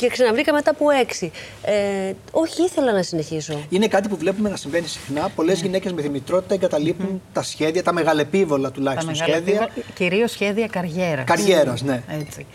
και 0.00 0.08
ξαναβρήκα 0.08 0.52
μετά 0.52 0.70
από 0.70 0.90
έξι. 0.90 1.30
Ε, 1.62 2.12
όχι, 2.30 2.62
ήθελα 2.62 2.92
να 2.92 3.02
συνεχίσω. 3.02 3.60
Είναι 3.68 3.86
κάτι 3.86 4.08
που 4.08 4.16
βλέπουμε 4.16 4.48
να 4.48 4.56
συμβαίνει 4.56 4.86
συχνά. 4.86 5.30
Πολλές 5.34 5.58
mm. 5.58 5.62
γυναίκες 5.62 5.92
με 5.92 6.02
δημητρότητα 6.02 6.54
εγκαταλείπουν 6.54 7.16
mm. 7.16 7.30
τα 7.32 7.42
σχέδια, 7.42 7.82
τα 7.82 7.92
μεγαλεπίβολα 7.92 8.70
τουλάχιστον 8.70 9.14
τα 9.18 9.24
σχέδια. 9.24 9.68
Κυρίως 9.94 10.30
σχέδια 10.30 10.66
καριέρας. 10.66 11.24
Καριέρας, 11.24 11.82
ναι. 11.82 12.02
Έτσι. 12.20 12.46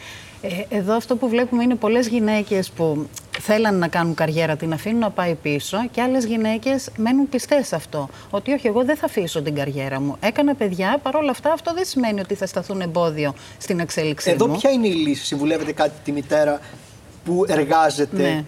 Ε, 0.41 0.77
εδώ 0.77 0.95
αυτό 0.95 1.15
που 1.15 1.29
βλέπουμε 1.29 1.63
είναι 1.63 1.75
πολλές 1.75 2.07
γυναίκες 2.07 2.69
που 2.69 3.07
θέλαν 3.39 3.77
να 3.77 3.87
κάνουν 3.87 4.13
καριέρα, 4.13 4.55
την 4.55 4.73
αφήνουν 4.73 4.99
να 4.99 5.09
πάει 5.09 5.33
πίσω 5.33 5.77
και 5.91 6.01
άλλες 6.01 6.25
γυναίκες 6.25 6.89
μένουν 6.97 7.29
πιστές 7.29 7.67
σε 7.67 7.75
αυτό. 7.75 8.09
Ότι 8.29 8.51
όχι, 8.51 8.67
εγώ 8.67 8.83
δεν 8.83 8.95
θα 8.97 9.05
αφήσω 9.05 9.41
την 9.41 9.55
καριέρα 9.55 9.99
μου. 10.01 10.15
Έκανα 10.19 10.55
παιδιά, 10.55 10.99
παρόλα 11.03 11.31
αυτά 11.31 11.51
αυτό 11.51 11.73
δεν 11.73 11.85
σημαίνει 11.85 12.19
ότι 12.19 12.35
θα 12.35 12.45
σταθούν 12.45 12.81
εμπόδιο 12.81 13.33
στην 13.57 13.79
εξέλιξή 13.79 14.29
Εδώ 14.29 14.47
μου. 14.47 14.51
Εδώ 14.51 14.61
ποια 14.61 14.71
είναι 14.71 14.87
η 14.87 14.93
λύση, 14.93 15.25
συμβουλεύετε 15.25 15.71
κάτι 15.71 15.93
τη 16.03 16.11
μητέρα 16.11 16.59
που 17.25 17.45
εργάζεται 17.47 18.21
ναι. 18.21 18.43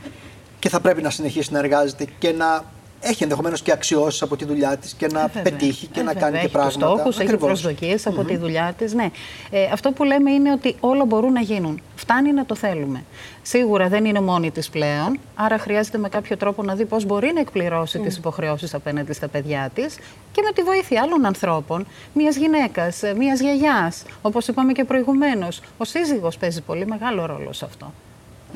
και 0.59 0.69
θα 0.69 0.79
πρέπει 0.79 1.01
να 1.01 1.09
συνεχίσει 1.09 1.53
να 1.53 1.59
εργάζεται 1.59 2.05
και 2.19 2.31
να 2.31 2.63
έχει 2.99 3.23
ενδεχομένως 3.23 3.61
και 3.61 3.71
αξιώσεις 3.71 4.21
από 4.21 4.35
τη 4.35 4.45
δουλειά 4.45 4.77
της 4.77 4.93
και 4.93 5.07
να 5.07 5.21
ε, 5.21 5.41
πετύχει 5.41 5.87
και 5.87 5.99
ε, 5.99 6.03
να 6.03 6.13
κάνει 6.13 6.39
και 6.39 6.47
πράγματα. 6.47 6.85
Έχει 6.85 7.11
στόχου, 7.11 7.21
έχει 7.21 7.37
προσδοκίες 7.37 8.07
από 8.07 8.23
τη 8.23 8.37
δουλειά 8.37 8.73
της. 8.77 8.93
Ναι. 8.93 9.09
Ε, 9.49 9.63
αυτό 9.73 9.91
που 9.91 10.03
λέμε 10.03 10.31
είναι 10.31 10.51
ότι 10.51 10.75
όλα 10.79 11.05
μπορούν 11.05 11.31
να 11.31 11.41
γίνουν. 11.41 11.81
Φτάνει 11.95 12.33
να 12.33 12.45
το 12.45 12.55
θέλουμε. 12.55 13.03
Σίγουρα 13.41 13.87
δεν 13.87 14.05
είναι 14.05 14.21
μόνη 14.21 14.51
της 14.51 14.69
πλέον, 14.69 15.19
άρα 15.35 15.57
χρειάζεται 15.57 15.97
με 15.97 16.09
κάποιο 16.09 16.37
τρόπο 16.37 16.63
να 16.63 16.75
δει 16.75 16.85
πώς 16.85 17.05
μπορεί 17.05 17.31
να 17.33 17.39
εκπληρώσει 17.39 17.99
mm. 18.01 18.07
τι 18.07 18.15
υποχρεώσεις 18.17 18.73
απέναντι 18.73 19.13
στα 19.13 19.27
παιδιά 19.27 19.71
της 19.73 19.95
και 20.31 20.41
με 20.45 20.51
τη 20.51 20.61
βοήθεια 20.61 21.01
άλλων 21.01 21.25
ανθρώπων, 21.25 21.85
μιας 22.13 22.35
γυναίκας, 22.35 23.03
ε, 23.03 23.13
μιας 23.17 23.39
γιαγιάς. 23.39 24.03
Όπως 24.21 24.47
είπαμε 24.47 24.71
και 24.71 24.83
προηγουμένως, 24.83 25.61
ο 25.77 25.83
σύζυγος 25.83 26.37
παίζει 26.37 26.61
πολύ 26.61 26.87
μεγάλο 26.87 27.25
ρόλο 27.25 27.53
σε 27.53 27.65
αυτό. 27.65 27.93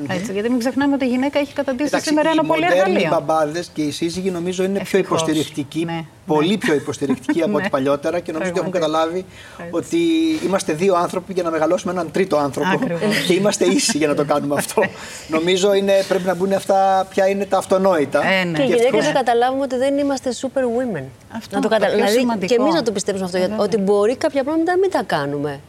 Έτσι, 0.07 0.31
γιατί 0.31 0.49
μην 0.49 0.59
ξεχνάμε 0.59 0.93
ότι 0.93 1.05
η 1.05 1.07
γυναίκα 1.07 1.39
έχει 1.39 1.53
καταντήσει 1.53 1.99
σήμερα 2.01 2.29
ένα 2.29 2.43
πολύ 2.43 2.65
εργαλείο. 2.65 2.99
Οι 2.99 3.07
μπαμπάδες 3.09 3.69
και 3.73 3.81
οι 3.81 3.91
σύζυγοι 3.91 4.31
νομίζω 4.31 4.63
είναι 4.63 4.79
πιο 4.79 4.99
υποστηρικτικοί, 4.99 5.85
ναι, 5.85 6.05
πολύ 6.25 6.49
ναι. 6.49 6.57
πιο 6.57 6.73
υποστηρικτικοί 6.73 7.41
από 7.41 7.53
ό,τι 7.55 7.63
ναι. 7.63 7.69
παλιότερα 7.69 8.19
και 8.19 8.31
νομίζω 8.31 8.49
ότι 8.49 8.59
έχουν 8.59 8.71
καταλάβει 8.71 9.25
ότι 9.71 9.97
είμαστε 10.45 10.73
δύο 10.73 10.95
άνθρωποι 10.95 11.33
για 11.33 11.43
να 11.43 11.51
μεγαλώσουμε 11.51 11.91
έναν 11.91 12.11
τρίτο 12.11 12.37
άνθρωπο 12.37 12.79
και 13.27 13.33
είμαστε 13.33 13.65
ίσοι 13.65 13.97
για 13.97 14.07
να 14.07 14.15
το 14.15 14.25
κάνουμε 14.25 14.55
αυτό. 14.57 14.83
νομίζω 15.35 15.73
είναι, 15.73 15.93
πρέπει 16.07 16.25
να 16.25 16.35
μπουν 16.35 16.53
αυτά 16.53 17.07
ποια 17.09 17.27
είναι 17.27 17.45
τα 17.45 17.57
αυτονόητα. 17.57 18.25
Ε, 18.25 18.43
ναι. 18.43 18.57
Και 18.57 18.63
οι 18.63 18.65
γυναίκες 18.65 19.05
να 19.05 19.11
καταλάβουμε 19.11 19.63
ότι 19.63 19.75
δεν 19.75 19.97
είμαστε 19.97 20.29
super 20.41 20.61
women. 20.61 21.03
Αυτό 21.37 21.55
να 21.55 21.61
το 21.61 21.67
κατα... 21.67 21.89
δηλαδή, 21.89 22.45
και 22.45 22.55
εμείς 22.55 22.73
να 22.73 22.83
το 22.83 22.91
πιστέψουμε 22.91 23.25
αυτό, 23.25 23.63
ότι 23.63 23.77
μπορεί 23.77 24.15
κάποια 24.15 24.43
πράγματα 24.43 24.71
να 24.71 24.77
μην 24.77 24.91
τα 24.91 25.03
κάνουμε 25.03 25.59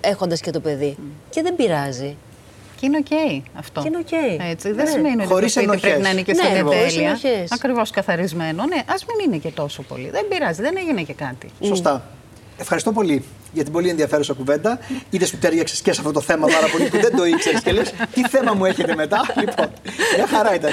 έχοντας 0.00 0.40
και 0.40 0.50
το 0.50 0.60
παιδί. 0.60 0.96
Και 1.30 1.42
δεν 1.42 1.56
πειράζει. 1.56 2.16
Και 2.82 2.88
είναι 2.88 2.98
οκ 2.98 3.42
αυτό. 3.58 3.82
Και 3.82 3.88
είναι 3.88 3.98
οκ. 3.98 4.12
Έτσι. 4.50 4.72
Δεν 4.72 4.84
ναι. 4.84 4.90
σημαίνει 4.90 5.22
ότι 5.22 5.42
το 5.42 5.48
σπίτι 5.48 5.78
πρέπει 5.78 6.02
να 6.02 6.10
είναι 6.10 6.22
και 6.22 6.34
στην 6.34 6.48
ναι, 6.52 6.70
τέλεια. 6.70 7.18
Ακριβώς 7.48 7.90
καθαρισμένο. 7.90 8.64
Ναι, 8.64 8.82
ας 8.86 9.04
μην 9.04 9.26
είναι 9.26 9.36
και 9.36 9.48
τόσο 9.48 9.82
πολύ. 9.82 10.10
Δεν 10.10 10.28
πειράζει, 10.28 10.62
δεν 10.62 10.74
έγινε 10.76 11.02
και 11.02 11.12
κάτι. 11.12 11.50
Σωστά. 11.60 12.02
Ευχαριστώ 12.58 12.92
πολύ 12.92 13.24
για 13.52 13.62
την 13.64 13.72
πολύ 13.72 13.88
ενδιαφέρουσα 13.88 14.32
κουβέντα. 14.32 14.78
Είδες 15.10 15.30
που 15.30 15.36
τέριαξε 15.36 15.82
και 15.82 15.92
σε 15.92 16.00
αυτό 16.00 16.12
το 16.12 16.20
θέμα 16.20 16.46
πάρα 16.46 16.66
πολύ 16.66 16.88
που 16.88 17.00
δεν 17.00 17.16
το 17.16 17.24
ήξερες 17.24 17.60
και 17.62 17.72
λες 17.72 17.92
τι 18.14 18.28
θέμα 18.28 18.52
μου 18.52 18.64
έχετε 18.64 18.94
μετά; 18.94 19.20
Λοιπόν, 19.40 19.70
μια 20.16 20.26
χαρά 20.26 20.54
ήταν. 20.54 20.70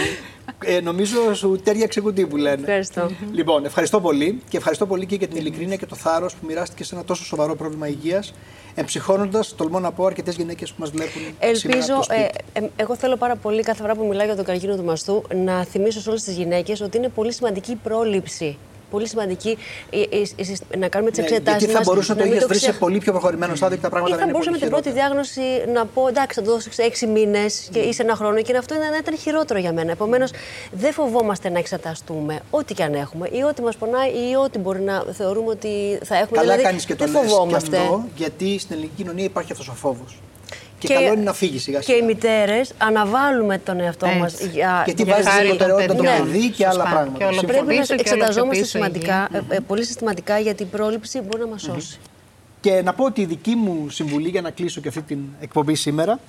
Ε, 0.66 0.80
νομίζω 0.80 1.34
σου 1.34 1.60
τέριαξε 1.64 2.02
κουτί 2.02 2.26
που 2.26 2.38
λένε. 2.38 2.62
Ευχαριστώ. 2.62 3.10
Λοιπόν, 3.32 3.66
ευχαριστώ 3.66 4.02
πολύ 4.02 4.42
και 4.50 4.58
ευχαριστώ 4.58 4.86
πολύ 4.86 5.06
και 5.06 5.16
για 5.16 5.28
την 5.28 5.38
ειλικρίνεια 5.38 5.76
και 5.76 5.86
το 5.86 5.96
θάρρος 5.96 6.34
που 6.34 6.46
μοιράστηκε 6.46 6.84
σε 6.84 6.96
ένα 6.96 7.04
τόσο 7.04 7.24
σοβαρό 7.24 7.56
πρόβλημα 7.56 7.88
υγείας. 7.88 8.34
Εμψυχώνοντας, 8.76 9.56
τολμώ 9.56 9.80
να 9.80 9.92
πω 9.92 10.06
αρκετές 10.06 10.36
γυναίκες 10.36 10.70
που 10.70 10.76
μας 10.80 10.90
βλέπουν. 10.90 11.22
Ελπίζω, 11.40 11.94
ε, 12.10 12.60
ε, 12.60 12.68
εγώ 12.76 12.96
θέλω 12.96 13.16
πάρα 13.16 13.36
πολύ 13.36 13.62
κάθε 13.64 13.82
φορά 13.82 13.96
που 13.96 14.06
μιλάω 14.06 14.26
για 14.26 14.36
τον 14.36 14.46
καρκίνο 14.46 14.76
του 14.76 14.84
μαστού 14.84 15.24
να 15.36 15.64
θυμίσω 15.64 16.00
σε 16.00 16.10
όλες 16.10 16.24
τις 16.24 16.36
γυναίκες 16.36 16.82
ότι 16.82 16.98
είναι 16.98 17.10
πολύ 17.10 17.34
σημαντική 17.34 17.72
η 17.72 17.76
πρόληψη 17.76 18.58
πολύ 18.90 19.08
σημαντική 19.08 19.58
να 20.78 20.88
κάνουμε 20.88 21.12
τις 21.12 21.20
ναι, 21.20 21.26
εξετάσεις. 21.26 21.60
Γιατί 21.60 21.74
θα 21.74 21.82
μπορούσε 21.86 22.14
να 22.14 22.20
το 22.20 22.26
είχες 22.26 22.46
βρει 22.46 22.58
σε 22.58 22.74
πολύ 22.74 22.98
πιο 22.98 23.12
προχωρημένο 23.12 23.56
στάδιο 23.56 23.76
και 23.78 23.84
τα 23.84 23.90
πράγματα 23.90 24.16
δεν 24.16 24.24
είναι. 24.24 24.34
Θα 24.34 24.38
μπορούσα 24.38 24.52
με 24.52 24.58
την 24.58 24.70
πρώτη 24.70 24.92
διάγνωση 24.92 25.42
να 25.74 25.86
πω 25.86 26.08
εντάξει, 26.08 26.40
θα 26.40 26.46
το 26.46 26.52
δώσω 26.52 26.72
σε 26.72 26.82
έξι 26.82 27.08
μήνες 27.08 27.70
και 27.72 27.80
ή 27.80 27.94
σε 27.94 28.02
ένα 28.02 28.16
χρόνο 28.16 28.42
και 28.42 28.58
αυτό 28.58 28.76
να 28.76 28.98
ήταν 28.98 29.18
χειρότερο 29.18 29.60
για 29.60 29.74
μένα. 29.74 29.92
Επομένως, 29.92 30.32
δεν 30.72 30.94
φοβόμαστε 30.94 31.50
να 31.50 31.60
εξεταστούμε 31.60 32.40
ό,τι 32.50 32.74
και 32.74 32.84
αν 32.84 32.94
έχουμε 32.94 33.30
ή 33.32 33.42
ό,τι 33.42 33.62
μας 33.62 33.76
πονάει 33.76 34.10
ή 34.10 34.36
ό,τι 34.44 34.58
μπορεί 34.60 34.82
να 34.82 35.06
θεωρούμε 35.12 35.50
ότι 35.50 36.00
θα 36.04 36.16
έχουμε. 36.16 36.38
Καλά 36.38 36.42
δηλαδή, 36.42 36.64
κάνεις 36.64 36.86
και 36.86 36.96
το 36.96 37.06
λες 37.06 37.22
και 37.50 37.56
αυτό, 37.56 38.06
γιατί 38.16 38.60
στην 38.60 38.76
ελληνική 38.76 38.96
κοινωνία 38.96 39.24
υπάρχει 39.24 39.52
αυτός 39.52 39.68
ο 39.68 39.74
φόβος. 39.74 40.20
Και, 40.80 40.88
και, 40.88 40.94
καλό 40.94 41.14
είναι 41.14 41.24
να 41.24 41.34
φύγεις 41.34 41.64
σιγά 41.64 41.82
σιγά. 41.82 41.98
Και 41.98 42.04
οι 42.04 42.06
μητέρες 42.06 42.72
αναβάλουμε 42.78 43.58
τον 43.58 43.80
εαυτό 43.80 44.08
μας 44.08 44.40
για 44.42 44.82
Γιατί 44.86 45.04
βάζεις 45.04 45.48
προτεραιότητα 45.48 45.96
το 45.96 46.04
παιδί 46.04 46.50
και 46.50 46.68
άλλα 46.68 46.84
πράγματα. 46.84 47.30
Και 47.30 47.46
Πρέπει 47.46 47.76
να 47.76 47.96
εξεταζόμαστε 47.96 48.64
σημαντικά, 48.64 49.28
ε, 49.32 49.56
ε, 49.56 49.60
πολύ 49.60 49.84
συστηματικά 49.84 50.40
γιατί 50.40 50.64
η 50.64 50.66
πρόληψη 50.66 51.22
μπορεί 51.22 51.42
να 51.42 51.48
μας 51.48 51.62
σώσει. 51.62 52.00
Και 52.62 52.82
να 52.82 52.94
πω 52.94 53.06
ότι 53.06 53.22
η 53.22 53.26
δική 53.26 53.56
μου 53.56 53.90
συμβουλή 53.90 54.30
για 54.30 54.42
να 54.42 54.52
κλείσω 54.52 54.82
και 54.82 54.88
αυτή 54.88 55.02
την 55.02 55.20
εκπομπή 55.40 55.76
σήμερα 55.76 56.20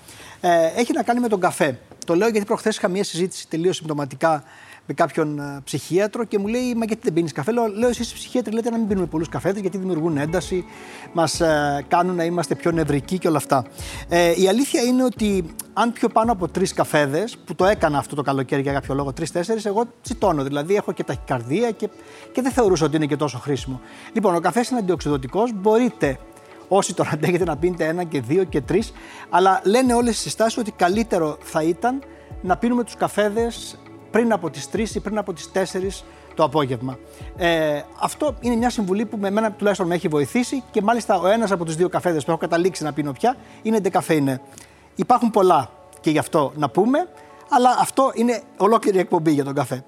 ε, 0.40 0.48
έχει 0.76 0.92
να 0.92 1.02
κάνει 1.02 1.20
με 1.20 1.28
τον 1.28 1.40
καφέ. 1.40 1.78
Το 2.10 2.16
λέω 2.16 2.28
γιατί 2.28 2.46
προχθές 2.46 2.76
είχα 2.76 2.88
μια 2.88 3.04
συζήτηση 3.04 3.48
τελείως 3.48 3.76
συμπτωματικά 3.76 4.42
με 4.86 4.94
κάποιον 4.94 5.38
ε, 5.38 5.60
ψυχίατρο 5.64 6.24
και 6.24 6.38
μου 6.38 6.46
λέει: 6.46 6.74
Μα 6.74 6.84
γιατί 6.84 7.00
δεν 7.04 7.12
πίνεις 7.12 7.32
καφέ; 7.32 7.52
Λέω: 7.52 7.66
λέω 7.66 7.88
Εσείς 7.88 8.12
ψυχίατροι 8.12 8.54
λέτε 8.54 8.70
να 8.70 8.78
μην 8.78 8.88
πίνουμε 8.88 9.06
πολλούς 9.06 9.28
καφέδε 9.28 9.60
γιατί 9.60 9.78
δημιουργούν 9.78 10.16
ένταση, 10.16 10.64
μας 11.12 11.40
ε, 11.40 11.84
κάνουν 11.88 12.16
να 12.16 12.24
είμαστε 12.24 12.54
πιο 12.54 12.70
νευρικοί 12.70 13.18
και 13.18 13.28
όλα 13.28 13.36
αυτά. 13.36 13.64
Ε, 14.08 14.42
η 14.42 14.48
αλήθεια 14.48 14.82
είναι 14.82 15.04
ότι 15.04 15.54
αν 15.72 15.92
πιω 15.92 16.08
πάνω 16.08 16.32
από 16.32 16.48
τρεις 16.48 16.72
καφέδες, 16.72 17.38
που 17.44 17.54
το 17.54 17.64
έκανα 17.64 17.98
αυτό 17.98 18.14
το 18.14 18.22
καλοκαίρι 18.22 18.62
για 18.62 18.72
κάποιο 18.72 18.94
λόγο, 18.94 19.12
τρει-τέσσερι, 19.12 19.60
εγώ 19.64 19.84
τσιτώνω. 20.02 20.42
Δηλαδή 20.42 20.74
έχω 20.74 20.92
και 20.92 21.04
ταχυκαρδία 21.04 21.70
και, 21.70 21.88
και 22.32 22.42
δεν 22.42 22.52
θεωρούσα 22.52 22.84
ότι 22.86 22.96
είναι 22.96 23.06
και 23.06 23.16
τόσο 23.16 23.38
χρήσιμο. 23.38 23.80
Λοιπόν, 24.12 24.34
ο 24.34 24.40
καφές 24.40 24.68
είναι 24.68 24.78
αντιοξυδοτικός. 24.78 25.52
Μπορείτε 25.54 26.18
όσοι 26.72 26.94
τον 26.94 27.08
αντέχετε 27.12 27.44
να 27.44 27.56
πίνετε 27.56 27.86
ένα 27.86 28.04
και 28.04 28.20
δύο 28.20 28.44
και 28.44 28.60
τρεις, 28.60 28.92
αλλά 29.30 29.60
λένε 29.64 29.94
όλες 29.94 30.14
οι 30.14 30.20
συστάσεις 30.20 30.58
ότι 30.58 30.70
καλύτερο 30.70 31.38
θα 31.42 31.62
ήταν 31.62 32.02
να 32.40 32.56
πίνουμε 32.56 32.84
τους 32.84 32.94
καφέδες 32.94 33.78
πριν 34.10 34.32
από 34.32 34.50
τις 34.50 34.68
3 34.72 34.94
ή 34.94 35.00
πριν 35.00 35.18
από 35.18 35.32
τις 35.32 35.50
4 35.54 36.04
το 36.34 36.44
απόγευμα. 36.44 36.98
Ε, 37.36 37.80
αυτό 38.00 38.34
είναι 38.40 38.56
μια 38.56 38.70
συμβουλή 38.70 39.06
που 39.06 39.16
με 39.16 39.28
εμένα 39.28 39.52
τουλάχιστον 39.52 39.86
με 39.86 39.94
έχει 39.94 40.08
βοηθήσει 40.08 40.62
και 40.70 40.82
μάλιστα 40.82 41.20
ο 41.20 41.26
ένας 41.26 41.50
από 41.50 41.64
τους 41.64 41.76
δύο 41.76 41.88
καφέδες 41.88 42.24
που 42.24 42.30
έχω 42.30 42.40
καταλήξει 42.40 42.82
να 42.82 42.92
πίνω 42.92 43.12
πια 43.12 43.36
είναι 43.62 43.80
ντεκαφέινε. 43.80 44.40
Υπάρχουν 44.94 45.30
πολλά 45.30 45.70
και 46.00 46.10
γι' 46.10 46.18
αυτό 46.18 46.52
να 46.56 46.68
πούμε, 46.68 47.08
αλλά 47.48 47.76
αυτό 47.80 48.12
είναι 48.14 48.42
ολόκληρη 48.56 48.98
εκπομπή 48.98 49.32
για 49.32 49.44
τον 49.44 49.54
καφέ. 49.54 49.84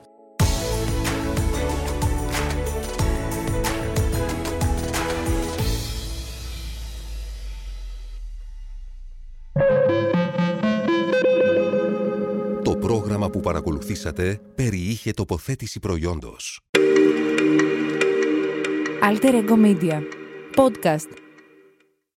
Που 13.33 13.41
παρακολουθήσατε 13.41 14.41
περιείχε 14.55 15.11
τοποθέτηση 15.11 15.79
προϊόντος. 15.79 16.61
Alter 19.03 19.35
Ego 19.35 19.57
Media. 19.65 20.03
Podcast 20.57 21.22